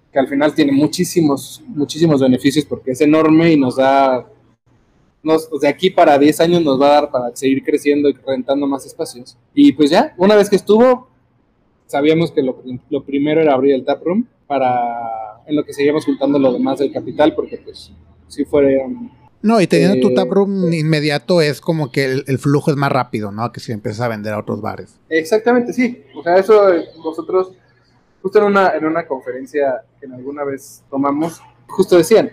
que 0.10 0.20
al 0.20 0.30
final 0.30 0.56
tiene 0.56 0.72
muchísimos, 0.72 1.62
muchísimos 1.68 2.22
beneficios 2.22 2.64
porque 2.64 2.92
es 2.92 3.02
enorme 3.02 3.52
y 3.52 3.58
nos 3.58 3.76
da, 3.76 4.26
nos, 5.22 5.50
de 5.60 5.68
aquí 5.68 5.90
para 5.90 6.18
10 6.18 6.40
años 6.40 6.62
nos 6.62 6.80
va 6.80 6.88
a 6.88 7.02
dar 7.02 7.12
para 7.12 7.36
seguir 7.36 7.62
creciendo 7.62 8.08
y 8.08 8.14
rentando 8.14 8.66
más 8.66 8.86
espacios. 8.86 9.38
Y 9.54 9.74
pues 9.74 9.90
ya, 9.90 10.14
una 10.16 10.38
vez 10.38 10.50
que 10.50 10.56
estuvo, 10.56 11.10
sabíamos 11.88 12.32
que 12.32 12.42
lo, 12.42 12.64
lo 12.90 13.04
primero 13.04 13.42
era 13.42 13.54
abrir 13.54 13.76
el 13.76 13.84
taproom 13.84 14.26
para, 14.48 15.44
en 15.46 15.58
lo 15.58 15.66
que 15.66 15.74
seguíamos 15.74 16.06
juntando 16.06 16.40
lo 16.40 16.54
demás 16.54 16.80
del 16.80 16.94
capital 16.94 17.36
porque 17.36 17.58
pues 17.58 17.92
si 18.30 18.46
fueron 18.46 19.12
no, 19.44 19.60
y 19.60 19.68
teniendo 19.68 20.00
tu 20.08 20.16
taproom 20.16 20.72
eh, 20.72 20.80
inmediato 20.80 21.42
es 21.42 21.60
como 21.60 21.92
que 21.92 22.06
el, 22.06 22.40
flujo 22.40 22.72
es 22.72 22.78
más 22.78 22.90
rápido, 22.90 23.30
¿no? 23.30 23.52
Que 23.52 23.60
si 23.60 23.74
empiezas 23.74 24.00
a 24.00 24.08
vender 24.08 24.32
a 24.34 24.40
otros 24.40 24.62
bares. 24.62 24.98
Exactamente, 25.10 25.74
sí. 25.74 26.02
O 26.16 26.24
sea, 26.24 26.38
eso 26.38 26.64
nosotros, 27.04 27.52
justo 28.22 28.40
en 28.40 28.46
una, 28.46 28.70
en 28.70 28.86
una 28.86 29.06
conferencia 29.06 29.84
que 30.00 30.08
alguna 30.08 30.46
vez 30.46 30.82
tomamos, 30.90 31.42
justo 31.68 31.98
decían, 31.98 32.32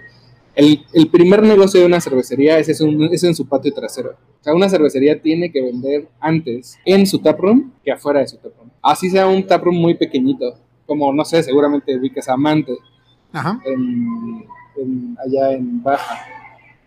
el, 0.54 0.86
primer 1.10 1.42
negocio 1.42 1.80
de 1.80 1.86
una 1.86 2.00
cervecería 2.00 2.60
es, 2.60 2.68
es, 2.68 2.80
es, 2.80 3.24
en 3.24 3.34
su 3.34 3.48
patio 3.48 3.74
trasero. 3.74 4.10
O 4.40 4.44
sea, 4.44 4.54
una 4.54 4.68
cervecería 4.68 5.20
tiene 5.20 5.50
que 5.50 5.62
vender 5.62 6.08
antes 6.20 6.78
en 6.84 7.08
su 7.08 7.18
taproom 7.18 7.72
que 7.84 7.90
afuera 7.90 8.20
de 8.20 8.28
su 8.28 8.36
taproom. 8.36 8.70
Así 8.82 9.10
sea 9.10 9.26
un 9.26 9.44
taproom 9.44 9.74
muy 9.74 9.94
pequeñito, 9.94 10.54
como, 10.86 11.12
no 11.12 11.24
sé, 11.24 11.42
seguramente 11.42 11.96
ubicas 11.96 12.28
Amante, 12.28 12.76
Ajá. 13.32 13.60
allá 15.24 15.52
en 15.54 15.82
Baja 15.82 16.39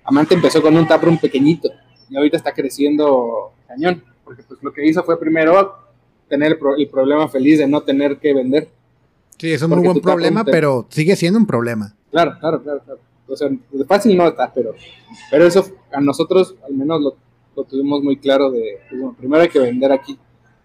Amante 0.04 0.36
empezó 0.36 0.62
con 0.62 0.76
un 0.76 0.88
taproom 0.88 1.18
pequeñito 1.18 1.70
y 2.10 2.18
ahorita 2.18 2.38
está 2.38 2.54
creciendo 2.54 3.54
cañón, 3.68 4.04
porque 4.24 4.44
pues 4.44 4.62
lo 4.62 4.74
que 4.74 4.86
hizo 4.86 5.04
fue 5.04 5.20
primero 5.20 5.76
tener 6.28 6.58
el, 6.78 6.90
problema 6.90 7.28
feliz 7.28 7.60
de 7.60 7.68
no 7.68 7.82
tener 7.82 8.18
que 8.18 8.34
vender. 8.34 8.70
Sí, 9.38 9.52
es 9.52 9.62
un 9.62 9.72
muy 9.72 9.84
buen 9.84 10.02
problema, 10.02 10.44
pero 10.44 10.86
sigue 10.90 11.16
siendo 11.16 11.40
un 11.40 11.46
problema. 11.46 11.96
Claro, 12.12 12.38
claro, 12.40 12.62
claro, 12.62 12.82
claro. 12.84 13.00
O 13.28 13.36
sea, 13.36 13.50
fácil 13.88 14.18
no 14.18 14.28
está, 14.28 14.52
pero, 14.54 14.74
pero 15.32 15.46
eso 15.46 15.66
a 15.92 16.02
nosotros 16.02 16.56
al 16.66 16.74
menos 16.74 17.02
lo, 17.02 17.16
lo 17.56 17.64
tuvimos 17.64 18.04
muy 18.04 18.18
claro 18.18 18.52
de, 18.52 18.80
pues, 18.90 19.02
bueno, 19.02 19.16
primero 19.18 19.42
hay 19.42 19.50
que 19.50 19.60
vender 19.60 19.92
aquí. 19.92 20.18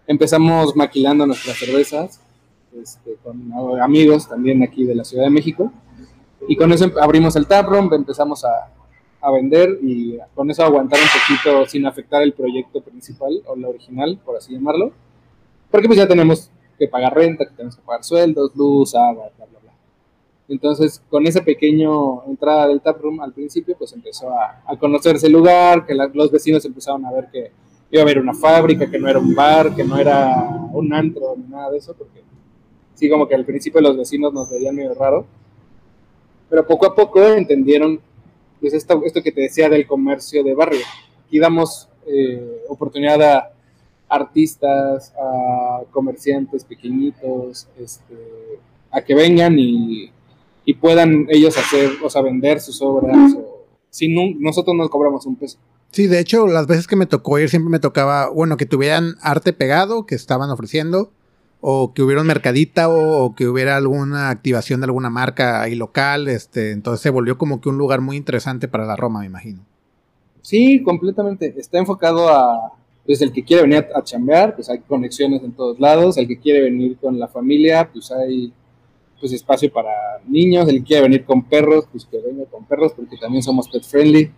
Empezamos 0.07 0.75
maquilando 0.75 1.25
nuestras 1.25 1.57
cervezas 1.57 2.21
este, 2.79 3.15
con 3.23 3.51
amigos 3.81 4.27
también 4.27 4.61
aquí 4.63 4.83
de 4.83 4.95
la 4.95 5.03
Ciudad 5.03 5.23
de 5.23 5.29
México 5.31 5.71
y 6.47 6.55
con 6.55 6.71
eso 6.71 6.91
abrimos 7.01 7.35
el 7.35 7.47
taproom, 7.47 7.93
empezamos 7.93 8.45
a, 8.45 8.71
a 9.21 9.31
vender 9.31 9.79
y 9.81 10.17
con 10.33 10.49
eso 10.49 10.63
aguantar 10.63 10.99
un 10.99 11.07
poquito 11.07 11.65
sin 11.69 11.85
afectar 11.85 12.21
el 12.23 12.33
proyecto 12.33 12.81
principal 12.81 13.41
o 13.45 13.55
la 13.55 13.69
original, 13.69 14.19
por 14.23 14.37
así 14.37 14.53
llamarlo. 14.53 14.91
Porque 15.69 15.87
pues 15.87 15.97
ya 15.97 16.07
tenemos 16.07 16.49
que 16.77 16.87
pagar 16.87 17.13
renta, 17.13 17.45
que 17.45 17.51
tenemos 17.51 17.75
que 17.75 17.81
pagar 17.81 18.03
sueldos, 18.03 18.55
luz, 18.55 18.95
agua, 18.95 19.29
bla, 19.37 19.45
bla, 19.45 19.59
bla. 19.59 19.73
Entonces, 20.47 21.01
con 21.09 21.27
esa 21.27 21.43
pequeña 21.43 21.89
entrada 22.27 22.67
del 22.67 22.81
taproom 22.81 23.21
al 23.21 23.33
principio, 23.33 23.75
pues 23.77 23.93
empezó 23.93 24.29
a, 24.31 24.63
a 24.65 24.77
conocerse 24.77 25.27
el 25.27 25.33
lugar, 25.33 25.85
que 25.85 25.93
los 25.93 26.31
vecinos 26.31 26.65
empezaron 26.65 27.05
a 27.05 27.11
ver 27.11 27.27
que 27.31 27.51
iba 27.91 28.01
a 28.01 28.03
haber 28.03 28.19
una 28.19 28.33
fábrica, 28.33 28.89
que 28.89 28.99
no 28.99 29.07
era 29.07 29.19
un 29.19 29.35
bar, 29.35 29.75
que 29.75 29.83
no 29.83 29.97
era 29.97 30.47
un 30.71 30.93
antro, 30.93 31.35
ni 31.37 31.51
nada 31.51 31.71
de 31.71 31.77
eso, 31.77 31.93
porque 31.93 32.21
sí, 32.95 33.09
como 33.09 33.27
que 33.27 33.35
al 33.35 33.45
principio 33.45 33.81
los 33.81 33.97
vecinos 33.97 34.33
nos 34.33 34.49
veían 34.49 34.75
medio 34.75 34.93
raro. 34.93 35.25
Pero 36.49 36.65
poco 36.65 36.87
a 36.87 36.95
poco 36.95 37.23
entendieron 37.23 37.99
pues 38.59 38.73
esto, 38.73 39.01
esto 39.05 39.21
que 39.23 39.31
te 39.31 39.41
decía 39.41 39.69
del 39.69 39.87
comercio 39.87 40.43
de 40.43 40.53
barrio. 40.53 40.81
Aquí 41.25 41.39
damos 41.39 41.87
eh, 42.05 42.63
oportunidad 42.67 43.21
a 43.21 43.53
artistas, 44.09 45.13
a 45.21 45.81
comerciantes 45.91 46.63
pequeñitos, 46.63 47.67
este, 47.79 48.15
a 48.91 49.01
que 49.01 49.13
vengan 49.15 49.57
y, 49.57 50.11
puedan 50.79 51.25
ellos 51.29 51.57
hacer, 51.57 51.89
o 52.03 52.11
sea, 52.11 52.21
vender 52.21 52.61
sus 52.61 52.79
obras. 52.83 53.33
O, 53.33 53.65
si 53.89 54.07
nosotros 54.35 54.75
no 54.75 54.87
cobramos 54.87 55.25
un 55.25 55.35
peso. 55.35 55.57
Sí, 55.91 56.05
de 56.05 56.19
hecho, 56.19 56.45
las 56.45 56.67
veces 56.67 56.85
que 56.85 56.95
me 56.95 57.07
tocó 57.07 57.39
ir 57.39 57.49
siempre 57.49 57.71
me 57.71 57.79
tocaba, 57.79 58.29
bueno, 58.29 58.55
que 58.55 58.67
tuvieran 58.67 59.15
arte 59.21 59.51
pegado 59.51 60.05
que 60.05 60.13
estaban 60.13 60.51
ofreciendo, 60.51 61.11
o 61.61 61.93
que 61.93 62.01
hubiera 62.01 62.21
un 62.21 62.27
mercadita 62.27 62.89
o, 62.89 63.35
que 63.35 63.47
hubiera 63.47 63.75
alguna 63.77 64.29
activación 64.29 64.79
de 64.79 64.85
alguna 64.85 65.09
marca 65.09 65.61
ahí 65.61 65.75
local, 65.75 66.27
este, 66.27 66.71
entonces 66.71 67.01
se 67.01 67.09
volvió 67.09 67.37
como 67.37 67.59
que 67.59 67.69
un 67.69 67.77
lugar 67.77 68.01
muy 68.01 68.17
interesante 68.17 68.67
para 68.67 68.85
la 68.85 68.95
Roma, 68.95 69.21
me 69.21 69.25
imagino. 69.25 69.65
Sí, 70.41 70.81
completamente. 70.83 71.53
Está 71.57 71.77
enfocado 71.77 72.29
a, 72.29 72.73
pues 73.05 73.21
el 73.21 73.33
que 73.33 73.43
quiere 73.43 73.63
venir 73.63 73.87
a, 73.93 74.03
chambear, 74.03 74.55
pues 74.55 74.69
hay 74.69 74.79
conexiones 74.79 75.43
en 75.43 75.51
todos 75.51 75.79
lados, 75.79 76.17
el 76.17 76.27
que 76.27 76.39
quiere 76.39 76.61
venir 76.61 76.97
con 76.97 77.19
la 77.19 77.27
familia, 77.27 77.89
pues 77.91 78.11
hay 78.11 78.53
pues 79.19 79.33
espacio 79.33 79.69
para 79.69 79.91
niños, 80.25 80.69
el 80.69 80.77
que 80.77 80.83
quiere 80.83 81.03
venir 81.03 81.25
con 81.25 81.43
perros, 81.43 81.85
pues 81.91 82.05
que 82.05 82.21
venga 82.21 82.45
con 82.45 82.63
perros, 82.63 82.93
porque 82.93 83.17
también 83.17 83.43
somos 83.43 83.67
pet 83.67 83.83
friendly. 83.83 84.31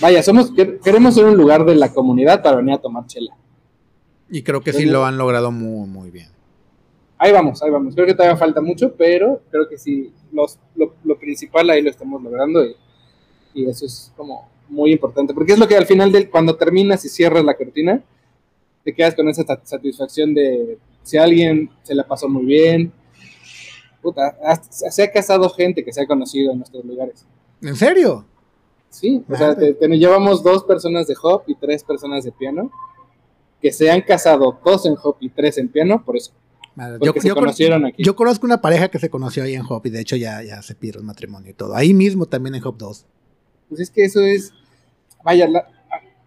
Vaya, 0.00 0.22
somos, 0.22 0.52
queremos 0.84 1.14
ser 1.14 1.24
un 1.24 1.36
lugar 1.36 1.64
de 1.64 1.74
la 1.74 1.92
comunidad 1.92 2.40
para 2.40 2.58
venir 2.58 2.74
a 2.74 2.78
tomar 2.78 3.06
chela. 3.06 3.34
Y 4.30 4.42
creo 4.42 4.60
que 4.60 4.72
sí 4.72 4.84
lo 4.84 5.04
han 5.04 5.18
logrado 5.18 5.50
muy, 5.50 5.88
muy 5.88 6.12
bien 6.12 6.28
ahí 7.20 7.32
vamos, 7.32 7.62
ahí 7.62 7.70
vamos. 7.70 7.94
Creo 7.94 8.06
que 8.06 8.14
todavía 8.14 8.36
falta 8.36 8.60
mucho, 8.60 8.94
pero 8.96 9.42
creo 9.50 9.68
que 9.68 9.78
sí, 9.78 10.12
los, 10.32 10.58
lo, 10.74 11.18
principal 11.18 11.68
ahí 11.70 11.82
lo 11.82 11.90
estamos 11.90 12.20
logrando 12.22 12.64
y, 12.64 12.74
eso 13.68 13.84
es 13.84 14.12
como 14.16 14.48
muy 14.68 14.92
importante, 14.92 15.34
porque 15.34 15.52
es 15.52 15.58
lo 15.58 15.68
que 15.68 15.76
al 15.76 15.84
final, 15.84 16.12
del, 16.12 16.30
cuando 16.30 16.56
terminas 16.56 17.04
y 17.04 17.08
cierras 17.08 17.44
la 17.44 17.56
cortina, 17.56 18.02
te 18.84 18.94
quedas 18.94 19.14
con 19.14 19.28
esa 19.28 19.44
satisfacción 19.64 20.32
de 20.32 20.78
si 21.02 21.18
alguien 21.18 21.68
se 21.82 21.94
la 21.94 22.06
pasó 22.06 22.28
muy 22.28 22.44
bien, 22.44 22.92
puta, 24.00 24.38
se 24.70 25.02
ha 25.02 25.12
casado 25.12 25.50
gente 25.50 25.84
que 25.84 25.92
se 25.92 26.00
ha 26.00 26.06
conocido 26.06 26.52
en 26.52 26.58
nuestros 26.58 26.84
lugares. 26.84 27.26
¿En 27.60 27.76
serio? 27.76 28.24
Sí, 28.88 29.22
o 29.28 29.36
sea, 29.36 29.56
te, 29.56 29.74
llevamos 29.74 30.42
dos 30.42 30.64
personas 30.64 31.08
de 31.08 31.14
hop 31.20 31.42
y 31.48 31.56
tres 31.56 31.84
personas 31.84 32.24
de 32.24 32.32
piano 32.32 32.70
que 33.60 33.72
se 33.72 33.90
han 33.90 34.00
casado 34.00 34.58
dos 34.64 34.86
en 34.86 34.94
hop 35.02 35.16
y 35.20 35.28
tres 35.28 35.58
en 35.58 35.68
piano, 35.68 36.02
por 36.04 36.16
eso. 36.16 36.32
Yo, 37.00 37.12
se 37.20 37.30
conocieron 37.30 37.86
aquí. 37.86 38.02
Yo 38.02 38.16
conozco 38.16 38.46
una 38.46 38.60
pareja 38.60 38.88
que 38.88 38.98
se 38.98 39.10
conoció 39.10 39.42
ahí 39.42 39.54
en 39.54 39.62
Hop 39.68 39.82
y 39.86 39.90
de 39.90 40.00
hecho 40.00 40.16
ya, 40.16 40.42
ya 40.42 40.62
se 40.62 40.74
pidió 40.74 40.98
el 40.98 41.04
matrimonio 41.04 41.50
y 41.50 41.54
todo. 41.54 41.74
Ahí 41.74 41.94
mismo 41.94 42.26
también 42.26 42.54
en 42.54 42.64
Hop 42.64 42.76
2. 42.78 43.06
Pues 43.68 43.80
es 43.80 43.90
que 43.90 44.04
eso 44.04 44.20
es, 44.20 44.52
vaya, 45.22 45.48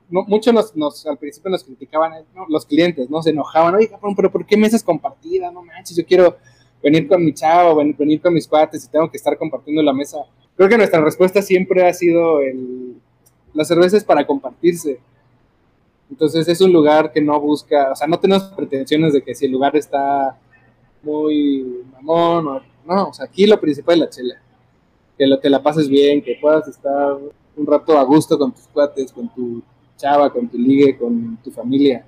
muchos 0.10 0.74
nos, 0.76 1.06
al 1.06 1.18
principio 1.18 1.50
nos 1.52 1.64
criticaban, 1.64 2.14
los 2.48 2.66
clientes, 2.66 3.10
¿no? 3.10 3.22
Se 3.22 3.32
enojaban, 3.32 3.76
oye, 3.76 3.90
pero 4.16 4.32
¿por 4.32 4.46
qué 4.46 4.58
mesas 4.58 4.84
compartidas? 4.84 5.52
No 5.52 5.64
manches, 5.64 5.98
yo 5.98 6.06
quiero 6.06 6.38
venir 6.82 7.08
con 7.08 7.24
mi 7.24 7.34
chavo, 7.34 7.76
venir, 7.76 8.22
con 8.22 8.34
mis 8.34 8.48
cuates 8.48 8.86
y 8.86 8.90
tengo 8.90 9.10
que 9.10 9.18
estar 9.18 9.38
compartiendo 9.38 9.82
la 9.82 9.94
mesa. 9.94 10.20
Creo 10.56 10.70
que 10.70 10.78
nuestra 10.78 11.02
respuesta 11.02 11.42
siempre 11.42 11.88
ha 11.88 11.94
sido 11.94 12.42
el, 12.42 12.96
la 13.54 13.66
cerveza 13.66 13.98
es 13.98 14.04
para 14.04 14.28
compartirse. 14.28 15.00
Entonces 16.10 16.48
es 16.48 16.62
un 16.62 16.72
lugar 16.72 17.12
que 17.12 17.22
no 17.22 17.40
busca, 17.40 17.92
o 17.92 17.96
sea, 17.96 18.08
no 18.08 18.20
tenemos 18.20 18.44
pretensiones 18.44 19.14
de 19.14 19.24
que 19.24 19.34
si 19.34 19.46
el 19.46 19.52
lugar 19.52 19.76
está 19.76 20.38
muy 21.04 21.84
mamón 21.94 22.48
o 22.48 22.62
no, 22.86 23.10
o 23.10 23.14
sea, 23.14 23.26
aquí 23.26 23.46
lo 23.46 23.60
principal 23.60 23.96
es 23.96 24.00
la 24.00 24.10
chela. 24.10 24.36
Que 25.18 25.28
lo 25.28 25.40
que 25.40 25.50
la 25.50 25.62
pases 25.62 25.88
bien, 25.88 26.24
que 26.24 26.38
puedas 26.42 26.68
estar 26.68 27.18
un 27.56 27.66
rato 27.66 27.98
a 27.98 28.04
gusto 28.04 28.38
con 28.38 28.52
tus 28.52 28.68
cuates, 28.68 29.12
con 29.12 29.34
tu 29.34 29.62
chava, 29.98 30.32
con 30.32 30.48
tu 30.50 30.58
ligue, 30.58 30.98
con 30.98 31.38
tu 31.44 31.52
familia. 31.52 32.06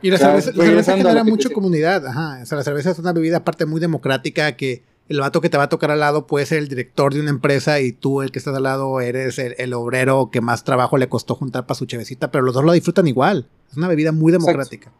Y 0.00 0.10
la, 0.10 0.18
cerveza, 0.18 0.96
genera 0.96 1.24
mucha 1.24 1.50
comunidad, 1.50 2.06
ajá. 2.06 2.40
O 2.42 2.46
sea, 2.46 2.58
la 2.58 2.64
cerveza 2.64 2.90
es 2.90 2.98
una 2.98 3.12
bebida 3.12 3.38
aparte 3.38 3.66
muy 3.66 3.80
democrática 3.80 4.56
que 4.56 4.84
el 5.08 5.20
vato 5.20 5.40
que 5.40 5.48
te 5.48 5.56
va 5.56 5.64
a 5.64 5.68
tocar 5.68 5.90
al 5.90 6.00
lado 6.00 6.26
puede 6.26 6.46
ser 6.46 6.58
el 6.58 6.68
director 6.68 7.14
de 7.14 7.20
una 7.20 7.30
empresa 7.30 7.80
y 7.80 7.92
tú, 7.92 8.22
el 8.22 8.30
que 8.30 8.38
estás 8.38 8.54
al 8.54 8.62
lado, 8.62 9.00
eres 9.00 9.38
el, 9.38 9.72
obrero 9.74 10.30
que 10.30 10.40
más 10.40 10.62
trabajo 10.62 10.98
le 10.98 11.08
costó 11.08 11.34
juntar 11.34 11.66
para 11.66 11.76
su 11.76 11.86
chevecita, 11.86 12.30
pero 12.30 12.44
los 12.44 12.54
dos 12.54 12.64
lo 12.64 12.72
disfrutan 12.72 13.08
igual. 13.08 13.48
Es 13.70 13.76
una 13.76 13.88
bebida 13.88 14.12
muy 14.12 14.30
democrática. 14.30 14.92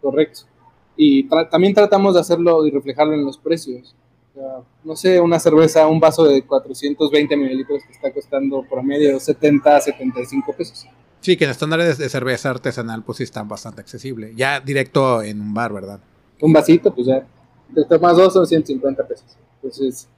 Correcto. 0.00 0.40
Y 1.00 1.28
también 1.48 1.74
tratamos 1.74 2.14
de 2.14 2.20
hacerlo 2.20 2.66
y 2.66 2.72
reflejarlo 2.72 3.14
en 3.14 3.24
los 3.24 3.38
precios. 3.38 3.94
no 4.84 4.96
sé, 4.96 5.20
una 5.20 5.38
cerveza, 5.38 5.86
un 5.86 6.00
vaso 6.00 6.24
de 6.24 6.42
420 6.42 7.36
mililitros 7.36 7.84
que 7.84 7.92
está 7.92 8.12
costando 8.12 8.64
promedio 8.68 9.18
70, 9.20 9.80
75 9.80 10.52
pesos. 10.54 10.86
Sí, 11.20 11.36
que 11.36 11.44
en 11.44 11.50
estándares 11.50 11.98
de 11.98 12.08
cerveza 12.08 12.50
artesanal 12.50 13.04
pues 13.04 13.18
sí 13.18 13.24
están 13.24 13.48
bastante 13.48 13.80
accesibles. 13.80 14.34
Ya 14.34 14.60
directo 14.60 15.22
en 15.22 15.40
un 15.40 15.54
bar, 15.54 15.72
¿verdad? 15.72 16.00
Un 16.40 16.52
vasito, 16.52 16.92
pues 16.92 17.06
ya. 17.06 17.24
Te 17.72 17.84
tomas 17.84 18.16
dos 18.16 18.32
son 18.32 18.46
150 18.46 19.06
pesos. 19.06 19.36
Entonces, 19.62 20.08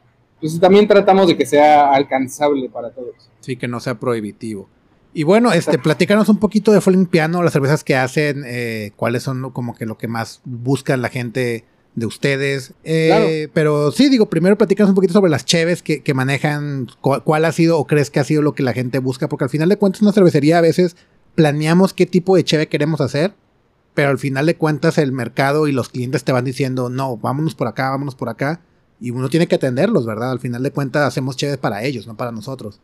pues 0.41 0.59
también 0.59 0.89
tratamos 0.89 1.27
de 1.27 1.37
que 1.37 1.45
sea 1.45 1.93
alcanzable 1.93 2.71
para 2.71 2.91
todos. 2.91 3.29
Sí, 3.41 3.57
que 3.57 3.69
no 3.69 3.81
sea 3.81 4.01
prohibitivo. 4.01 4.67
Y 5.13 5.25
bueno, 5.25 5.53
este, 5.53 5.79
platícanos 5.79 6.29
un 6.29 6.39
poquito 6.39 6.73
de 6.73 6.81
Falling 6.81 7.07
Piano, 7.07 7.43
las 7.43 7.53
cervezas 7.53 7.83
que 7.83 7.97
hacen, 7.97 8.45
eh, 8.47 8.93
cuáles 8.97 9.25
son 9.25 9.51
como 9.51 9.75
que 9.75 9.87
lo 9.87 9.99
que 9.99 10.07
más 10.07 10.41
buscan 10.45 11.03
la 11.03 11.09
gente 11.09 11.65
de 11.95 12.07
ustedes. 12.07 12.75
Eh, 12.85 13.49
pero 13.53 13.91
sí, 13.91 14.09
digo, 14.09 14.27
primero 14.27 14.57
platícanos 14.57 14.91
un 14.91 14.95
poquito 14.95 15.13
sobre 15.13 15.31
las 15.31 15.45
cheves 15.45 15.83
que, 15.83 16.15
manejan, 16.15 16.89
cuál 17.01 17.45
ha 17.45 17.53
sido 17.53 17.79
o 17.79 17.87
crees 17.87 18.11
que 18.11 18.21
ha 18.21 18.25
sido 18.25 18.43
lo 18.43 18.55
que 18.55 18.63
la 18.63 18.73
gente 18.73 19.01
busca, 19.01 19.29
porque 19.29 19.45
al 19.45 19.51
final 19.51 19.69
de 19.69 19.77
cuentas 19.77 20.03
una 20.03 20.13
cervecería 20.13 20.59
a 20.59 20.63
veces 20.63 20.97
planeamos 21.35 21.93
qué 21.93 22.07
tipo 22.07 22.37
de 22.37 22.45
cheve 22.45 22.69
queremos 22.69 23.01
hacer, 23.01 23.35
pero 23.95 24.11
al 24.11 24.19
final 24.19 24.47
de 24.47 24.57
cuentas 24.57 24.99
el 24.99 25.13
mercado 25.13 25.67
y 25.67 25.73
los 25.73 25.89
clientes 25.89 26.23
te 26.23 26.33
van 26.33 26.45
diciendo, 26.45 26.89
no, 26.89 27.17
vámonos 27.17 27.55
por 27.55 27.67
acá, 27.67 27.91
vámonos 27.91 28.15
por 28.15 28.29
acá, 28.29 28.61
y 29.01 29.11
uno 29.11 29.29
tiene 29.29 29.49
que 29.49 29.57
atenderlos, 29.57 30.07
¿verdad? 30.07 30.31
Al 30.31 30.41
final 30.41 30.63
de 30.63 30.71
cuentas 30.71 31.07
hacemos 31.07 31.37
cheves 31.37 31.57
para 31.57 31.83
ellos, 31.83 32.07
no 32.07 32.17
para 32.17 32.31
nosotros. 32.31 32.81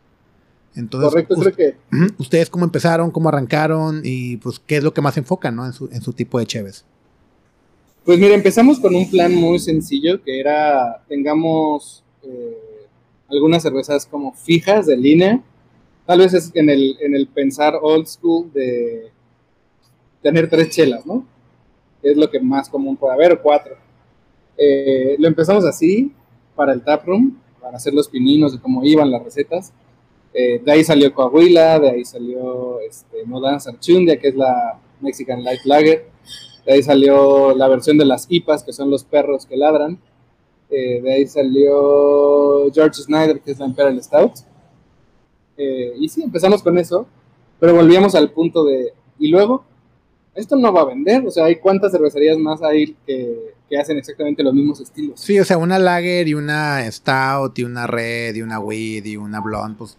Entonces, 0.75 1.09
Correcto, 1.09 1.35
creo 1.35 1.55
que... 1.55 1.75
¿Ustedes 2.19 2.49
cómo 2.49 2.65
empezaron, 2.65 3.11
cómo 3.11 3.29
arrancaron 3.29 4.01
y 4.03 4.37
pues 4.37 4.59
qué 4.59 4.77
es 4.77 4.83
lo 4.83 4.93
que 4.93 5.01
más 5.01 5.17
enfocan 5.17 5.55
¿no? 5.55 5.65
en, 5.65 5.73
su, 5.73 5.89
en 5.91 6.01
su 6.01 6.13
tipo 6.13 6.37
de 6.39 6.45
cheves? 6.45 6.85
Pues 8.05 8.19
mira, 8.19 8.35
empezamos 8.35 8.79
con 8.79 8.95
un 8.95 9.09
plan 9.09 9.35
muy 9.35 9.59
sencillo 9.59 10.23
que 10.23 10.39
era, 10.39 11.03
tengamos 11.09 12.03
eh, 12.23 12.87
algunas 13.27 13.63
cervezas 13.63 14.05
como 14.05 14.33
fijas 14.33 14.85
de 14.85 14.95
línea, 14.95 15.43
tal 16.05 16.19
vez 16.19 16.33
es 16.33 16.51
en 16.53 16.69
el, 16.69 16.95
en 17.01 17.15
el 17.15 17.27
pensar 17.27 17.73
old 17.81 18.07
school 18.07 18.51
de 18.53 19.11
tener 20.21 20.49
tres 20.49 20.69
chelas, 20.69 21.05
¿no? 21.05 21.25
Es 22.01 22.15
lo 22.15 22.29
que 22.29 22.39
más 22.39 22.69
común 22.69 22.95
puede 22.95 23.13
haber, 23.13 23.33
o 23.33 23.41
cuatro. 23.41 23.75
Eh, 24.57 25.15
lo 25.19 25.27
empezamos 25.27 25.65
así 25.65 26.13
para 26.55 26.73
el 26.73 26.81
taproom, 26.81 27.37
para 27.61 27.77
hacer 27.77 27.93
los 27.93 28.07
pininos 28.07 28.53
de 28.53 28.59
cómo 28.59 28.85
iban 28.85 29.11
las 29.11 29.23
recetas. 29.23 29.73
Eh, 30.33 30.61
de 30.63 30.71
ahí 30.71 30.83
salió 30.83 31.13
Coahuila, 31.13 31.79
de 31.79 31.89
ahí 31.89 32.05
salió 32.05 32.79
este, 32.81 33.25
Modern 33.25 33.59
Sarchundia, 33.59 34.19
que 34.19 34.29
es 34.29 34.35
la 34.35 34.79
Mexican 35.01 35.43
Light 35.43 35.61
Lager 35.65 36.17
de 36.67 36.73
ahí 36.73 36.83
salió 36.83 37.55
la 37.55 37.69
versión 37.69 37.97
de 37.97 38.03
las 38.03 38.27
IPAs, 38.29 38.61
que 38.61 38.73
son 38.73 38.91
los 38.91 39.05
perros 39.05 39.45
que 39.45 39.55
ladran. 39.55 39.97
Eh, 40.69 40.99
de 41.01 41.13
ahí 41.13 41.25
salió 41.25 42.69
George 42.73 43.01
Snyder, 43.03 43.39
que 43.39 43.51
es 43.51 43.59
la 43.59 43.67
Imperial 43.67 44.03
Stout. 44.03 44.33
Eh, 45.55 45.93
y 45.97 46.09
sí, 46.09 46.23
empezamos 46.23 46.61
con 46.61 46.77
eso, 46.77 47.07
pero 47.57 47.73
volvíamos 47.73 48.15
al 48.15 48.31
punto 48.31 48.65
de, 48.65 48.91
¿y 49.17 49.29
luego? 49.29 49.63
Esto 50.35 50.57
no 50.57 50.73
va 50.73 50.81
a 50.81 50.85
vender, 50.85 51.25
o 51.25 51.31
sea, 51.31 51.45
hay 51.45 51.55
cuántas 51.55 51.93
cervecerías 51.93 52.37
más 52.37 52.61
hay 52.61 52.97
que, 53.07 53.55
que 53.69 53.77
hacen 53.77 53.97
exactamente 53.97 54.43
los 54.43 54.53
mismos 54.53 54.81
estilos. 54.81 55.21
Sí, 55.21 55.39
o 55.39 55.45
sea, 55.45 55.57
una 55.57 55.79
lager 55.79 56.27
y 56.27 56.33
una 56.33 56.91
stout 56.91 57.57
y 57.59 57.63
una 57.63 57.87
red 57.87 58.35
y 58.35 58.41
una 58.41 58.59
weed 58.59 59.05
y 59.05 59.15
una 59.15 59.39
blonde, 59.39 59.77
pues, 59.77 59.97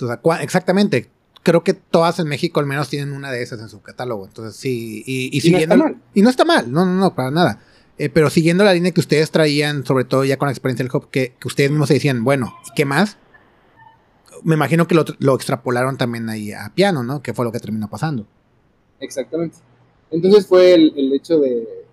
o 0.00 0.06
sea, 0.06 0.20
exactamente, 0.42 1.10
creo 1.46 1.62
que 1.62 1.74
todas 1.74 2.18
en 2.18 2.26
México 2.26 2.58
al 2.58 2.66
menos 2.66 2.88
tienen 2.88 3.12
una 3.12 3.30
de 3.30 3.40
esas 3.40 3.60
en 3.60 3.68
su 3.68 3.80
catálogo. 3.80 4.26
Entonces, 4.26 4.56
sí, 4.56 5.04
y, 5.06 5.40
siguiendo. 5.40 5.76
No 5.76 5.84
está 5.84 5.94
mal. 5.94 6.02
Y 6.12 6.22
no 6.22 6.30
está 6.30 6.44
mal, 6.44 6.72
no, 6.72 6.84
no, 6.84 6.94
no, 6.94 7.14
para 7.14 7.30
nada. 7.30 7.60
Eh, 7.98 8.08
pero 8.08 8.30
siguiendo 8.30 8.64
la 8.64 8.74
línea 8.74 8.90
que 8.90 8.98
ustedes 8.98 9.30
traían, 9.30 9.86
sobre 9.86 10.04
todo 10.04 10.24
ya 10.24 10.38
con 10.38 10.46
la 10.46 10.52
experiencia 10.52 10.84
del 10.84 10.90
hop, 10.92 11.08
que, 11.08 11.34
ustedes 11.44 11.70
mismos 11.70 11.86
se 11.86 11.94
decían, 11.94 12.24
bueno, 12.24 12.52
¿y 12.66 12.74
qué 12.74 12.84
más? 12.84 13.16
Me 14.42 14.56
imagino 14.56 14.88
que 14.88 14.96
lo, 14.96 15.34
extrapolaron 15.36 15.96
también 15.96 16.28
ahí 16.28 16.50
a 16.52 16.72
piano, 16.74 17.04
¿no? 17.04 17.22
Que 17.22 17.32
fue 17.32 17.44
lo 17.44 17.52
que 17.52 17.60
terminó 17.60 17.88
pasando. 17.88 18.26
Exactamente. 18.98 19.58
Entonces 20.10 20.48
fue 20.48 20.74
el, 20.74 21.12
hecho 21.14 21.38
de, 21.38 21.86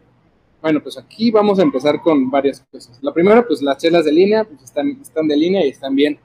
bueno, 0.63 0.81
pues 0.81 0.97
aquí 0.97 1.29
vamos 1.29 1.59
a 1.59 1.61
empezar 1.61 2.01
con 2.01 2.31
varias 2.31 2.65
cosas. 2.71 2.97
La 3.03 3.13
primera, 3.13 3.45
pues 3.45 3.61
las 3.61 3.77
chelas 3.77 4.03
de 4.03 4.11
línea, 4.11 4.45
pues 4.45 4.63
están, 4.63 4.99
están 4.99 5.27
de 5.27 5.37
línea 5.37 5.63
y 5.63 5.69
están 5.69 5.95
bien 5.95 6.19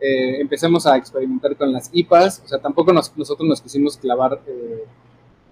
eh, 0.00 0.40
empezamos 0.40 0.86
a 0.86 0.96
experimentar 0.96 1.56
con 1.56 1.72
las 1.72 1.90
IPAs, 1.92 2.42
o 2.44 2.48
sea, 2.48 2.58
tampoco 2.58 2.92
nosotros 2.92 3.46
nos 3.46 3.60
quisimos 3.60 3.98
clavar 3.98 4.40
eh, 4.46 4.84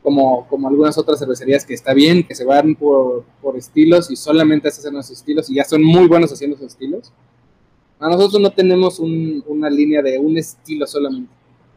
como, 0.03 0.47
como 0.49 0.69
algunas 0.69 0.97
otras 0.97 1.19
cervecerías 1.19 1.67
que 1.67 1.75
está 1.75 1.93
bien, 1.93 2.27
que 2.27 2.35
se 2.35 2.47
van 2.47 2.75
por, 2.75 3.25
por 3.43 3.57
estilos 3.57 4.11
y 4.11 4.17
solamente 4.17 4.69
hacen 4.69 4.97
esos 4.97 5.11
estilos 5.11 5.51
y 5.51 5.57
ya 5.57 5.65
son 5.65 5.83
muy 5.83 6.07
buenos 6.07 6.33
haciendo 6.33 6.57
esos 6.57 6.73
estilos. 6.73 7.13
A 8.01 8.09
nosotros 8.09 8.41
no 8.41 8.51
tenemos 8.51 9.01
una 9.01 9.69
línea 9.69 10.01
de 10.03 10.19
un 10.19 10.39
estilo 10.39 10.87
solamente. 10.87 11.33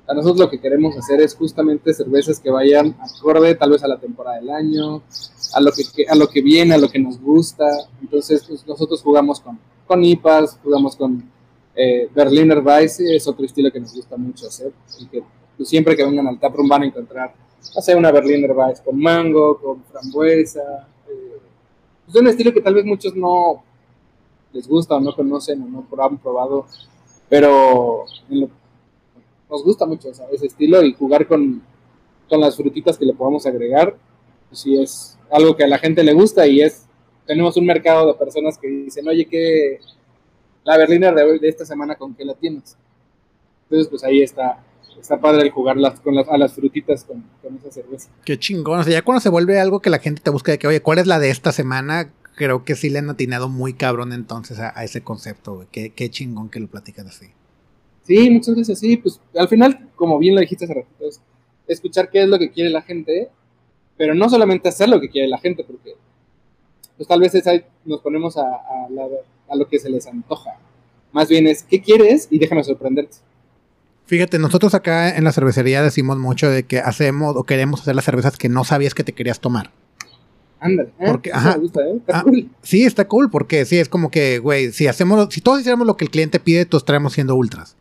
A 0.07 0.13
nosotros 0.13 0.39
lo 0.39 0.49
que 0.49 0.59
queremos 0.59 0.95
hacer 0.97 1.19
es 1.21 1.35
justamente 1.35 1.93
cervezas 1.93 2.39
que 2.39 2.51
vayan 2.51 2.95
acorde 2.99 3.55
tal 3.55 3.71
vez 3.71 3.83
a 3.83 3.87
la 3.87 3.99
temporada 3.99 4.37
del 4.37 4.49
año, 4.49 5.01
a 5.53 5.59
lo 5.59 5.71
que, 5.71 6.05
a 6.07 6.15
lo 6.15 6.27
que 6.27 6.41
viene, 6.41 6.75
a 6.75 6.77
lo 6.77 6.89
que 6.89 6.99
nos 6.99 7.19
gusta. 7.19 7.65
Entonces 8.01 8.45
pues, 8.47 8.65
nosotros 8.67 9.01
jugamos 9.01 9.39
con, 9.39 9.59
con 9.87 10.03
IPAs, 10.03 10.59
jugamos 10.63 10.95
con 10.95 11.23
eh, 11.75 12.09
Berliner 12.13 12.59
Weiss 12.59 12.99
es 12.99 13.27
otro 13.27 13.45
estilo 13.45 13.71
que 13.71 13.79
nos 13.79 13.93
gusta 13.93 14.17
mucho 14.17 14.47
hacer 14.47 14.71
y 14.99 15.05
que 15.07 15.23
pues, 15.57 15.69
siempre 15.69 15.95
que 15.95 16.03
vengan 16.03 16.27
al 16.27 16.39
taproom 16.39 16.67
van 16.67 16.83
a 16.83 16.85
encontrar, 16.85 17.33
hacer 17.77 17.95
una 17.95 18.11
Berliner 18.11 18.51
Weiss 18.51 18.81
con 18.81 18.99
mango, 18.99 19.57
con 19.59 19.83
frambuesa. 19.83 20.87
Eh, 21.07 21.39
es 22.07 22.15
un 22.15 22.27
estilo 22.27 22.53
que 22.53 22.61
tal 22.61 22.75
vez 22.75 22.85
muchos 22.85 23.15
no 23.15 23.63
les 24.53 24.67
gusta 24.67 24.95
o 24.95 24.99
no 24.99 25.15
conocen 25.15 25.61
o 25.61 25.67
no 25.67 26.03
han 26.03 26.17
probado, 26.17 26.65
pero 27.29 28.05
nos 29.49 29.63
gusta 29.63 29.85
mucho 29.85 30.09
ese 30.09 30.45
estilo 30.45 30.83
y 30.83 30.93
jugar 30.93 31.25
con, 31.25 31.61
con 32.29 32.41
las 32.41 32.55
frutitas 32.55 32.97
que 32.97 33.05
le 33.05 33.13
podamos 33.13 33.45
agregar, 33.45 33.95
pues 34.49 34.61
sí 34.61 34.81
es 34.81 35.17
algo 35.29 35.55
que 35.55 35.63
a 35.63 35.67
la 35.67 35.77
gente 35.77 36.03
le 36.03 36.13
gusta 36.13 36.45
y 36.47 36.61
es, 36.61 36.85
tenemos 37.25 37.55
un 37.55 37.65
mercado 37.65 38.07
de 38.07 38.13
personas 38.15 38.57
que 38.57 38.67
dicen, 38.67 39.07
oye, 39.07 39.25
¿qué, 39.25 39.79
la 40.63 40.77
Berliner 40.77 41.13
de 41.15 41.23
hoy, 41.23 41.39
de 41.39 41.49
esta 41.49 41.65
semana, 41.65 41.95
¿con 41.95 42.13
qué 42.13 42.25
la 42.25 42.35
tienes? 42.35 42.77
Entonces, 43.63 43.87
pues 43.87 44.03
ahí 44.03 44.21
está, 44.21 44.63
está 44.99 45.19
padre 45.19 45.43
el 45.43 45.51
jugar 45.51 45.77
con 46.03 46.15
las, 46.15 46.27
a 46.27 46.37
las 46.37 46.53
frutitas 46.53 47.03
con, 47.03 47.23
esa 47.57 47.71
cerveza. 47.71 48.09
Qué 48.25 48.37
chingón, 48.37 48.79
o 48.79 48.83
sea, 48.83 48.93
ya 48.93 49.01
cuando 49.01 49.21
se 49.21 49.29
vuelve 49.29 49.59
algo 49.59 49.79
que 49.79 49.89
la 49.89 49.99
gente 49.99 50.21
te 50.21 50.29
busca 50.29 50.51
de 50.51 50.59
que, 50.59 50.67
oye, 50.67 50.81
¿cuál 50.81 50.99
es 50.99 51.07
la 51.07 51.19
de 51.19 51.29
esta 51.29 51.51
semana? 51.51 52.11
Creo 52.35 52.63
que 52.63 52.75
sí 52.75 52.89
le 52.89 52.99
han 52.99 53.09
atinado 53.09 53.49
muy 53.49 53.73
cabrón 53.73 54.13
entonces 54.13 54.59
a, 54.59 54.83
ese 54.83 55.01
concepto, 55.01 55.55
güey. 55.55 55.67
Qué, 55.71 55.91
qué 55.91 56.09
chingón 56.09 56.49
que 56.49 56.59
lo 56.59 56.67
platican 56.67 57.07
así. 57.07 57.27
Sí, 58.03 58.29
muchas 58.29 58.55
veces 58.55 58.79
sí, 58.79 58.97
pues 58.97 59.19
al 59.35 59.47
final, 59.47 59.89
como 59.95 60.17
bien 60.17 60.35
lo 60.35 60.41
dijiste 60.41 60.65
hace 60.65 60.73
ratito, 60.73 61.07
es 61.07 61.21
escuchar 61.67 62.09
qué 62.09 62.23
es 62.23 62.27
lo 62.27 62.39
que 62.39 62.51
quiere 62.51 62.69
la 62.69 62.81
gente, 62.81 63.29
pero 63.95 64.15
no 64.15 64.29
solamente 64.29 64.69
hacer 64.69 64.89
lo 64.89 64.99
que 64.99 65.09
quiere 65.09 65.27
la 65.27 65.37
gente, 65.37 65.63
porque 65.63 65.95
pues 66.97 67.07
tal 67.07 67.19
vez 67.19 67.47
ahí 67.47 67.63
nos 67.85 68.01
ponemos 68.01 68.37
a, 68.37 68.41
a 68.41 68.87
lo 69.55 69.67
que 69.67 69.79
se 69.79 69.89
les 69.89 70.07
antoja. 70.07 70.51
Más 71.11 71.27
bien 71.29 71.47
es, 71.47 71.63
¿qué 71.63 71.81
quieres? 71.81 72.27
Y 72.29 72.39
déjame 72.39 72.63
sorprenderte. 72.63 73.17
Fíjate, 74.05 74.39
nosotros 74.39 74.73
acá 74.73 75.15
en 75.15 75.23
la 75.23 75.31
cervecería 75.31 75.81
decimos 75.81 76.17
mucho 76.17 76.49
de 76.49 76.63
que 76.63 76.79
hacemos 76.79 77.35
o 77.37 77.43
queremos 77.43 77.81
hacer 77.81 77.95
las 77.95 78.05
cervezas 78.05 78.37
que 78.37 78.49
no 78.49 78.63
sabías 78.63 78.93
que 78.93 79.03
te 79.03 79.13
querías 79.13 79.39
tomar. 79.39 79.71
Ándale. 80.59 80.89
¿eh? 80.99 81.05
Porque, 81.07 81.31
ajá, 81.33 81.57
¿eh? 81.57 81.95
Está 81.97 82.19
ah, 82.19 82.23
cool. 82.23 82.49
Sí, 82.61 82.83
está 82.83 83.07
cool, 83.07 83.29
porque 83.31 83.65
sí, 83.65 83.79
es 83.79 83.89
como 83.89 84.11
que, 84.11 84.39
güey, 84.39 84.71
si 84.71 84.87
hacemos, 84.87 85.33
si 85.33 85.41
todos 85.41 85.59
hiciéramos 85.59 85.87
lo 85.87 85.97
que 85.97 86.05
el 86.05 86.11
cliente 86.11 86.39
pide, 86.39 86.65
todos 86.65 86.83
estaremos 86.83 87.13
siendo 87.13 87.35
ultras. 87.35 87.75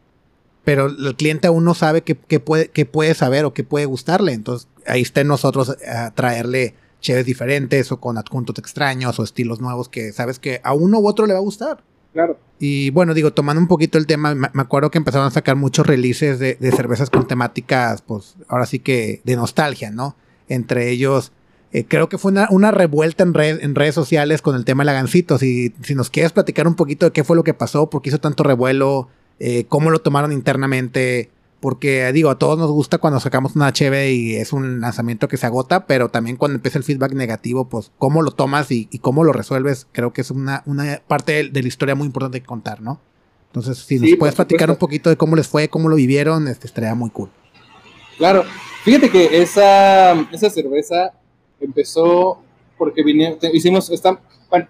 Pero 0.64 0.87
el 0.87 1.16
cliente 1.16 1.49
aún 1.49 1.64
no 1.64 1.75
sabe 1.75 2.03
qué, 2.03 2.14
puede, 2.14 2.68
qué 2.68 2.87
puede 2.87 3.14
saber 3.14 3.45
o 3.45 3.53
qué 3.53 3.64
puede 3.64 3.87
gustarle. 3.87 4.33
Entonces, 4.33 4.68
ahí 4.87 5.03
está 5.03 5.23
en 5.23 5.29
nosotros 5.29 5.71
a 5.71 6.07
eh, 6.07 6.11
traerle 6.14 6.75
cheves 7.01 7.26
diferentes 7.26 7.90
o 7.92 8.01
con 8.01 8.18
adjuntos 8.18 8.59
extraños 8.59 9.18
o 9.18 9.24
estilos 9.24 9.61
nuevos 9.61 9.88
que 9.88 10.12
sabes 10.12 10.38
que 10.38 10.61
a 10.64 10.72
uno 10.72 10.98
u 10.98 11.09
otro 11.09 11.26
le 11.26 11.32
va 11.32 11.38
a 11.38 11.42
gustar. 11.42 11.82
Claro. 12.12 12.38
Y 12.59 12.90
bueno, 12.90 13.14
digo, 13.14 13.32
tomando 13.32 13.61
un 13.61 13.68
poquito 13.68 13.96
el 13.96 14.07
tema, 14.07 14.34
me, 14.34 14.48
acuerdo 14.55 14.90
que 14.90 14.98
empezaron 14.98 15.26
a 15.26 15.30
sacar 15.30 15.57
muchos 15.57 15.86
releases 15.86 16.38
de, 16.38 16.57
cervezas 16.72 17.09
con 17.09 17.26
temáticas, 17.26 18.03
pues 18.03 18.36
ahora 18.48 18.66
sí 18.66 18.80
que 18.80 19.22
de 19.24 19.36
nostalgia, 19.36 19.90
¿no? 19.90 20.16
Entre 20.48 20.90
ellos, 20.90 21.32
eh, 21.72 21.84
creo 21.86 22.09
que 22.09 22.18
fue 22.18 22.32
una, 22.51 22.70
revuelta 22.70 23.22
en, 23.22 23.32
en 23.36 23.74
redes 23.74 23.94
sociales 23.94 24.42
con 24.42 24.57
el 24.57 24.64
tema 24.64 24.82
de 24.82 24.86
la 24.86 24.92
Gancito. 24.92 25.38
Si, 25.38 25.72
si 25.82 25.94
nos 25.94 26.11
quieres 26.11 26.32
platicar 26.32 26.66
un 26.66 26.74
poquito 26.74 27.07
de 27.07 27.12
qué 27.12 27.24
fue 27.24 27.36
lo 27.36 27.44
que 27.44 27.55
pasó, 27.55 27.88
por 27.88 28.03
qué 28.03 28.11
hizo 28.11 28.18
tanto 28.18 28.42
revuelo, 28.42 29.09
eh, 29.38 29.64
cómo 29.68 29.90
lo 29.90 30.01
tomaron 30.01 30.32
internamente, 30.32 31.30
porque 31.61 32.11
digo, 32.12 32.30
a 32.30 32.38
todos 32.38 32.58
nos 32.58 32.70
gusta 32.70 32.98
cuando 32.98 33.20
sacamos 33.20 33.54
una 33.54 33.68
HB 33.68 34.11
y 34.11 34.36
es 34.36 34.52
un 34.52 34.80
lanzamiento 34.80 35.28
que 35.28 35.36
se 35.36 35.46
agota, 35.46 35.86
pero 35.86 36.08
también 36.08 36.36
cuando 36.36 36.56
empieza 36.56 36.78
el 36.78 36.84
feedback 36.84 37.12
negativo, 37.12 37.68
pues 37.68 37.92
cómo 37.98 38.22
lo 38.22 38.30
tomas 38.30 38.70
y, 38.70 38.86
cómo 39.00 39.24
lo 39.24 39.32
resuelves, 39.32 39.86
creo 39.92 40.12
que 40.12 40.22
es 40.22 40.30
una, 40.30 40.62
una 40.66 41.02
parte 41.06 41.50
de, 41.50 41.62
la 41.62 41.68
historia 41.68 41.94
muy 41.94 42.06
importante 42.06 42.40
que 42.40 42.46
contar, 42.46 42.80
¿no? 42.80 43.00
Entonces, 43.48 43.78
si 43.78 43.98
nos 43.98 44.16
puedes 44.18 44.34
platicar 44.34 44.70
un 44.70 44.76
poquito 44.76 45.11
de 45.11 45.16
cómo 45.16 45.36
les 45.36 45.48
fue, 45.48 45.68
cómo 45.68 45.88
lo 45.88 45.96
vivieron, 45.96 46.48
este, 46.48 46.66
estaría 46.66 46.94
muy 46.94 47.11
cool. 47.11 47.30
Claro, 48.16 48.44
fíjate 48.84 49.11
que 49.11 49.42
esa, 49.42 50.12
esa 50.30 50.50
cerveza 50.50 51.12
empezó 51.61 52.42
porque 52.78 53.02
hicimos, 53.52 53.90
está, 53.90 54.20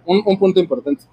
un 0.07 0.39
punto 0.39 0.61
importante 0.61 1.05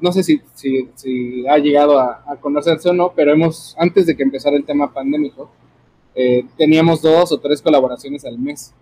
no 0.00 0.12
sé 0.12 0.22
si, 0.22 0.40
si, 0.54 1.46
ha 1.48 1.58
llegado 1.58 1.98
a, 1.98 2.36
conocerse 2.40 2.88
o 2.88 2.92
no, 2.92 3.12
pero 3.14 3.32
hemos, 3.32 3.76
antes 3.78 4.06
de 4.06 4.16
que 4.16 4.22
empezara 4.22 4.56
el 4.56 4.64
tema 4.64 4.92
pandémico, 4.92 5.50
eh, 6.14 6.46
teníamos 6.56 7.02
dos 7.02 7.30
o 7.32 7.38
tres 7.38 7.60
colaboraciones 7.60 8.24
al 8.24 8.38
mes. 8.38 8.72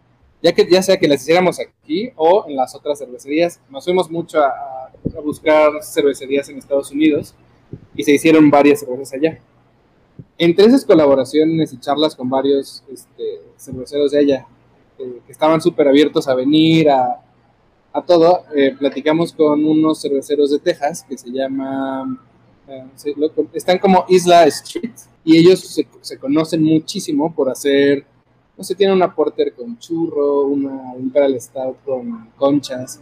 Ya 0.43 0.53
que 0.53 0.69
ya 0.71 0.83
sea 0.83 0.99
que 0.99 1.09
las 1.09 1.23
hiciéramos 1.23 1.59
aquí 1.59 2.13
o 2.17 2.45
en 2.47 2.55
las 2.55 2.75
otras 2.75 2.99
cervecerías, 2.99 3.61
nos 3.71 3.85
fuimos 3.85 4.11
mucho 4.11 4.41
a, 4.41 4.91
buscar 5.25 5.83
cervecerías 5.83 6.49
en 6.49 6.59
Estados 6.59 6.91
Unidos 6.91 7.35
y 7.95 8.03
se 8.05 8.13
hicieron 8.13 8.51
varias 8.51 8.81
cervezas 8.81 9.15
allá. 9.15 9.39
Entre 10.39 10.65
esas 10.67 10.85
colaboraciones 10.85 11.73
y 11.73 11.79
charlas 11.79 12.15
con 12.15 12.29
varios 12.29 12.85
este, 12.93 13.41
cerveceros 13.57 14.13
de 14.13 14.19
allá, 14.19 14.47
eh, 14.99 15.21
que 15.27 15.33
estaban 15.33 15.61
súper 15.61 15.89
abiertos 15.89 16.29
a 16.29 16.35
venir, 16.35 16.91
a, 16.91 17.24
a 17.95 18.03
todo, 18.03 18.43
eh, 18.57 18.75
platicamos 18.77 19.33
con 19.33 19.65
unos 19.65 20.03
cerveceros 20.03 20.51
de 20.51 20.59
Texas 20.59 21.07
que 21.09 21.17
se 21.17 21.31
llama, 21.31 22.21
eh, 22.67 22.85
están 23.53 23.79
como 23.79 24.05
Isla 24.09 24.45
Street 24.47 24.91
y 25.25 25.39
ellos 25.39 25.81
se, 26.03 26.19
conocen 26.19 26.65
muchísimo 26.65 27.33
por 27.33 27.49
hacer, 27.49 28.05
no 28.59 28.65
sé, 28.65 28.75
tienen 28.75 28.97
una 28.97 29.15
porter 29.15 29.55
con 29.55 29.79
churro, 29.79 30.43
una 30.43 30.97
Imperial 30.99 31.41
Stout 31.41 31.77
con 31.85 32.31
conchas. 32.37 33.01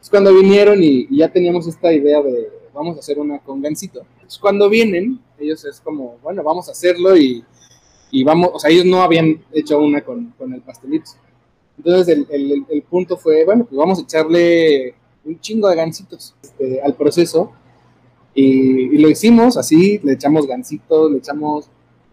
Es 0.00 0.08
cuando 0.08 0.34
vinieron 0.34 0.82
y, 0.82 1.14
ya 1.14 1.30
teníamos 1.30 1.66
esta 1.66 1.92
idea 1.92 2.22
de 2.22 2.50
vamos 2.72 2.96
a 2.96 3.00
hacer 3.00 3.18
una 3.18 3.38
con 3.38 3.60
gansito. 3.60 4.06
cuando 4.40 4.70
vienen, 4.70 5.20
ellos 5.38 5.62
es 5.66 5.78
como, 5.78 6.16
bueno, 6.22 6.42
vamos 6.42 6.70
a 6.70 6.72
hacerlo 6.72 7.18
y, 7.18 7.44
y 8.10 8.24
vamos, 8.24 8.48
o 8.54 8.58
sea, 8.58 8.70
ellos 8.70 8.86
no 8.86 9.02
habían 9.02 9.44
hecho 9.52 9.78
una 9.78 10.00
con, 10.00 10.30
con 10.38 10.54
el 10.54 10.62
pastelito 10.62 11.10
entonces 11.78 12.26
el, 12.30 12.82
punto 12.88 13.16
fue, 13.16 13.44
bueno, 13.44 13.64
pues 13.64 13.76
vamos 13.76 13.98
a 13.98 14.02
echarle 14.02 14.94
un 15.24 15.40
chingo 15.40 15.68
de 15.68 15.76
gancitos 15.76 16.34
este, 16.42 16.80
al 16.80 16.94
proceso. 16.94 17.52
Y, 18.34 18.98
lo 18.98 19.08
hicimos 19.08 19.56
así, 19.56 19.98
le 20.02 20.14
echamos 20.14 20.46
gancitos, 20.46 21.10
le 21.10 21.18
echamos, 21.18 21.68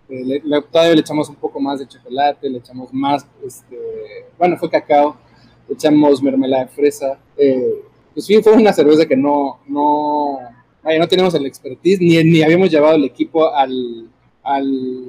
eh, 0.09 0.41
le, 0.43 0.61
todavía 0.63 0.95
le 0.95 1.01
echamos 1.01 1.29
un 1.29 1.35
poco 1.35 1.59
más 1.59 1.79
de 1.79 1.87
chocolate, 1.87 2.49
le 2.49 2.59
echamos 2.59 2.93
más, 2.93 3.25
este, 3.45 3.77
bueno, 4.37 4.57
fue 4.57 4.69
cacao, 4.69 5.15
le 5.67 5.75
echamos 5.75 6.21
mermelada 6.21 6.65
de 6.65 6.71
fresa. 6.71 7.19
Eh, 7.37 7.83
pues 8.13 8.25
sí, 8.25 8.41
fue 8.41 8.53
una 8.53 8.73
cerveza 8.73 9.05
que 9.05 9.15
no, 9.15 9.59
no, 9.67 10.39
vaya, 10.83 10.99
no 10.99 11.07
tenemos 11.07 11.33
el 11.35 11.45
expertise, 11.45 11.99
ni, 12.01 12.21
ni 12.23 12.41
habíamos 12.41 12.69
llevado 12.69 12.95
el 12.95 13.05
equipo 13.05 13.53
al 13.53 14.09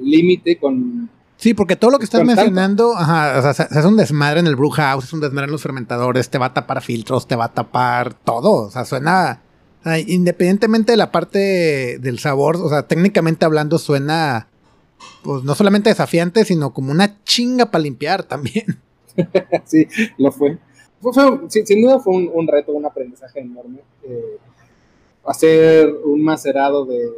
límite 0.03 0.57
con 0.57 1.09
Sí, 1.41 1.55
porque 1.55 1.75
todo 1.75 1.89
lo 1.89 1.97
que 1.97 2.05
estás 2.05 2.23
mencionando, 2.23 2.95
ajá, 2.95 3.39
o 3.39 3.53
sea, 3.53 3.65
es 3.65 3.83
un 3.83 3.97
desmadre 3.97 4.41
en 4.41 4.45
el 4.45 4.55
brew 4.55 4.69
house, 4.69 5.05
es 5.05 5.13
un 5.13 5.21
desmadre 5.21 5.45
en 5.45 5.51
los 5.51 5.63
fermentadores, 5.63 6.29
te 6.29 6.37
va 6.37 6.45
a 6.45 6.53
tapar 6.53 6.83
filtros, 6.83 7.27
te 7.27 7.35
va 7.35 7.45
a 7.45 7.51
tapar 7.51 8.13
todo. 8.13 8.67
O 8.67 8.69
sea, 8.69 8.85
suena, 8.85 9.41
independientemente 10.05 10.91
de 10.91 10.97
la 10.97 11.11
parte 11.11 11.97
del 11.97 12.19
sabor, 12.19 12.57
o 12.57 12.69
sea, 12.69 12.83
técnicamente 12.83 13.43
hablando 13.43 13.79
suena, 13.79 14.49
pues 15.23 15.43
no 15.43 15.55
solamente 15.55 15.89
desafiante, 15.89 16.45
sino 16.45 16.75
como 16.75 16.91
una 16.91 17.23
chinga 17.23 17.71
para 17.71 17.81
limpiar 17.81 18.21
también. 18.21 18.77
sí, 19.65 19.87
lo 20.19 20.31
fue. 20.31 20.59
sin, 21.47 21.81
duda 21.81 21.99
fue 21.99 22.17
un, 22.17 22.47
reto, 22.47 22.71
un 22.71 22.85
aprendizaje 22.85 23.39
enorme. 23.39 23.79
Eh, 24.03 24.37
hacer 25.25 25.91
un 26.05 26.23
macerado 26.23 26.85
de, 26.85 27.09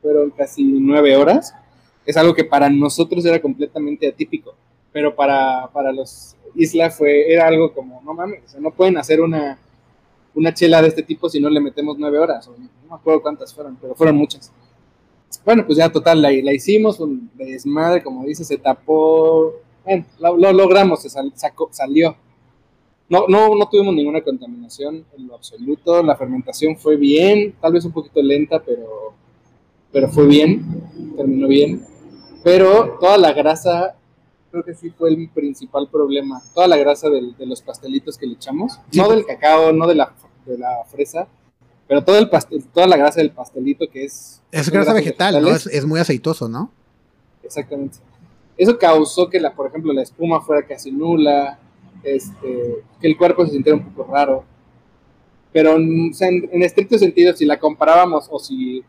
fueron 0.00 0.30
casi 0.30 0.64
nueve 0.64 1.18
horas 1.18 1.54
es 2.06 2.16
algo 2.16 2.34
que 2.34 2.44
para 2.44 2.68
nosotros 2.68 3.24
era 3.24 3.40
completamente 3.40 4.08
atípico, 4.08 4.54
pero 4.92 5.14
para, 5.14 5.68
para 5.72 5.92
los 5.92 6.36
Isla 6.54 6.90
fue, 6.90 7.32
era 7.32 7.46
algo 7.48 7.72
como, 7.72 8.00
no 8.02 8.14
mames, 8.14 8.54
no 8.58 8.70
pueden 8.70 8.96
hacer 8.96 9.20
una, 9.20 9.58
una 10.34 10.54
chela 10.54 10.82
de 10.82 10.88
este 10.88 11.02
tipo 11.02 11.28
si 11.28 11.40
no 11.40 11.50
le 11.50 11.60
metemos 11.60 11.98
nueve 11.98 12.18
horas, 12.18 12.48
no 12.48 12.56
me 12.88 12.94
acuerdo 12.94 13.22
cuántas 13.22 13.54
fueron, 13.54 13.76
pero 13.80 13.94
fueron 13.94 14.16
muchas. 14.16 14.52
Bueno, 15.44 15.66
pues 15.66 15.78
ya 15.78 15.90
total, 15.90 16.22
la, 16.22 16.30
la 16.30 16.52
hicimos, 16.52 17.00
un 17.00 17.30
desmadre, 17.34 18.02
como 18.02 18.24
dice, 18.24 18.44
se 18.44 18.56
tapó, 18.56 19.54
bueno, 19.84 20.04
lo, 20.18 20.52
logramos, 20.52 21.02
se 21.02 21.10
salió. 21.70 22.16
No, 23.08 23.26
no, 23.28 23.54
no 23.54 23.68
tuvimos 23.68 23.94
ninguna 23.94 24.22
contaminación 24.22 25.04
en 25.16 25.26
lo 25.26 25.34
absoluto, 25.34 26.02
la 26.02 26.16
fermentación 26.16 26.76
fue 26.76 26.96
bien, 26.96 27.54
tal 27.60 27.72
vez 27.72 27.84
un 27.84 27.92
poquito 27.92 28.22
lenta, 28.22 28.62
pero, 28.62 29.12
pero 29.92 30.08
fue 30.08 30.26
bien, 30.26 30.64
terminó 31.16 31.46
bien. 31.46 31.93
Pero 32.44 32.98
toda 33.00 33.16
la 33.16 33.32
grasa, 33.32 33.96
creo 34.50 34.62
que 34.62 34.74
sí 34.74 34.90
fue 34.90 35.08
el 35.08 35.30
principal 35.30 35.88
problema. 35.90 36.42
Toda 36.54 36.68
la 36.68 36.76
grasa 36.76 37.08
de 37.08 37.46
los 37.46 37.62
pastelitos 37.62 38.18
que 38.18 38.26
le 38.26 38.34
echamos, 38.34 38.78
no 38.92 39.08
del 39.08 39.24
cacao, 39.24 39.72
no 39.72 39.86
de 39.86 39.94
la, 39.94 40.12
de 40.44 40.58
la 40.58 40.84
fresa, 40.86 41.26
pero 41.88 42.04
todo 42.04 42.18
el 42.18 42.28
pastel, 42.28 42.64
toda 42.66 42.86
la 42.86 42.98
grasa 42.98 43.20
del 43.20 43.30
pastelito 43.30 43.88
que 43.90 44.04
es... 44.04 44.42
Es 44.52 44.70
grasa 44.70 44.92
vegetal, 44.92 45.40
¿no? 45.42 45.48
Es, 45.48 45.86
muy 45.86 46.00
aceitoso, 46.00 46.48
¿no? 46.48 46.70
Exactamente. 47.42 47.98
Eso 48.56 48.78
causó 48.78 49.28
que, 49.28 49.40
la, 49.40 49.54
por 49.54 49.66
ejemplo, 49.66 49.92
la 49.92 50.02
espuma 50.02 50.40
fuera 50.40 50.66
casi 50.66 50.92
nula, 50.92 51.58
este, 52.02 52.84
que 53.00 53.06
el 53.06 53.16
cuerpo 53.16 53.44
se 53.46 53.52
sintiera 53.52 53.78
un 53.78 53.92
poco 53.92 54.12
raro. 54.12 54.44
Pero 55.50 55.76
en, 55.76 56.12
en 56.20 56.62
estricto 56.62 56.98
sentido, 56.98 57.34
si 57.34 57.46
la 57.46 57.58
comparábamos 57.58 58.28
o 58.30 58.38
si 58.38 58.84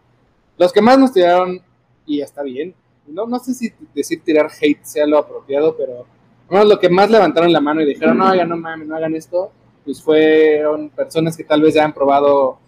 los 0.58 0.74
que 0.74 0.82
más 0.82 0.98
nos 1.00 1.14
tiraron, 1.14 1.62
y 2.06 2.22
está 2.22 2.44
bien, 2.44 2.76
no, 3.08 3.26
no 3.26 3.40
sé 3.40 3.54
si 3.54 3.72
decir 3.94 4.22
tirar 4.24 4.50
hate 4.62 4.84
sea 4.84 5.06
lo 5.06 5.18
apropiado, 5.18 5.76
pero 5.78 6.06
bueno, 6.50 6.66
lo 6.66 6.80
que 6.80 6.90
más 6.90 7.10
levantaron 7.10 7.52
la 7.52 7.62
mano 7.62 7.82
y 7.82 7.86
dijeron, 7.86 8.18
no, 8.18 8.36
ya 8.36 8.46
no 8.46 8.58
mames, 8.58 8.88
no 8.88 8.96
hagan 8.96 9.16
esto, 9.16 9.52
pues 9.84 10.02
fueron 10.02 10.90
personas 10.90 11.36
que 11.38 11.44
tal 11.44 11.62
vez 11.62 11.74
ya 11.74 11.84
han 11.84 11.94
probado 11.94 12.60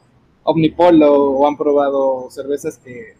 Omnipolo 0.43 1.13
o 1.13 1.47
han 1.47 1.57
probado 1.57 2.27
cervezas 2.31 2.77
que, 2.77 3.15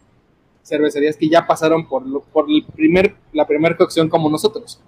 cervecerías 0.63 1.17
que 1.17 1.29
ya 1.29 1.47
pasaron 1.47 1.87
por, 1.87 2.03
por 2.33 2.45
el 2.49 2.65
primer, 2.65 3.15
la 3.33 3.47
primera 3.47 3.77
cocción 3.77 4.09
como 4.09 4.29
nosotros 4.29 4.79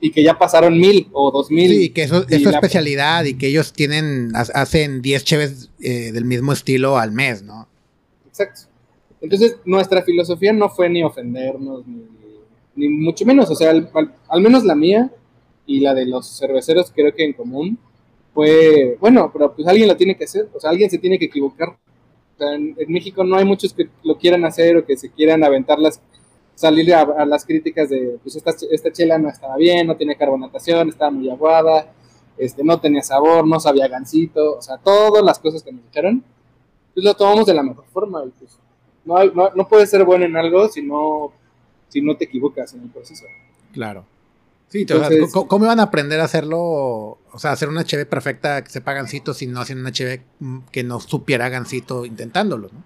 y 0.00 0.10
que 0.10 0.22
ya 0.22 0.38
pasaron 0.38 0.78
mil 0.78 1.08
o 1.12 1.30
dos 1.30 1.50
mil. 1.50 1.70
Sí, 1.70 1.90
que 1.90 2.02
eso 2.02 2.26
es 2.28 2.42
su 2.42 2.50
especialidad 2.50 3.24
y 3.24 3.34
que 3.34 3.48
ellos 3.48 3.72
tienen, 3.72 4.32
hacen 4.34 5.00
10 5.02 5.24
cheves 5.24 5.70
eh, 5.80 6.12
del 6.12 6.24
mismo 6.24 6.52
estilo 6.52 6.98
al 6.98 7.12
mes, 7.12 7.42
¿no? 7.42 7.68
Exacto. 8.26 8.62
Entonces, 9.26 9.58
nuestra 9.64 10.02
filosofía 10.02 10.52
no 10.52 10.68
fue 10.68 10.88
ni 10.88 11.02
ofendernos, 11.02 11.82
ni, 12.76 12.88
mucho 12.88 13.26
menos, 13.26 13.50
o 13.50 13.56
sea, 13.56 13.70
al, 13.70 14.40
menos 14.40 14.62
la 14.62 14.76
mía 14.76 15.10
y 15.66 15.80
la 15.80 15.94
de 15.94 16.06
los 16.06 16.38
cerveceros 16.38 16.92
creo 16.94 17.12
que 17.12 17.24
en 17.24 17.32
común 17.32 17.76
fue, 18.32 18.96
bueno, 19.00 19.28
pero 19.32 19.52
pues 19.52 19.66
alguien 19.66 19.88
lo 19.88 19.96
tiene 19.96 20.16
que 20.16 20.22
hacer, 20.22 20.48
o 20.54 20.60
sea, 20.60 20.70
alguien 20.70 20.88
se 20.90 20.98
tiene 20.98 21.18
que 21.18 21.24
equivocar. 21.24 21.70
O 21.70 22.38
sea, 22.38 22.54
en, 22.54 22.76
México 22.86 23.24
no 23.24 23.34
hay 23.34 23.44
muchos 23.44 23.74
que 23.74 23.88
lo 24.04 24.16
quieran 24.16 24.44
hacer 24.44 24.76
o 24.76 24.86
que 24.86 24.96
se 24.96 25.10
quieran 25.10 25.42
aventar 25.42 25.80
las, 25.80 26.00
salir 26.54 26.94
a, 26.94 27.24
las 27.24 27.44
críticas 27.44 27.90
de, 27.90 28.20
pues 28.22 28.36
esta, 28.36 28.52
esta 28.70 28.92
chela 28.92 29.18
no 29.18 29.28
estaba 29.28 29.56
bien, 29.56 29.88
no 29.88 29.96
tiene 29.96 30.14
carbonatación, 30.14 30.90
estaba 30.90 31.10
muy 31.10 31.28
aguada, 31.28 31.92
este, 32.38 32.62
no 32.62 32.78
tenía 32.78 33.02
sabor, 33.02 33.44
no 33.44 33.58
sabía 33.58 33.88
gansito, 33.88 34.58
o 34.58 34.62
sea, 34.62 34.78
todas 34.78 35.24
las 35.24 35.40
cosas 35.40 35.64
que 35.64 35.72
nos 35.72 35.82
dijeron, 35.84 36.22
pues 36.94 37.02
lo 37.02 37.14
tomamos 37.14 37.46
de 37.46 37.54
la 37.54 37.64
mejor 37.64 37.86
forma 37.86 38.22
y 38.24 38.30
pues 38.38 38.56
no, 39.06 39.24
no, 39.24 39.50
no 39.54 39.68
puedes 39.68 39.88
ser 39.88 40.04
bueno 40.04 40.26
en 40.26 40.36
algo 40.36 40.68
si 40.68 40.82
no, 40.82 41.32
si 41.88 42.02
no 42.02 42.16
te 42.16 42.24
equivocas 42.24 42.74
en 42.74 42.82
el 42.82 42.90
proceso. 42.90 43.24
Claro. 43.72 44.04
Sí, 44.68 44.80
Entonces, 44.80 45.32
¿cómo, 45.32 45.46
¿cómo, 45.46 45.64
iban 45.64 45.78
a 45.78 45.84
aprender 45.84 46.18
a 46.20 46.24
hacerlo? 46.24 46.58
O 46.58 47.38
sea, 47.38 47.52
hacer 47.52 47.68
una 47.68 47.82
HB 47.82 48.06
perfecta 48.06 48.62
que 48.64 48.70
sepa 48.70 48.94
gansito 48.94 49.32
si 49.32 49.46
no 49.46 49.60
hacían 49.60 49.78
una 49.78 49.90
HB 49.90 50.70
que 50.72 50.82
no 50.82 50.98
supiera 50.98 51.48
gansito 51.48 52.04
intentándolo, 52.04 52.68
¿no? 52.72 52.82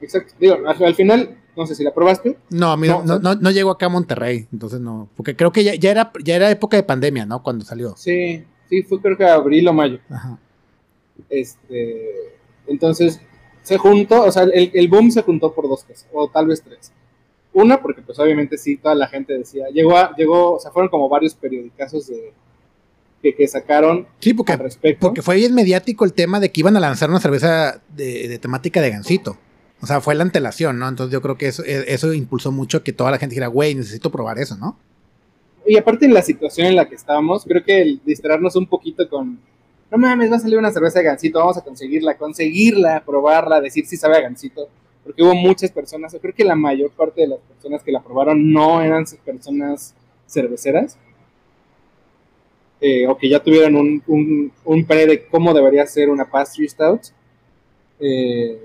Exacto. 0.00 0.34
Digo, 0.38 0.54
al, 0.54 0.84
al, 0.84 0.94
final, 0.94 1.36
no 1.56 1.66
sé 1.66 1.74
si 1.74 1.82
la 1.82 1.92
probaste. 1.92 2.36
No, 2.50 2.70
a 2.70 2.76
mí 2.76 2.86
no, 2.86 3.02
no, 3.04 3.18
no, 3.18 3.34
no 3.34 3.50
llegó 3.50 3.72
acá 3.72 3.86
a 3.86 3.88
Monterrey, 3.88 4.46
entonces 4.52 4.78
no. 4.78 5.08
Porque 5.16 5.34
creo 5.34 5.50
que 5.50 5.64
ya, 5.64 5.74
ya, 5.74 5.90
era, 5.90 6.12
ya 6.22 6.36
era 6.36 6.50
época 6.50 6.76
de 6.76 6.84
pandemia, 6.84 7.26
¿no? 7.26 7.42
Cuando 7.42 7.64
salió. 7.64 7.96
Sí, 7.96 8.44
sí, 8.68 8.82
fue 8.84 9.00
creo 9.00 9.16
que 9.16 9.24
abril 9.24 9.66
o 9.66 9.72
mayo. 9.72 9.98
Ajá. 10.08 10.38
Este, 11.28 12.36
entonces, 12.68 13.20
se 13.66 13.78
juntó, 13.78 14.22
o 14.22 14.30
sea, 14.30 14.44
el, 14.44 14.70
el 14.72 14.86
boom 14.86 15.10
se 15.10 15.22
juntó 15.22 15.52
por 15.52 15.68
dos 15.68 15.82
cosas, 15.82 16.06
o 16.12 16.28
tal 16.28 16.46
vez 16.46 16.62
tres. 16.62 16.92
Una, 17.52 17.82
porque 17.82 18.00
pues 18.00 18.16
obviamente 18.20 18.58
sí, 18.58 18.76
toda 18.76 18.94
la 18.94 19.08
gente 19.08 19.36
decía, 19.36 19.66
llegó, 19.74 19.96
a, 19.96 20.14
llegó 20.14 20.52
o 20.52 20.60
sea, 20.60 20.70
fueron 20.70 20.88
como 20.88 21.08
varios 21.08 21.34
periodicazos 21.34 22.06
de, 22.06 22.32
que, 23.20 23.34
que, 23.34 23.48
sacaron 23.48 24.06
sí, 24.20 24.34
porque, 24.34 24.52
al 24.52 24.60
respecto. 24.60 25.08
Porque 25.08 25.20
fue 25.20 25.34
bien 25.34 25.52
mediático 25.52 26.04
el 26.04 26.12
tema 26.12 26.38
de 26.38 26.52
que 26.52 26.60
iban 26.60 26.76
a 26.76 26.80
lanzar 26.80 27.10
una 27.10 27.18
cerveza 27.18 27.82
de, 27.88 28.28
de, 28.28 28.38
temática 28.38 28.80
de 28.80 28.90
gansito. 28.90 29.36
O 29.80 29.86
sea, 29.88 30.00
fue 30.00 30.14
la 30.14 30.22
antelación, 30.22 30.78
¿no? 30.78 30.88
Entonces 30.88 31.12
yo 31.12 31.20
creo 31.20 31.36
que 31.36 31.48
eso, 31.48 31.64
eso 31.64 32.12
impulsó 32.14 32.52
mucho 32.52 32.84
que 32.84 32.92
toda 32.92 33.10
la 33.10 33.18
gente 33.18 33.32
dijera, 33.32 33.48
güey, 33.48 33.74
necesito 33.74 34.12
probar 34.12 34.38
eso, 34.38 34.56
¿no? 34.56 34.78
Y 35.66 35.76
aparte 35.76 36.06
en 36.06 36.14
la 36.14 36.22
situación 36.22 36.68
en 36.68 36.76
la 36.76 36.88
que 36.88 36.94
estábamos, 36.94 37.44
creo 37.44 37.64
que 37.64 37.82
el 37.82 38.00
distraernos 38.04 38.54
un 38.54 38.68
poquito 38.68 39.08
con, 39.08 39.40
no 39.90 39.98
mames, 39.98 40.30
va 40.30 40.36
a 40.36 40.40
salir 40.40 40.58
una 40.58 40.72
cerveza 40.72 40.98
de 40.98 41.04
gansito, 41.04 41.38
vamos 41.38 41.56
a 41.56 41.64
conseguirla, 41.64 42.16
conseguirla, 42.16 43.02
probarla, 43.04 43.60
decir 43.60 43.86
si 43.86 43.96
sabe 43.96 44.16
a 44.16 44.20
gansito 44.20 44.68
porque 45.06 45.22
hubo 45.22 45.36
muchas 45.36 45.70
personas, 45.70 46.12
yo 46.12 46.20
creo 46.20 46.34
que 46.34 46.44
la 46.44 46.56
mayor 46.56 46.90
parte 46.90 47.20
de 47.20 47.28
las 47.28 47.38
personas 47.38 47.80
que 47.84 47.92
la 47.92 48.02
probaron 48.02 48.52
no 48.52 48.82
eran 48.82 49.04
personas 49.24 49.94
cerveceras, 50.26 50.98
eh, 52.80 53.06
o 53.06 53.16
que 53.16 53.28
ya 53.28 53.38
tuvieron 53.38 53.76
un, 53.76 54.02
un, 54.08 54.52
un, 54.64 54.84
pre 54.84 55.06
de 55.06 55.26
cómo 55.26 55.54
debería 55.54 55.86
ser 55.86 56.10
una 56.10 56.24
pastry 56.24 56.68
stout. 56.68 57.02
Eh, 58.00 58.58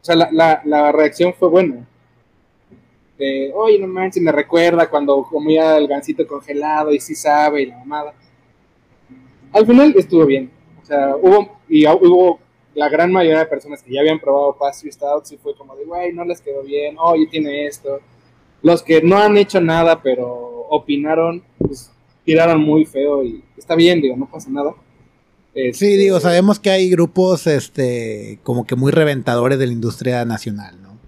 o 0.00 0.04
sea, 0.04 0.16
la, 0.16 0.30
la, 0.32 0.62
la, 0.64 0.92
reacción 0.92 1.34
fue 1.34 1.50
buena. 1.50 1.86
De, 3.18 3.52
oye, 3.54 3.78
no 3.78 3.86
manches, 3.86 4.22
me 4.22 4.32
recuerda 4.32 4.88
cuando 4.88 5.22
comía 5.24 5.76
el 5.76 5.88
gansito 5.88 6.26
congelado 6.26 6.90
y 6.90 7.00
sí 7.00 7.14
sabe 7.14 7.62
y 7.62 7.66
la 7.66 7.76
mamada. 7.76 8.14
Al 9.56 9.66
final 9.66 9.94
estuvo 9.96 10.26
bien. 10.26 10.50
O 10.82 10.84
sea, 10.84 11.16
hubo, 11.16 11.58
y 11.66 11.86
hubo 11.86 12.38
la 12.74 12.90
gran 12.90 13.10
mayoría 13.10 13.38
de 13.38 13.46
personas 13.46 13.82
que 13.82 13.94
ya 13.94 14.00
habían 14.00 14.20
probado 14.20 14.54
pastry 14.58 14.92
stouts 14.92 15.32
y 15.32 15.38
fue 15.38 15.56
como 15.56 15.74
de, 15.74 15.84
güey, 15.86 16.12
no 16.12 16.26
les 16.26 16.42
quedó 16.42 16.62
bien, 16.62 16.96
oye, 16.98 17.26
tiene 17.26 17.66
esto. 17.66 18.00
Los 18.62 18.82
que 18.82 19.00
no 19.00 19.16
han 19.16 19.38
hecho 19.38 19.60
nada, 19.62 20.02
pero 20.02 20.66
opinaron, 20.68 21.42
pues 21.58 21.90
tiraron 22.24 22.60
muy 22.60 22.84
feo 22.84 23.24
y 23.24 23.42
está 23.56 23.74
bien, 23.74 24.02
digo, 24.02 24.14
no 24.14 24.30
pasa 24.30 24.50
nada. 24.50 24.74
Este, 25.54 25.86
sí, 25.86 25.96
digo, 25.96 26.20
sabemos 26.20 26.60
que 26.60 26.68
hay 26.68 26.90
grupos, 26.90 27.46
este, 27.46 28.38
como 28.42 28.66
que 28.66 28.76
muy 28.76 28.92
reventadores 28.92 29.58
de 29.58 29.68
la 29.68 29.72
industria 29.72 30.22
nacional, 30.26 30.82
¿no? 30.82 30.98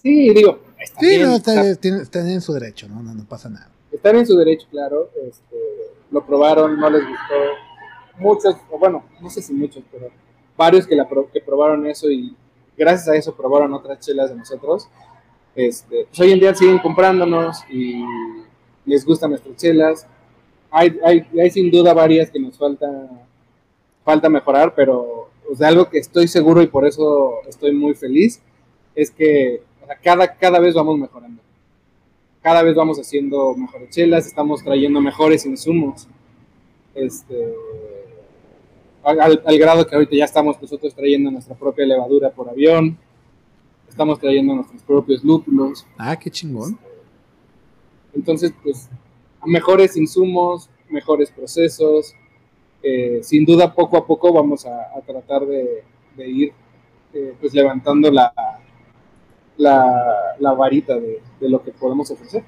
Sí, 0.00 0.32
digo, 0.32 0.60
está 0.78 1.00
sí, 1.00 1.06
bien, 1.06 1.22
no, 1.22 1.34
está, 1.34 1.68
está, 1.68 1.88
están 2.02 2.28
en 2.28 2.40
su 2.40 2.52
derecho, 2.52 2.86
¿no? 2.86 3.02
¿no? 3.02 3.14
No 3.14 3.24
pasa 3.24 3.48
nada. 3.48 3.68
Están 3.92 4.16
en 4.16 4.26
su 4.26 4.36
derecho, 4.36 4.66
claro, 4.70 5.10
este, 5.26 5.56
lo 6.10 6.24
probaron, 6.24 6.78
no 6.78 6.88
les 6.90 7.02
gustó, 7.02 7.34
muchos, 8.18 8.56
o 8.70 8.78
bueno, 8.78 9.04
no 9.20 9.30
sé 9.30 9.42
si 9.42 9.52
muchos, 9.52 9.82
pero 9.90 10.08
varios 10.56 10.86
que, 10.86 10.94
la, 10.94 11.08
que 11.32 11.40
probaron 11.40 11.86
eso 11.86 12.10
y 12.10 12.36
gracias 12.76 13.08
a 13.08 13.16
eso 13.16 13.34
probaron 13.34 13.72
otras 13.74 14.00
chelas 14.00 14.30
de 14.30 14.36
nosotros. 14.36 14.88
Este, 15.54 16.06
pues 16.06 16.20
hoy 16.20 16.32
en 16.32 16.40
día 16.40 16.54
siguen 16.54 16.78
comprándonos 16.78 17.64
y 17.70 18.04
les 18.84 19.04
gustan 19.04 19.30
nuestras 19.30 19.56
chelas. 19.56 20.06
Hay, 20.70 20.98
hay, 21.04 21.26
hay 21.40 21.50
sin 21.50 21.70
duda 21.70 21.92
varias 21.92 22.30
que 22.30 22.38
nos 22.38 22.56
falta, 22.56 22.86
falta 24.04 24.28
mejorar, 24.28 24.74
pero 24.74 25.30
o 25.50 25.56
sea, 25.56 25.68
algo 25.68 25.88
que 25.90 25.98
estoy 25.98 26.28
seguro 26.28 26.62
y 26.62 26.68
por 26.68 26.86
eso 26.86 27.40
estoy 27.48 27.72
muy 27.72 27.94
feliz 27.94 28.40
es 28.94 29.10
que 29.10 29.62
cada, 30.02 30.36
cada 30.36 30.60
vez 30.60 30.74
vamos 30.74 30.98
mejorando. 30.98 31.42
Cada 32.42 32.62
vez 32.62 32.74
vamos 32.74 32.98
haciendo 32.98 33.54
mejores 33.54 33.90
chelas, 33.90 34.26
estamos 34.26 34.64
trayendo 34.64 35.00
mejores 35.00 35.44
insumos. 35.44 36.08
Este, 36.94 37.54
al, 39.02 39.42
al, 39.44 39.58
grado 39.58 39.86
que 39.86 39.94
ahorita 39.94 40.16
ya 40.16 40.24
estamos 40.24 40.60
nosotros 40.60 40.94
trayendo 40.94 41.30
nuestra 41.30 41.54
propia 41.54 41.86
levadura 41.86 42.30
por 42.30 42.48
avión, 42.48 42.96
estamos 43.88 44.18
trayendo 44.18 44.54
nuestros 44.54 44.82
propios 44.82 45.22
lúpulos. 45.22 45.86
Ah, 45.98 46.18
qué 46.18 46.30
chingón. 46.30 46.78
Entonces, 48.14 48.52
pues, 48.62 48.88
mejores 49.44 49.96
insumos, 49.96 50.70
mejores 50.88 51.30
procesos. 51.30 52.14
Eh, 52.82 53.20
sin 53.22 53.44
duda, 53.44 53.74
poco 53.74 53.98
a 53.98 54.06
poco 54.06 54.32
vamos 54.32 54.64
a, 54.64 54.96
a 54.96 55.00
tratar 55.02 55.44
de, 55.44 55.84
de 56.16 56.28
ir 56.28 56.52
eh, 57.12 57.34
pues 57.40 57.52
levantando 57.52 58.10
la, 58.10 58.32
la, 59.60 60.34
la 60.38 60.52
varita 60.52 60.94
de, 60.94 61.20
de, 61.38 61.48
lo 61.48 61.62
que 61.62 61.70
podemos 61.70 62.10
ofrecer. 62.10 62.42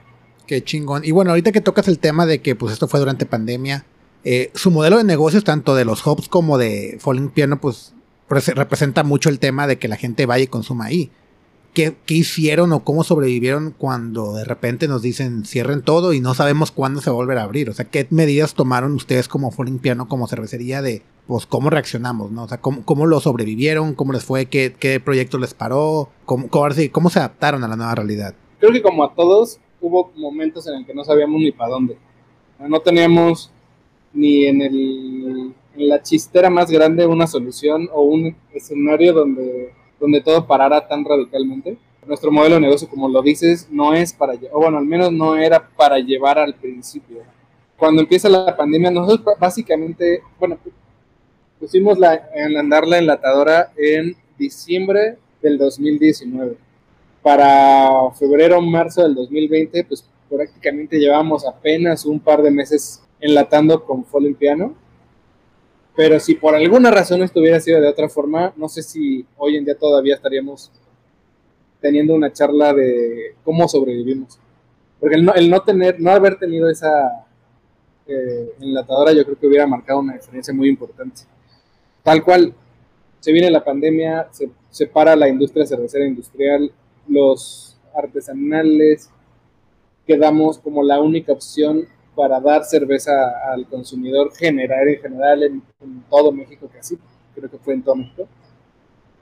Qué 0.47 0.65
chingón. 0.65 1.05
Y 1.05 1.11
bueno, 1.11 1.31
ahorita 1.31 1.53
que 1.53 1.61
tocas 1.61 1.87
el 1.87 1.99
tema 1.99 2.27
de 2.27 2.41
que 2.41 2.57
pues 2.57 2.73
esto 2.73 2.89
fue 2.89 3.01
durante 3.01 3.27
pandemia, 3.27 3.85
eh, 4.25 4.51
su 4.55 4.71
modelo 4.71 4.97
de 4.97 5.05
negocios, 5.05 5.45
tanto 5.45 5.75
de 5.75 5.85
los 5.85 6.07
hubs 6.07 6.29
como 6.29 6.57
de 6.57 6.97
Falling 7.01 7.29
Piano, 7.29 7.61
pues 7.61 7.95
representa 8.29 9.05
mucho 9.05 9.29
el 9.29 9.39
tema 9.39 9.67
de 9.67 9.79
que 9.79 9.89
la 9.89 9.97
gente 9.97 10.25
vaya 10.25 10.45
y 10.45 10.49
consuma 10.49 10.87
ahí. 10.87 11.11
¿Qué, 11.75 11.97
¿Qué, 12.07 12.15
hicieron 12.15 12.73
o 12.73 12.85
cómo 12.85 13.05
sobrevivieron 13.05 13.75
cuando 13.77 14.35
de 14.35 14.45
repente 14.45 14.89
nos 14.89 15.03
dicen 15.03 15.45
cierren 15.45 15.83
todo 15.83 16.13
y 16.13 16.21
no 16.21 16.35
sabemos 16.35 16.71
cuándo 16.71 17.01
se 17.01 17.11
va 17.11 17.15
a 17.15 17.17
volver 17.17 17.39
a 17.39 17.45
abrir? 17.45 17.69
O 17.69 17.75
sea, 17.75 17.87
¿qué 17.87 18.07
medidas 18.11 18.55
tomaron 18.55 18.93
ustedes 18.93 19.29
como 19.29 19.51
Falling 19.51 19.79
Piano, 19.79 20.09
como 20.09 20.29
cervecería 20.29 20.83
de, 20.83 21.03
pues, 21.27 21.47
cómo 21.47 21.71
reaccionamos, 21.71 22.31
¿no? 22.31 22.45
O 22.45 22.49
sea, 22.49 22.61
¿cómo, 22.61 22.85
cómo 22.85 23.07
lo 23.07 23.21
sobrevivieron? 23.21 23.95
¿Cómo 23.95 24.13
les 24.13 24.25
fue? 24.25 24.47
¿Qué, 24.47 24.75
qué 24.79 25.01
proyecto 25.01 25.39
les 25.39 25.55
paró? 25.55 26.09
¿Cómo, 26.25 26.49
cómo, 26.49 26.69
¿Cómo 26.91 27.11
se 27.11 27.19
adaptaron 27.19 27.65
a 27.65 27.69
la 27.69 27.77
nueva 27.77 27.95
realidad? 27.95 28.35
Creo 28.59 28.73
que 28.73 28.83
como 28.83 29.05
a 29.05 29.15
todos, 29.15 29.59
hubo 29.81 30.13
momentos 30.17 30.67
en 30.67 30.75
el 30.75 30.87
que 30.87 30.95
no 30.95 31.05
sabíamos 31.05 31.41
ni 31.41 31.53
para 31.53 31.71
dónde. 31.71 31.99
No 32.59 32.81
teníamos 32.81 33.51
ni 34.13 34.47
en, 34.47 34.63
el, 34.63 35.55
en 35.75 35.89
la 35.89 36.03
chistera 36.03 36.51
más 36.51 36.71
grande 36.71 37.07
una 37.07 37.27
solución 37.27 37.89
o 37.93 38.03
un 38.03 38.37
escenario 38.53 39.13
donde, 39.13 39.73
donde 39.99 40.21
todo 40.21 40.47
parara 40.47 40.87
tan 40.87 41.05
radicalmente. 41.05 41.79
Nuestro 42.07 42.33
modelo 42.33 42.57
de 42.57 42.63
negocio, 42.63 42.89
como 42.89 43.09
lo 43.09 43.23
dices, 43.23 43.69
no 43.71 43.95
es 43.95 44.13
para, 44.13 44.35
o 44.53 44.61
bueno, 44.61 44.79
al 44.79 44.85
menos 44.85 45.13
no 45.13 45.37
era 45.37 45.69
para 45.77 45.99
llevar 45.99 46.39
al 46.39 46.55
principio. 46.55 47.19
Cuando 47.77 48.03
empieza 48.03 48.29
la 48.29 48.57
pandemia, 48.57 48.91
nosotros 48.91 49.37
básicamente, 49.39 50.21
bueno, 50.39 50.59
pusimos 51.63 51.97
la, 51.97 52.29
en 52.35 52.57
andar 52.57 52.89
la 52.89 52.99
enlatadora 52.99 53.71
en 53.77 54.17
diciembre 54.37 55.17
del 55.41 55.59
2019. 55.59 56.57
Para 57.23 58.11
febrero 58.19 58.61
marzo 58.61 59.05
del 59.05 59.15
2020, 59.15 59.85
pues 59.85 60.05
prácticamente 60.29 60.99
llevamos 60.99 61.47
apenas 61.47 62.05
un 62.05 62.19
par 62.19 62.43
de 62.43 62.51
meses 62.51 63.01
enlatando 63.21 63.85
con 63.85 64.05
Falling 64.05 64.35
Piano. 64.35 64.75
Pero 65.95 66.19
si 66.19 66.35
por 66.35 66.57
alguna 66.57 66.91
razón 66.91 67.23
esto 67.23 67.39
hubiera 67.39 67.61
sido 67.61 67.81
de 67.81 67.87
otra 67.87 68.09
forma, 68.09 68.53
no 68.57 68.69
sé 68.69 68.83
si 68.83 69.25
hoy 69.37 69.57
en 69.57 69.65
día 69.65 69.79
todavía 69.79 70.17
estaríamos 70.17 70.73
teniendo 71.81 72.13
una 72.13 72.33
charla 72.33 72.75
de 72.75 73.37
cómo 73.45 73.69
sobrevivimos. 73.69 74.41
Porque 74.99 75.15
el 75.15 75.25
no, 75.25 75.33
el 75.35 75.49
no 75.49 75.63
tener, 75.63 76.01
no 76.01 76.11
haber 76.11 76.41
tenido 76.41 76.69
esa 76.69 77.25
eh, 78.09 78.53
enlatadora, 78.61 79.13
yo 79.13 79.25
creo 79.25 79.39
que 79.39 79.47
hubiera 79.47 79.69
marcado 79.69 80.01
una 80.01 80.15
diferencia 80.15 80.53
muy 80.53 80.69
importante. 80.69 81.23
Tal 82.03 82.25
cual, 82.25 82.55
se 83.21 83.33
viene 83.33 83.51
la 83.51 83.63
pandemia, 83.63 84.29
se 84.33 84.51
separa 84.71 85.15
la 85.15 85.29
industria 85.29 85.67
cervecera 85.67 86.07
industrial, 86.07 86.73
los 87.07 87.77
artesanales, 87.95 89.11
quedamos 90.07 90.59
como 90.59 90.83
la 90.83 91.01
única 91.01 91.33
opción 91.33 91.87
para 92.17 92.41
dar 92.41 92.65
cerveza 92.65 93.13
al 93.53 93.67
consumidor 93.67 94.35
general 94.35 94.89
en 94.89 95.01
general 95.01 95.43
en, 95.45 95.63
en, 95.81 96.05
todo 96.11 96.33
México 96.33 96.69
casi, 96.73 96.99
creo 97.35 97.49
que 97.49 97.59
fue 97.59 97.75
en 97.75 97.83
todo 97.83 97.95
México. 97.95 98.27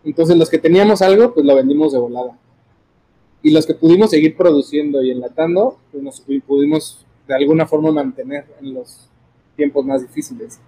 Entonces 0.02 0.36
los 0.36 0.48
que 0.48 0.58
teníamos 0.58 1.02
algo, 1.02 1.34
pues 1.34 1.44
lo 1.44 1.54
vendimos 1.54 1.92
de 1.92 1.98
volada. 1.98 2.38
Y 3.42 3.50
los 3.50 3.66
que 3.66 3.74
pudimos 3.74 4.10
seguir 4.10 4.36
produciendo 4.36 5.02
y 5.02 5.10
enlatando, 5.10 5.78
pues 5.90 6.02
nos 6.02 6.20
pudimos 6.20 7.04
de 7.28 7.34
alguna 7.34 7.66
forma 7.66 7.92
mantener 7.92 8.46
en 8.60 8.74
los 8.74 9.08
tiempos 9.56 9.84
más 9.84 10.02
difíciles. 10.02 10.58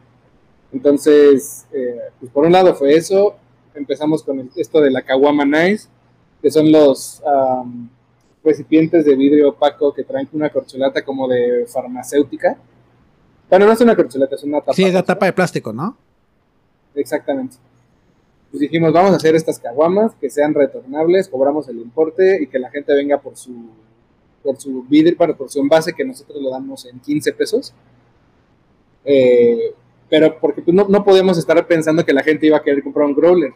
Entonces, 0.72 1.66
eh, 1.72 1.98
pues 2.18 2.32
por 2.32 2.46
un 2.46 2.52
lado 2.52 2.74
fue 2.74 2.96
eso, 2.96 3.36
empezamos 3.74 4.22
con 4.22 4.40
el, 4.40 4.50
esto 4.56 4.80
de 4.80 4.90
la 4.90 5.02
Kawama 5.02 5.44
Nice, 5.44 5.88
que 6.40 6.50
son 6.50 6.72
los... 6.72 7.22
Um, 7.24 7.88
recipientes 8.44 9.04
de 9.04 9.14
vidrio 9.14 9.50
opaco 9.50 9.92
que 9.92 10.04
traen 10.04 10.28
una 10.32 10.50
corcholata 10.50 11.04
como 11.04 11.28
de 11.28 11.66
farmacéutica. 11.66 12.58
Bueno, 13.48 13.66
no 13.66 13.72
es 13.72 13.80
una 13.80 13.94
corcholata, 13.94 14.34
es 14.34 14.44
una 14.44 14.60
tapa. 14.60 14.72
Sí, 14.72 14.84
es 14.84 14.94
la 14.94 15.02
tapa 15.02 15.26
de 15.26 15.32
plástico, 15.32 15.72
¿no? 15.72 15.96
Exactamente. 16.94 17.56
Pues 18.50 18.60
dijimos, 18.60 18.92
vamos 18.92 19.12
a 19.12 19.16
hacer 19.16 19.34
estas 19.34 19.58
caguamas 19.58 20.14
que 20.20 20.28
sean 20.28 20.54
retornables, 20.54 21.28
cobramos 21.28 21.68
el 21.68 21.78
importe 21.78 22.42
y 22.42 22.46
que 22.48 22.58
la 22.58 22.70
gente 22.70 22.94
venga 22.94 23.18
por 23.20 23.36
su 23.36 23.52
por 24.42 24.60
su 24.60 24.82
vidrio, 24.82 25.16
por 25.16 25.48
su 25.48 25.60
envase 25.60 25.92
que 25.92 26.04
nosotros 26.04 26.42
lo 26.42 26.50
damos 26.50 26.84
en 26.86 26.98
15 26.98 27.32
pesos. 27.32 27.72
Eh, 29.04 29.72
pero 30.12 30.38
porque 30.38 30.60
pues, 30.60 30.74
no, 30.74 30.86
no 30.90 31.02
podíamos 31.02 31.38
estar 31.38 31.66
pensando 31.66 32.04
que 32.04 32.12
la 32.12 32.22
gente 32.22 32.46
iba 32.46 32.58
a 32.58 32.62
querer 32.62 32.82
comprar 32.82 33.06
un 33.06 33.14
growler 33.14 33.54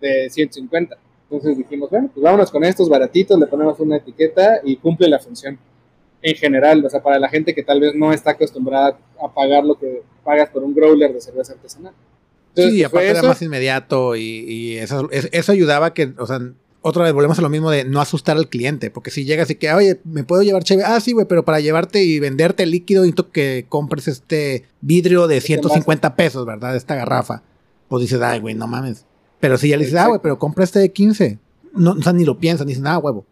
de 0.00 0.28
150. 0.28 0.98
Entonces 1.30 1.56
dijimos, 1.56 1.88
bueno, 1.88 2.10
pues 2.12 2.20
vámonos 2.20 2.50
con 2.50 2.64
estos 2.64 2.88
baratitos, 2.88 3.38
le 3.38 3.46
ponemos 3.46 3.78
una 3.78 3.98
etiqueta 3.98 4.60
y 4.64 4.74
cumple 4.74 5.06
la 5.06 5.20
función 5.20 5.56
en 6.20 6.34
general, 6.34 6.84
o 6.84 6.90
sea, 6.90 7.00
para 7.00 7.20
la 7.20 7.28
gente 7.28 7.54
que 7.54 7.62
tal 7.62 7.78
vez 7.78 7.94
no 7.94 8.12
está 8.12 8.32
acostumbrada 8.32 8.98
a 9.22 9.32
pagar 9.32 9.62
lo 9.62 9.78
que 9.78 10.02
pagas 10.24 10.50
por 10.50 10.64
un 10.64 10.74
growler 10.74 11.12
de 11.12 11.20
cerveza 11.20 11.52
artesanal. 11.52 11.94
sí, 12.56 12.82
aparte 12.82 13.10
era 13.10 13.22
más 13.22 13.40
inmediato 13.40 14.16
y, 14.16 14.76
eso, 14.78 15.08
eso, 15.12 15.52
ayudaba 15.52 15.94
que, 15.94 16.12
o 16.18 16.26
sea, 16.26 16.40
otra 16.86 17.04
vez 17.04 17.14
volvemos 17.14 17.38
a 17.38 17.42
lo 17.42 17.48
mismo 17.48 17.70
de 17.70 17.84
no 17.84 17.98
asustar 18.00 18.36
al 18.36 18.50
cliente, 18.50 18.90
porque 18.90 19.10
si 19.10 19.24
llegas 19.24 19.48
y 19.48 19.54
que, 19.54 19.72
oye, 19.72 20.00
¿me 20.04 20.22
puedo 20.22 20.42
llevar 20.42 20.64
chévere? 20.64 20.86
Ah, 20.86 21.00
sí, 21.00 21.12
güey, 21.12 21.26
pero 21.26 21.42
para 21.42 21.58
llevarte 21.60 22.04
y 22.04 22.20
venderte 22.20 22.62
el 22.62 22.72
líquido 22.72 23.02
necesito 23.02 23.32
que 23.32 23.64
compres 23.70 24.06
este 24.06 24.66
vidrio 24.82 25.26
de 25.26 25.40
150 25.40 26.14
pesos, 26.14 26.44
¿verdad? 26.44 26.76
Esta 26.76 26.94
garrafa. 26.94 27.42
Pues 27.88 28.02
dices, 28.02 28.20
ay, 28.20 28.40
güey, 28.40 28.54
no 28.54 28.66
mames. 28.66 29.06
Pero 29.40 29.56
si 29.56 29.70
ya 29.70 29.78
le 29.78 29.84
dices, 29.84 29.98
ah, 29.98 30.08
güey, 30.08 30.20
pero 30.22 30.38
compra 30.38 30.62
este 30.62 30.78
de 30.78 30.92
15. 30.92 31.38
No, 31.72 31.92
o 31.92 32.02
sea, 32.02 32.12
ni 32.12 32.26
lo 32.26 32.38
piensan, 32.38 32.66
ni 32.66 32.74
dicen, 32.74 32.86
ah, 32.86 32.98
huevo. 32.98 33.24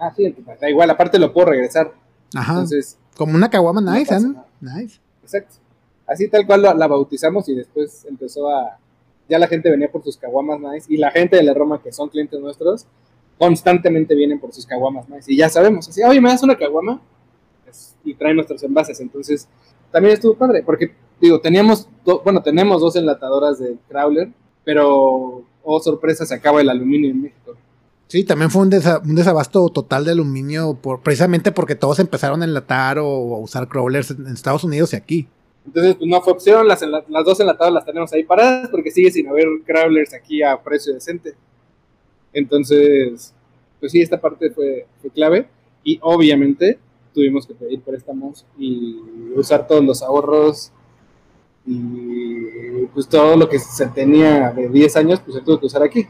Ah, 0.00 0.12
sí, 0.16 0.34
da 0.60 0.68
igual, 0.68 0.90
aparte 0.90 1.20
lo 1.20 1.32
puedo 1.32 1.50
regresar. 1.50 1.94
Ajá. 2.34 2.54
Entonces, 2.54 2.98
como 3.16 3.36
una 3.36 3.48
caguama 3.48 3.80
nice, 3.80 4.12
¿eh? 4.12 4.32
Nice. 4.60 4.98
Exacto. 5.22 5.54
Así 6.08 6.26
tal 6.28 6.46
cual 6.48 6.62
la, 6.62 6.88
bautizamos 6.88 7.48
y 7.48 7.54
después 7.54 8.04
empezó 8.08 8.50
a. 8.50 8.78
Ya 9.32 9.38
la 9.38 9.48
gente 9.48 9.70
venía 9.70 9.90
por 9.90 10.04
sus 10.04 10.18
caguamas 10.18 10.60
nice 10.60 10.92
y 10.92 10.98
la 10.98 11.10
gente 11.10 11.36
de 11.36 11.42
la 11.42 11.54
Roma, 11.54 11.80
que 11.82 11.90
son 11.90 12.10
clientes 12.10 12.38
nuestros, 12.38 12.84
constantemente 13.38 14.14
vienen 14.14 14.38
por 14.38 14.52
sus 14.52 14.66
caguamas 14.66 15.08
nice. 15.08 15.32
Y 15.32 15.38
ya 15.38 15.48
sabemos, 15.48 15.88
así, 15.88 16.02
oye, 16.02 16.20
¿me 16.20 16.28
das 16.28 16.42
una 16.42 16.54
caguama? 16.54 17.00
y 18.04 18.12
traen 18.12 18.36
nuestros 18.36 18.62
envases. 18.62 19.00
Entonces, 19.00 19.48
también 19.90 20.12
estuvo 20.12 20.34
padre, 20.34 20.62
porque, 20.62 20.94
digo, 21.18 21.40
teníamos, 21.40 21.88
bueno, 22.24 22.42
tenemos 22.42 22.82
dos 22.82 22.94
enlatadoras 22.96 23.58
de 23.58 23.76
Crawler, 23.88 24.30
pero, 24.64 25.42
oh 25.62 25.80
sorpresa, 25.80 26.26
se 26.26 26.34
acaba 26.34 26.60
el 26.60 26.68
aluminio 26.68 27.10
en 27.10 27.22
México. 27.22 27.56
Sí, 28.08 28.24
también 28.24 28.50
fue 28.50 28.60
un, 28.60 28.68
desabasto 28.68 29.66
total 29.70 30.04
de 30.04 30.10
aluminio, 30.10 30.74
por, 30.74 31.00
precisamente 31.00 31.50
porque 31.50 31.74
todos 31.74 31.98
empezaron 31.98 32.42
a 32.42 32.44
enlatar 32.44 32.98
o, 32.98 33.06
a 33.06 33.38
usar 33.38 33.68
crawlers 33.68 34.10
en 34.10 34.26
Estados 34.26 34.64
Unidos 34.64 34.92
y 34.92 34.96
aquí. 34.96 35.28
Entonces, 35.64 35.94
pues 35.94 36.08
no 36.10 36.20
fue 36.20 36.32
opción, 36.32 36.66
las, 36.66 36.82
las 36.82 37.24
dos 37.24 37.38
enlatadas 37.40 37.72
las 37.72 37.84
tenemos 37.84 38.12
ahí 38.12 38.24
paradas 38.24 38.68
porque 38.68 38.90
sigue 38.90 39.10
sin 39.10 39.28
haber 39.28 39.46
crawlers 39.64 40.12
aquí 40.12 40.42
a 40.42 40.60
precio 40.60 40.92
decente. 40.92 41.34
Entonces, 42.32 43.32
pues 43.78 43.92
sí, 43.92 44.00
esta 44.00 44.20
parte 44.20 44.50
fue, 44.50 44.86
fue 45.00 45.10
clave. 45.10 45.46
Y 45.84 45.98
obviamente 46.02 46.78
tuvimos 47.14 47.46
que 47.46 47.54
pedir 47.54 47.80
préstamos 47.80 48.44
y 48.58 48.96
usar 49.34 49.66
todos 49.66 49.84
los 49.84 50.02
ahorros 50.02 50.72
y 51.66 52.86
pues 52.92 53.08
todo 53.08 53.36
lo 53.36 53.48
que 53.48 53.58
se 53.58 53.86
tenía 53.88 54.50
de 54.50 54.68
10 54.68 54.96
años, 54.96 55.20
pues 55.20 55.36
se 55.36 55.42
tuvo 55.42 55.60
que 55.60 55.66
usar 55.66 55.82
aquí. 55.82 56.06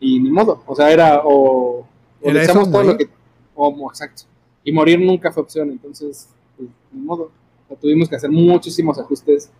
Y 0.00 0.20
ni 0.20 0.30
modo, 0.30 0.62
o 0.66 0.74
sea, 0.74 0.90
era 0.90 1.22
o, 1.24 1.80
o 2.22 2.66
todo 2.70 2.82
lo 2.84 2.96
que, 2.96 3.08
o, 3.54 3.90
exacto, 3.90 4.22
y 4.62 4.72
morir 4.72 5.00
nunca 5.00 5.32
fue 5.32 5.42
opción, 5.42 5.70
entonces, 5.70 6.28
pues, 6.56 6.68
ni 6.92 7.00
modo, 7.00 7.30
tuvimos 7.76 8.08
que 8.08 8.16
hacer 8.16 8.30
muchísimos 8.30 8.98
ajustes, 8.98 9.50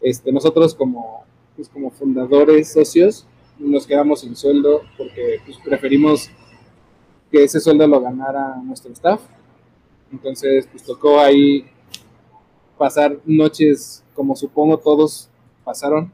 este, 0.00 0.32
nosotros 0.32 0.74
como, 0.74 1.24
pues, 1.56 1.68
como 1.68 1.90
fundadores, 1.90 2.72
socios, 2.72 3.26
nos 3.58 3.86
quedamos 3.86 4.20
sin 4.20 4.34
sueldo 4.34 4.82
porque 4.96 5.40
pues, 5.44 5.58
preferimos 5.58 6.30
que 7.30 7.44
ese 7.44 7.60
sueldo 7.60 7.86
lo 7.86 8.00
ganara 8.00 8.56
nuestro 8.56 8.92
staff, 8.92 9.20
entonces 10.10 10.66
pues 10.70 10.82
tocó 10.82 11.20
ahí 11.20 11.64
pasar 12.78 13.18
noches 13.26 14.02
como 14.14 14.34
supongo 14.34 14.78
todos 14.78 15.28
pasaron 15.64 16.10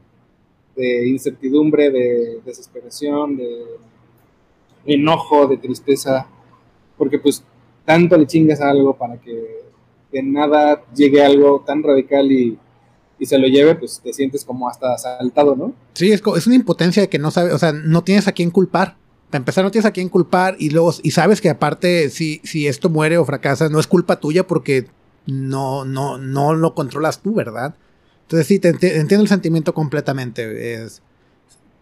de 0.75 1.07
incertidumbre, 1.07 1.89
de 1.89 2.41
desesperación, 2.45 3.37
de 3.37 3.65
enojo, 4.85 5.47
de 5.47 5.57
tristeza, 5.57 6.27
porque 6.97 7.17
pues 7.17 7.43
tanto 7.85 8.15
le 8.17 8.27
chingas 8.27 8.61
a 8.61 8.69
algo 8.69 8.95
para 8.95 9.17
que 9.19 9.66
de 10.17 10.23
nada 10.29 10.83
llegue 10.95 11.23
algo 11.23 11.63
tan 11.65 11.83
radical 11.83 12.31
y, 12.31 12.57
se 13.21 13.39
lo 13.39 13.47
lleve, 13.47 13.73
pues 13.73 13.99
te 14.03 14.13
sientes 14.13 14.45
como 14.45 14.69
hasta 14.69 14.93
asaltado, 14.93 15.55
¿no? 15.55 15.73
Sí, 15.93 16.11
es, 16.11 16.21
es 16.35 16.45
una 16.45 16.55
impotencia 16.55 17.01
de 17.01 17.09
que 17.09 17.17
no 17.17 17.31
sabes, 17.31 17.51
o 17.51 17.57
sea, 17.57 17.71
no 17.71 18.03
tienes 18.03 18.27
a 18.27 18.31
quién 18.31 18.51
culpar. 18.51 18.95
Para 19.31 19.39
empezar, 19.39 19.63
no 19.63 19.71
tienes 19.71 19.87
a 19.87 19.91
quién 19.91 20.07
culpar 20.07 20.55
y 20.59 20.69
luego, 20.69 20.93
y 21.01 21.11
sabes 21.11 21.41
que 21.41 21.49
aparte, 21.49 22.09
si, 22.11 22.41
si 22.43 22.67
esto 22.67 22.89
muere 22.89 23.17
o 23.17 23.25
fracasa, 23.25 23.69
no 23.69 23.79
es 23.79 23.87
culpa 23.87 24.19
tuya 24.19 24.45
porque 24.45 24.85
no, 25.25 25.83
no, 25.83 26.19
no 26.19 26.53
lo 26.53 26.75
controlas 26.75 27.21
tú, 27.21 27.33
¿verdad? 27.33 27.75
Entonces 28.21 28.47
sí, 28.47 28.59
te 28.59 28.69
entiendo 28.69 29.21
el 29.21 29.27
sentimiento 29.27 29.73
completamente. 29.73 30.75
Es, 30.75 31.01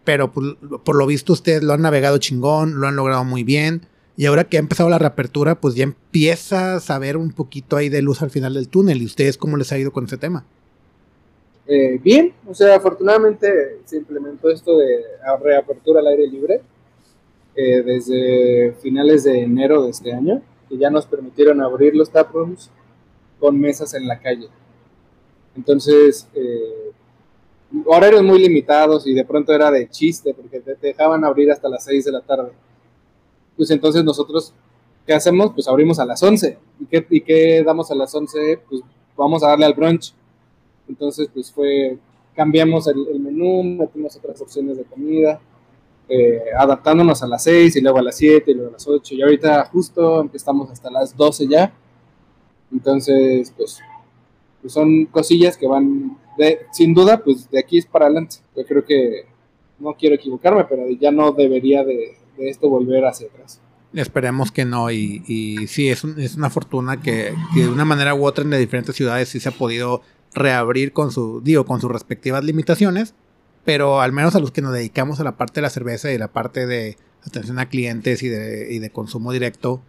pero 0.05 0.31
por, 0.31 0.95
lo 0.95 1.05
visto 1.07 1.33
ustedes 1.33 1.63
lo 1.63 1.73
han 1.73 1.81
navegado 1.81 2.19
chingón, 2.19 2.79
lo 2.79 2.87
han 2.87 2.95
logrado 2.95 3.25
muy 3.25 3.43
bien. 3.43 3.87
Y 4.17 4.25
ahora 4.27 4.45
que 4.45 4.57
ha 4.57 4.59
empezado 4.59 4.89
la 4.89 4.97
reapertura, 4.97 5.55
pues 5.55 5.75
ya 5.75 5.83
empieza 5.83 6.75
a 6.75 6.79
saber 6.79 7.17
un 7.17 7.31
poquito 7.31 7.75
ahí 7.75 7.89
de 7.89 8.01
luz 8.01 8.21
al 8.21 8.29
final 8.29 8.53
del 8.53 8.69
túnel. 8.69 9.01
¿Y 9.01 9.05
ustedes 9.05 9.37
cómo 9.37 9.57
les 9.57 9.71
ha 9.71 9.77
ido 9.77 9.91
con 9.91 10.05
ese 10.05 10.17
tema? 10.17 10.45
Eh, 11.67 11.99
bien, 12.01 12.33
o 12.47 12.53
sea, 12.53 12.75
afortunadamente 12.75 13.79
se 13.85 13.97
implementó 13.97 14.49
esto 14.49 14.77
de 14.77 15.03
reapertura 15.41 15.99
al 15.99 16.07
aire 16.07 16.27
libre 16.27 16.61
eh, 17.55 17.81
desde 17.81 18.73
finales 18.81 19.23
de 19.23 19.41
enero 19.41 19.83
de 19.83 19.89
este 19.89 20.13
año, 20.13 20.41
que 20.69 20.77
ya 20.77 20.89
nos 20.89 21.07
permitieron 21.07 21.61
abrir 21.61 21.95
los 21.95 22.11
taprooms 22.11 22.69
con 23.39 23.59
mesas 23.59 23.93
en 23.95 24.07
la 24.07 24.19
calle. 24.19 24.47
Entonces, 25.55 26.27
eh, 26.35 26.91
horarios 27.85 28.23
muy 28.23 28.39
limitados 28.39 29.07
y 29.07 29.13
de 29.13 29.25
pronto 29.25 29.53
era 29.53 29.71
de 29.71 29.89
chiste 29.89 30.33
porque 30.33 30.59
te 30.59 30.75
dejaban 30.75 31.23
abrir 31.25 31.51
hasta 31.51 31.67
las 31.67 31.83
6 31.85 32.05
de 32.05 32.11
la 32.11 32.21
tarde. 32.21 32.51
Pues 33.57 33.71
entonces 33.71 34.03
nosotros, 34.03 34.53
¿qué 35.05 35.13
hacemos? 35.13 35.51
Pues 35.53 35.67
abrimos 35.67 35.99
a 35.99 36.05
las 36.05 36.21
11. 36.21 36.57
¿Y 36.79 36.85
qué, 36.85 37.05
y 37.09 37.21
qué 37.21 37.63
damos 37.63 37.91
a 37.91 37.95
las 37.95 38.13
11? 38.13 38.59
Pues 38.69 38.81
vamos 39.15 39.43
a 39.43 39.49
darle 39.49 39.65
al 39.65 39.73
brunch. 39.73 40.13
Entonces, 40.87 41.29
pues 41.33 41.51
fue, 41.51 41.97
cambiamos 42.35 42.87
el, 42.87 43.19
menú, 43.19 43.63
metimos 43.63 44.15
otras 44.15 44.39
opciones 44.41 44.77
de 44.77 44.83
comida, 44.83 45.39
eh, 46.07 46.41
adaptándonos 46.57 47.23
a 47.23 47.27
las 47.27 47.43
6 47.43 47.75
y 47.75 47.81
luego 47.81 47.97
a 47.97 48.03
las 48.03 48.17
7 48.17 48.51
y 48.51 48.53
luego 48.53 48.69
a 48.69 48.73
las 48.73 48.87
8. 48.87 49.15
Y 49.15 49.21
ahorita 49.21 49.65
justo 49.65 50.21
empezamos 50.21 50.69
hasta 50.69 50.91
las 50.91 51.15
12 51.15 51.47
ya. 51.47 51.73
Entonces, 52.71 53.53
pues 53.55 53.79
pues 54.65 54.73
son 54.73 55.05
cosillas 55.05 55.57
que 55.57 55.67
van, 55.67 56.17
de, 56.39 56.61
sin 56.71 56.95
duda, 56.95 57.21
pues 57.23 57.47
de 57.51 57.59
aquí 57.59 57.77
es 57.77 57.85
para 57.85 58.05
adelante. 58.05 58.37
Yo 58.55 58.65
creo 58.65 58.83
que, 58.83 59.25
no 59.77 59.93
quiero 59.93 60.15
equivocarme, 60.15 60.65
pero 60.65 60.89
ya 60.89 61.11
no 61.11 61.31
debería 61.31 61.83
de, 61.83 62.17
esto 62.37 62.69
volver 62.69 63.05
hacia 63.05 63.27
atrás. 63.27 63.61
Esperemos 63.93 64.51
que 64.51 64.65
no, 64.65 64.91
y, 64.91 65.23
y 65.27 65.67
sí, 65.67 65.89
es, 65.89 66.03
una 66.03 66.49
fortuna 66.49 67.01
que, 67.01 67.33
de 67.55 67.69
una 67.69 67.85
manera 67.85 68.13
u 68.13 68.25
otra 68.25 68.43
en 68.43 68.51
diferentes 68.51 68.95
ciudades 68.95 69.29
sí 69.29 69.39
se 69.39 69.49
ha 69.49 69.53
podido 69.53 70.01
reabrir 70.33 70.91
con 70.91 71.11
su, 71.11 71.41
digo, 71.41 71.65
con 71.65 71.79
sus 71.79 71.89
respectivas 71.89 72.43
limitaciones, 72.43 73.15
pero 73.63 74.01
al 74.01 74.11
menos 74.11 74.35
a 74.35 74.39
los 74.39 74.51
que 74.51 74.61
nos 74.61 74.73
dedicamos 74.73 75.19
a 75.19 75.23
la 75.23 75.37
parte 75.37 75.55
de 75.55 75.61
la 75.61 75.69
cerveza 75.69 76.11
y 76.11 76.17
la 76.17 76.27
parte 76.27 76.67
de 76.67 76.97
atención 77.25 77.57
a 77.57 77.69
clientes 77.69 78.21
y 78.21 78.27
de, 78.27 78.73
y 78.73 78.79
de 78.79 78.89
consumo 78.89 79.31
directo, 79.31 79.81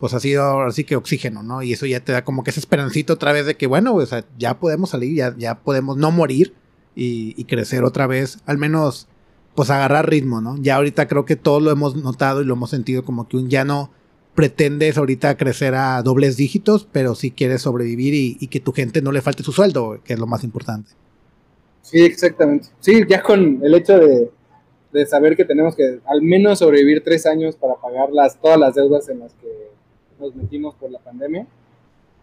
pues 0.00 0.14
ha 0.14 0.20
sido 0.20 0.62
así 0.62 0.84
que 0.84 0.96
oxígeno, 0.96 1.42
¿no? 1.42 1.62
Y 1.62 1.74
eso 1.74 1.84
ya 1.84 2.00
te 2.00 2.12
da 2.12 2.24
como 2.24 2.42
que 2.42 2.50
ese 2.50 2.60
esperancito 2.60 3.12
otra 3.12 3.32
vez 3.32 3.44
de 3.44 3.56
que, 3.56 3.66
bueno, 3.66 3.94
o 3.94 4.06
sea, 4.06 4.24
ya 4.38 4.58
podemos 4.58 4.90
salir, 4.90 5.14
ya, 5.14 5.34
ya 5.36 5.60
podemos 5.60 5.98
no 5.98 6.10
morir 6.10 6.54
y, 6.94 7.44
crecer 7.44 7.84
otra 7.84 8.06
vez, 8.06 8.38
al 8.46 8.58
menos, 8.58 9.08
pues 9.54 9.70
agarrar 9.70 10.08
ritmo, 10.08 10.40
¿no? 10.40 10.56
Ya 10.60 10.76
ahorita 10.76 11.08
creo 11.08 11.24
que 11.24 11.36
todos 11.36 11.62
lo 11.62 11.70
hemos 11.70 11.96
notado 11.96 12.42
y 12.42 12.44
lo 12.44 12.54
hemos 12.54 12.70
sentido 12.70 13.04
como 13.04 13.28
que 13.28 13.36
un 13.36 13.48
ya 13.48 13.64
no 13.64 13.90
pretendes 14.34 14.96
ahorita 14.96 15.36
crecer 15.36 15.74
a 15.74 16.02
dobles 16.02 16.36
dígitos, 16.36 16.88
pero 16.90 17.14
sí 17.14 17.30
quieres 17.30 17.62
sobrevivir 17.62 18.14
y, 18.14 18.46
que 18.46 18.60
tu 18.60 18.72
gente 18.72 19.02
no 19.02 19.12
le 19.12 19.22
falte 19.22 19.42
su 19.42 19.52
sueldo, 19.52 20.00
que 20.04 20.14
es 20.14 20.18
lo 20.18 20.26
más 20.26 20.44
importante. 20.44 20.92
Sí, 21.82 22.00
exactamente. 22.00 22.68
Sí, 22.78 23.02
ya 23.08 23.22
con 23.22 23.60
el 23.62 23.74
hecho 23.74 23.98
de, 23.98 24.30
de 24.92 25.06
saber 25.06 25.36
que 25.36 25.44
tenemos 25.44 25.74
que 25.74 26.00
al 26.06 26.22
menos 26.22 26.60
sobrevivir 26.60 27.02
tres 27.04 27.26
años 27.26 27.56
para 27.56 27.74
pagar 27.74 28.10
las, 28.12 28.40
todas 28.40 28.58
las 28.58 28.74
deudas 28.74 29.08
en 29.08 29.20
las 29.20 29.34
que 29.34 29.70
nos 30.18 30.34
metimos 30.34 30.74
por 30.76 30.90
la 30.90 31.00
pandemia, 31.00 31.46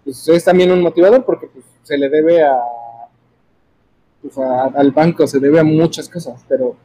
pues 0.03 0.27
es 0.29 0.43
también 0.43 0.71
un 0.71 0.81
motivador 0.81 1.25
porque 1.25 1.47
pues, 1.47 1.65
se 1.83 1.97
le 1.97 2.09
debe 2.09 2.43
a, 2.43 2.57
pues, 4.21 4.37
al 4.37 4.91
banco, 4.91 5.27
se 5.27 5.39
debe 5.39 5.59
a 5.59 5.63
muchas 5.63 6.07
cosas, 6.07 6.45
pero 6.47 6.75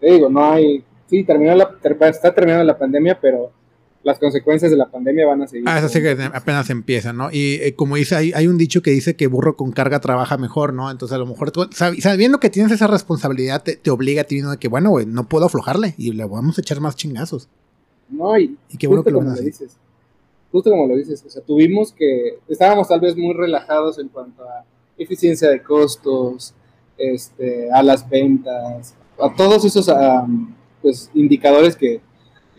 te 0.00 0.10
digo, 0.10 0.28
no 0.28 0.44
hay, 0.44 0.82
sí, 1.08 1.24
terminó 1.24 1.54
la, 1.54 1.76
está 2.08 2.34
terminando 2.34 2.64
la 2.64 2.78
pandemia, 2.78 3.18
pero 3.20 3.52
las 4.02 4.18
consecuencias 4.18 4.70
de 4.70 4.78
la 4.78 4.90
pandemia 4.90 5.26
van 5.26 5.42
a 5.42 5.46
seguir. 5.46 5.68
Ah, 5.68 5.78
eso 5.78 5.88
sí 5.88 6.00
que 6.00 6.16
apenas 6.32 6.70
empieza, 6.70 7.12
¿no? 7.12 7.30
Y 7.30 7.56
eh, 7.56 7.74
como 7.74 7.96
dice, 7.96 8.16
hay, 8.16 8.32
hay, 8.32 8.46
un 8.46 8.56
dicho 8.56 8.80
que 8.82 8.90
dice 8.90 9.14
que 9.14 9.26
burro 9.26 9.56
con 9.56 9.72
carga 9.72 10.00
trabaja 10.00 10.38
mejor, 10.38 10.72
¿no? 10.72 10.90
Entonces 10.90 11.14
a 11.14 11.18
lo 11.18 11.26
mejor, 11.26 11.52
sabiendo 11.72 12.40
que 12.40 12.48
tienes 12.48 12.72
esa 12.72 12.86
responsabilidad, 12.86 13.62
te, 13.62 13.90
obliga 13.90 14.22
a 14.22 14.24
ti 14.24 14.36
mismo 14.36 14.50
de 14.50 14.56
que, 14.56 14.68
bueno, 14.68 14.90
güey, 14.90 15.04
no 15.04 15.28
puedo 15.28 15.46
aflojarle 15.46 15.94
y 15.98 16.12
le 16.12 16.24
vamos 16.24 16.56
a 16.56 16.62
echar 16.62 16.80
más 16.80 16.96
chingazos. 16.96 17.48
No, 18.08 18.38
y, 18.38 18.56
qué 18.78 18.86
bueno 18.86 19.04
que 19.04 19.10
lo, 19.10 19.20
lo 19.20 19.34
dices. 19.34 19.76
Justo 20.50 20.70
como 20.70 20.86
lo 20.86 20.96
dices, 20.96 21.22
o 21.24 21.30
sea, 21.30 21.42
tuvimos 21.42 21.92
que, 21.92 22.38
estábamos 22.48 22.88
tal 22.88 23.00
vez 23.00 23.16
muy 23.16 23.34
relajados 23.34 23.98
en 23.98 24.08
cuanto 24.08 24.42
a 24.42 24.64
eficiencia 24.98 25.48
de 25.48 25.62
costos, 25.62 26.54
este, 26.98 27.70
a 27.70 27.82
las 27.82 28.08
ventas, 28.08 28.94
a 29.22 29.34
todos 29.34 29.64
esos 29.64 29.90
pues, 30.82 31.10
indicadores 31.14 31.76
que 31.76 32.00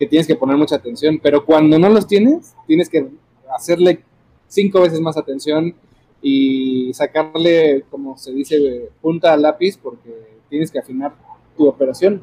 que 0.02 0.08
tienes 0.08 0.26
que 0.26 0.34
poner 0.34 0.56
mucha 0.56 0.74
atención, 0.74 1.20
pero 1.22 1.44
cuando 1.44 1.78
no 1.78 1.88
los 1.88 2.08
tienes, 2.08 2.56
tienes 2.66 2.88
que 2.88 3.06
hacerle 3.54 4.02
cinco 4.48 4.80
veces 4.80 5.00
más 5.00 5.16
atención 5.16 5.76
y 6.20 6.92
sacarle, 6.92 7.84
como 7.88 8.18
se 8.18 8.32
dice, 8.32 8.88
punta 9.00 9.32
al 9.32 9.42
lápiz 9.42 9.78
porque 9.80 10.10
tienes 10.50 10.72
que 10.72 10.80
afinar 10.80 11.14
tu 11.56 11.68
operación 11.68 12.20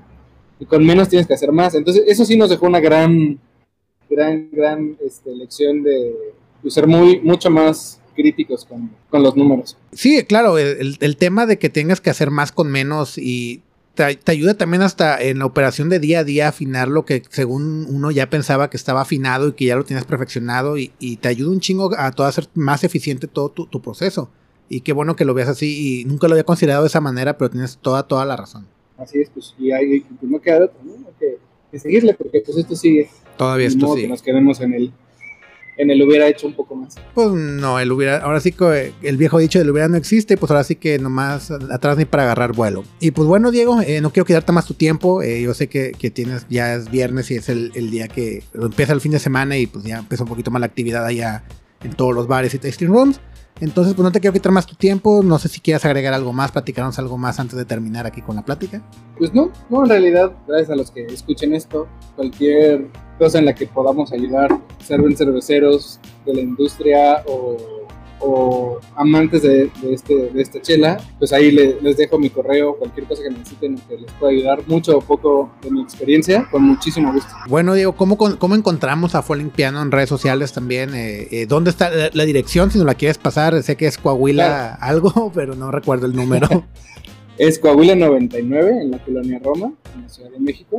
y 0.59 0.65
con 0.65 0.85
menos 0.85 1.07
tienes 1.07 1.25
que 1.25 1.35
hacer 1.35 1.53
más. 1.53 1.73
Entonces, 1.73 2.03
eso 2.05 2.25
sí 2.25 2.35
nos 2.35 2.49
dejó 2.49 2.65
una 2.65 2.81
gran, 2.81 3.39
gran, 4.09 4.49
gran 4.51 4.97
este, 5.05 5.33
lección 5.33 5.81
de, 5.81 6.13
ser 6.67 6.85
muy, 6.85 7.21
mucho 7.21 7.49
más 7.49 8.01
críticos 8.13 8.65
con, 8.65 8.91
con, 9.09 9.23
los 9.23 9.37
números. 9.37 9.77
Sí, 9.93 10.21
claro, 10.25 10.57
el, 10.57 10.97
el, 10.99 11.15
tema 11.15 11.45
de 11.45 11.57
que 11.57 11.69
tengas 11.69 12.01
que 12.01 12.09
hacer 12.09 12.29
más 12.29 12.51
con 12.51 12.69
menos 12.69 13.17
y 13.17 13.61
te, 14.07 14.31
ayuda 14.31 14.53
también 14.53 14.81
hasta 14.81 15.21
en 15.21 15.39
la 15.39 15.45
operación 15.45 15.89
de 15.89 15.99
día 15.99 16.19
a 16.19 16.23
día 16.23 16.47
afinar 16.47 16.87
lo 16.87 17.05
que 17.05 17.21
según 17.29 17.85
uno 17.89 18.11
ya 18.11 18.29
pensaba 18.29 18.69
que 18.69 18.77
estaba 18.77 19.01
afinado 19.01 19.49
y 19.49 19.53
que 19.53 19.65
ya 19.65 19.75
lo 19.75 19.83
tienes 19.83 20.05
perfeccionado 20.05 20.77
y, 20.77 20.89
te 21.21 21.27
ayuda 21.27 21.51
un 21.51 21.59
chingo 21.59 21.91
a 21.97 22.11
todo 22.11 22.27
hacer 22.27 22.47
más 22.53 22.83
eficiente 22.83 23.27
todo 23.27 23.49
tu, 23.49 23.81
proceso. 23.81 24.29
Y 24.69 24.81
qué 24.81 24.93
bueno 24.93 25.15
que 25.15 25.25
lo 25.25 25.33
veas 25.33 25.49
así 25.49 26.01
y 26.01 26.05
nunca 26.05 26.27
lo 26.27 26.33
había 26.33 26.43
considerado 26.43 26.83
de 26.83 26.87
esa 26.87 27.01
manera, 27.01 27.37
pero 27.37 27.49
tienes 27.49 27.77
toda, 27.77 28.03
toda 28.03 28.25
la 28.25 28.37
razón. 28.37 28.67
Así 28.97 29.19
es, 29.19 29.29
pues, 29.29 29.55
y 29.57 29.71
hay, 29.71 30.05
no 30.21 30.39
queda 30.39 30.65
otro, 30.65 30.79
¿no? 30.83 30.93
que, 31.19 31.79
seguirle 31.79 32.13
porque 32.13 32.41
pues 32.45 32.57
esto 32.57 32.75
sigue. 32.75 33.09
Todavía 33.37 33.67
esto 33.67 33.87
sigue. 33.87 34.03
que 34.03 34.09
nos 34.09 34.21
quedemos 34.21 34.59
en 34.61 34.73
el 34.73 34.93
en 35.79 35.89
el 35.89 36.01
hubiera 36.01 36.27
hecho 36.27 36.45
un 36.45 36.53
poco 36.53 36.75
más. 36.75 36.95
Pues 37.15 37.29
no, 37.31 37.79
el 37.79 37.91
hubiera, 37.91 38.17
ahora 38.17 38.41
sí 38.41 38.51
que 38.51 38.91
el 39.01 39.17
viejo 39.17 39.39
dicho 39.39 39.59
del 39.59 39.69
hubiera 39.69 39.87
no 39.87 39.95
existe, 39.95 40.35
pues 40.35 40.51
ahora 40.51 40.65
sí 40.65 40.75
que 40.75 40.99
nomás 40.99 41.51
atrás 41.51 41.97
ni 41.97 42.03
para 42.03 42.23
agarrar 42.23 42.53
vuelo. 42.53 42.83
Y 42.99 43.11
pues 43.11 43.27
bueno, 43.27 43.49
Diego, 43.49 43.81
eh, 43.81 44.01
no 44.01 44.11
quiero 44.11 44.25
quedarte 44.25 44.51
más 44.51 44.65
tu 44.65 44.73
tiempo, 44.73 45.23
eh, 45.23 45.41
yo 45.41 45.53
sé 45.53 45.67
que, 45.67 45.93
tienes, 46.13 46.45
ya 46.49 46.75
es 46.75 46.91
viernes 46.91 47.31
y 47.31 47.35
es 47.35 47.47
el, 47.47 47.71
día 47.89 48.09
que 48.09 48.43
empieza 48.53 48.91
el 48.91 48.99
fin 48.99 49.13
de 49.13 49.19
semana 49.19 49.57
y 49.57 49.67
pues 49.67 49.85
ya 49.85 49.99
empezó 49.99 50.23
un 50.23 50.29
poquito 50.29 50.51
más 50.51 50.59
la 50.59 50.65
actividad 50.65 51.05
allá 51.05 51.43
en 51.81 51.93
todos 51.93 52.13
los 52.13 52.27
bares 52.27 52.53
y 52.53 52.59
tasting 52.59 52.89
rooms. 52.89 53.21
Entonces, 53.61 53.93
pues 53.93 54.03
no 54.03 54.11
te 54.11 54.19
quiero 54.19 54.33
quitar 54.33 54.51
más 54.51 54.65
tu 54.65 54.75
tiempo. 54.75 55.21
No 55.23 55.37
sé 55.39 55.49
si 55.49 55.59
quieras 55.59 55.85
agregar 55.85 56.13
algo 56.13 56.33
más, 56.33 56.51
platicarnos 56.51 56.97
algo 56.99 57.17
más 57.17 57.39
antes 57.39 57.57
de 57.57 57.65
terminar 57.65 58.05
aquí 58.05 58.21
con 58.21 58.35
la 58.35 58.43
plática. 58.43 58.81
Pues 59.17 59.33
no, 59.33 59.51
no, 59.69 59.83
en 59.83 59.89
realidad, 59.89 60.31
gracias 60.47 60.69
a 60.69 60.75
los 60.75 60.91
que 60.91 61.05
escuchen 61.05 61.53
esto, 61.53 61.87
cualquier 62.15 62.87
cosa 63.17 63.39
en 63.39 63.45
la 63.45 63.53
que 63.53 63.67
podamos 63.67 64.13
ayudar, 64.13 64.57
ser 64.81 65.01
cerveceros 65.15 65.99
de 66.25 66.33
la 66.33 66.41
industria 66.41 67.23
o 67.27 67.78
amantes 68.99 69.41
de, 69.43 69.71
este, 69.89 70.13
de 70.13 70.41
esta 70.41 70.61
chela, 70.61 70.97
pues 71.17 71.31
ahí 71.31 71.51
les 71.51 71.95
dejo 71.95 72.19
mi 72.19 72.29
correo, 72.29 72.75
cualquier 72.75 73.07
cosa 73.07 73.23
que 73.23 73.29
necesiten 73.29 73.77
que 73.87 73.95
les 73.95 74.11
pueda 74.13 74.33
ayudar, 74.33 74.59
mucho 74.67 74.97
o 74.97 75.01
poco 75.01 75.49
de 75.61 75.71
mi 75.71 75.81
experiencia, 75.81 76.45
con 76.51 76.63
muchísimo 76.63 77.13
gusto. 77.13 77.29
Bueno, 77.47 77.73
Diego, 77.75 77.93
¿cómo, 77.93 78.17
cómo 78.17 78.55
encontramos 78.55 79.15
a 79.15 79.21
Falling 79.21 79.51
Piano 79.51 79.81
en 79.81 79.91
redes 79.91 80.09
sociales 80.09 80.51
también? 80.51 80.93
Eh, 80.93 81.29
eh, 81.31 81.45
¿Dónde 81.45 81.69
está 81.69 81.89
la, 82.13 82.25
dirección? 82.25 82.71
Si 82.71 82.77
no 82.77 82.83
la 82.83 82.95
quieres 82.95 83.17
pasar, 83.17 83.63
sé 83.63 83.77
que 83.77 83.87
es 83.87 83.97
Coahuila 83.97 84.73
algo, 84.73 85.31
pero 85.33 85.55
no 85.55 85.71
recuerdo 85.71 86.05
el 86.05 86.13
número. 86.13 86.65
es 87.37 87.57
Coahuila 87.57 87.95
99 87.95 88.81
en 88.81 88.91
la 88.91 88.99
colonia 88.99 89.39
Roma, 89.41 89.71
en 89.95 90.01
la 90.01 90.09
Ciudad 90.09 90.29
de 90.29 90.39
México. 90.39 90.75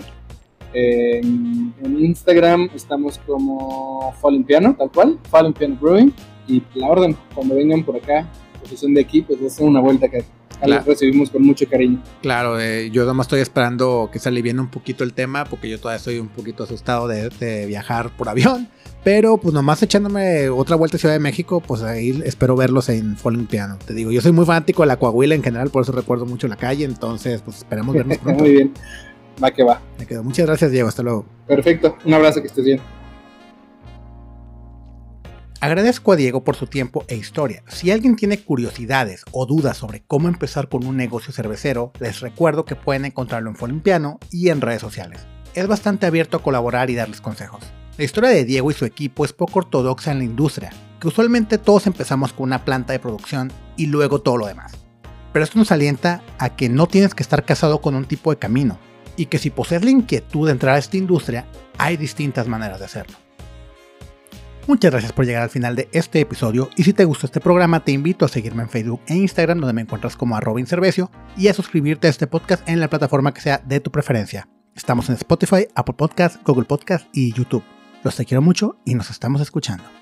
En, 0.75 1.73
Instagram 1.83 2.69
estamos 2.75 3.19
como 3.27 4.13
Falling 4.21 4.45
Piano, 4.45 4.77
tal 4.79 4.91
cual, 4.93 5.19
Falling 5.31 5.55
Piano 5.55 5.79
Brewing 5.81 6.13
y 6.51 6.63
la 6.75 6.89
orden, 6.89 7.17
cuando 7.35 7.55
vengan 7.55 7.85
por 7.85 7.97
acá, 7.97 8.29
posición 8.61 8.95
de 8.95 9.01
aquí, 9.01 9.23
pues 9.23 9.41
es 9.41 9.59
una 9.59 9.81
vuelta 9.81 10.09
que 10.09 10.25
recibimos 10.85 11.31
con 11.31 11.43
mucho 11.43 11.67
cariño. 11.69 12.03
Claro, 12.23 12.61
eh, 12.61 12.91
yo 12.91 13.05
nomás 13.05 13.27
estoy 13.27 13.41
esperando 13.41 14.11
que 14.13 14.19
se 14.19 14.29
aliviene 14.29 14.61
un 14.61 14.69
poquito 14.69 15.05
el 15.05 15.13
tema, 15.13 15.45
porque 15.45 15.69
yo 15.69 15.79
todavía 15.79 15.99
estoy 15.99 16.19
un 16.19 16.29
poquito 16.29 16.65
asustado 16.65 17.09
de, 17.09 17.67
viajar 17.67 18.11
por 18.17 18.29
avión. 18.29 18.69
Pero 19.03 19.39
pues 19.39 19.55
nomás 19.55 19.83
echándome 19.83 20.51
otra 20.51 20.77
vuelta 20.77 20.99
a 20.99 21.01
Ciudad 21.01 21.15
de 21.15 21.21
México, 21.21 21.63
pues 21.67 21.83
ahí 21.83 22.21
espero 22.27 22.55
verlos 22.55 22.91
en 22.91 23.17
Falling 23.17 23.47
Piano. 23.47 23.79
Te 23.87 23.95
digo, 23.95 24.11
yo 24.11 24.21
soy 24.21 24.33
muy 24.33 24.45
fanático 24.45 24.83
de 24.83 24.89
la 24.89 24.99
Coahuila 24.99 25.35
en 25.35 25.43
general, 25.43 25.71
por 25.71 25.85
eso 25.85 25.93
recuerdo 25.93 26.27
mucho 26.27 26.49
la 26.49 26.57
calle, 26.57 26.85
entonces 26.85 27.41
pues 27.41 27.57
esperemos 27.57 27.95
vernos 27.95 28.19
pronto. 28.23 28.43
muy 28.43 28.53
bien, 28.53 28.75
va 29.43 29.51
que 29.53 29.63
va. 29.63 29.81
Me 29.99 30.05
quedo. 30.05 30.23
Muchas 30.23 30.45
gracias, 30.45 30.71
Diego, 30.71 30.89
hasta 30.89 31.03
luego. 31.03 31.25
Perfecto, 31.47 31.97
un 32.05 32.13
abrazo, 32.13 32.43
que 32.43 32.49
estés 32.49 32.63
bien. 32.63 33.00
Agradezco 35.63 36.13
a 36.13 36.17
Diego 36.17 36.43
por 36.43 36.57
su 36.57 36.67
tiempo 36.67 37.05
e 37.07 37.17
historia. 37.17 37.63
Si 37.69 37.91
alguien 37.91 38.17
tiene 38.17 38.43
curiosidades 38.43 39.25
o 39.31 39.45
dudas 39.45 39.77
sobre 39.77 40.01
cómo 40.01 40.27
empezar 40.27 40.71
con 40.71 40.87
un 40.87 40.97
negocio 40.97 41.35
cervecero, 41.35 41.93
les 42.01 42.21
recuerdo 42.21 42.65
que 42.65 42.77
pueden 42.77 43.05
encontrarlo 43.05 43.51
en 43.51 43.57
Folimpiano 43.57 44.19
y 44.31 44.49
en 44.49 44.63
redes 44.63 44.81
sociales. 44.81 45.27
Es 45.53 45.67
bastante 45.67 46.07
abierto 46.07 46.39
a 46.39 46.43
colaborar 46.43 46.89
y 46.89 46.95
darles 46.95 47.21
consejos. 47.21 47.63
La 47.99 48.05
historia 48.05 48.31
de 48.31 48.47
Diego 48.47 48.71
y 48.71 48.75
su 48.75 48.87
equipo 48.87 49.23
es 49.23 49.35
poco 49.35 49.59
ortodoxa 49.59 50.13
en 50.13 50.19
la 50.21 50.25
industria, 50.25 50.73
que 50.99 51.09
usualmente 51.09 51.59
todos 51.59 51.87
empezamos 51.87 52.33
con 52.33 52.45
una 52.45 52.65
planta 52.65 52.95
de 52.95 52.99
producción 52.99 53.53
y 53.77 53.85
luego 53.85 54.23
todo 54.23 54.39
lo 54.39 54.47
demás. 54.47 54.73
Pero 55.35 55.45
esto 55.45 55.59
nos 55.59 55.73
alienta 55.73 56.23
a 56.39 56.57
que 56.57 56.71
no 56.71 56.87
tienes 56.87 57.15
que 57.15 57.23
estar 57.23 57.45
casado 57.45 57.83
con 57.83 57.95
un 57.95 58.07
tipo 58.07 58.31
de 58.31 58.39
camino, 58.39 58.79
y 59.15 59.27
que 59.27 59.37
si 59.37 59.51
posees 59.51 59.85
la 59.85 59.91
inquietud 59.91 60.47
de 60.47 60.53
entrar 60.53 60.77
a 60.77 60.79
esta 60.79 60.97
industria, 60.97 61.45
hay 61.77 61.99
distintas 61.99 62.49
maneras 62.49 62.79
de 62.79 62.87
hacerlo. 62.87 63.19
Muchas 64.67 64.93
gracias 64.93 65.13
por 65.13 65.27
llegar 65.27 65.43
al 65.43 65.51
final 65.51 65.75
de 65.75 65.89
este 65.93 66.21
episodio 66.21 66.71
y 66.77 66.85
si 66.85 66.93
te 66.93 67.05
gustó 67.05 67.27
este 67.27 67.41
programa 67.41 67.85
te 67.85 67.93
invito 67.93 68.25
a 68.25 68.29
seguirme 68.29 68.63
en 68.63 68.69
Facebook 68.69 69.01
e 69.07 69.15
Instagram 69.15 69.59
donde 69.59 69.73
me 69.73 69.83
encuentras 69.83 70.17
como 70.17 70.37
arroba 70.37 70.61
inservecio 70.61 71.11
y 71.37 71.49
a 71.49 71.55
suscribirte 71.55 72.07
a 72.07 72.11
este 72.11 72.27
podcast 72.27 72.67
en 72.69 72.79
la 72.79 72.89
plataforma 72.89 73.35
que 73.35 73.41
sea 73.41 73.59
de 73.59 73.81
tu 73.81 73.91
preferencia. 73.91 74.49
Estamos 74.75 75.09
en 75.09 75.17
Spotify, 75.17 75.67
Apple 75.75 75.95
Podcast, 75.95 76.43
Google 76.47 76.65
Podcast 76.65 77.09
y 77.13 77.33
YouTube. 77.33 77.65
Los 78.05 78.17
te 78.17 78.25
quiero 78.25 78.43
mucho 78.43 78.79
y 78.85 78.95
nos 78.95 79.11
estamos 79.11 79.41
escuchando. 79.41 80.00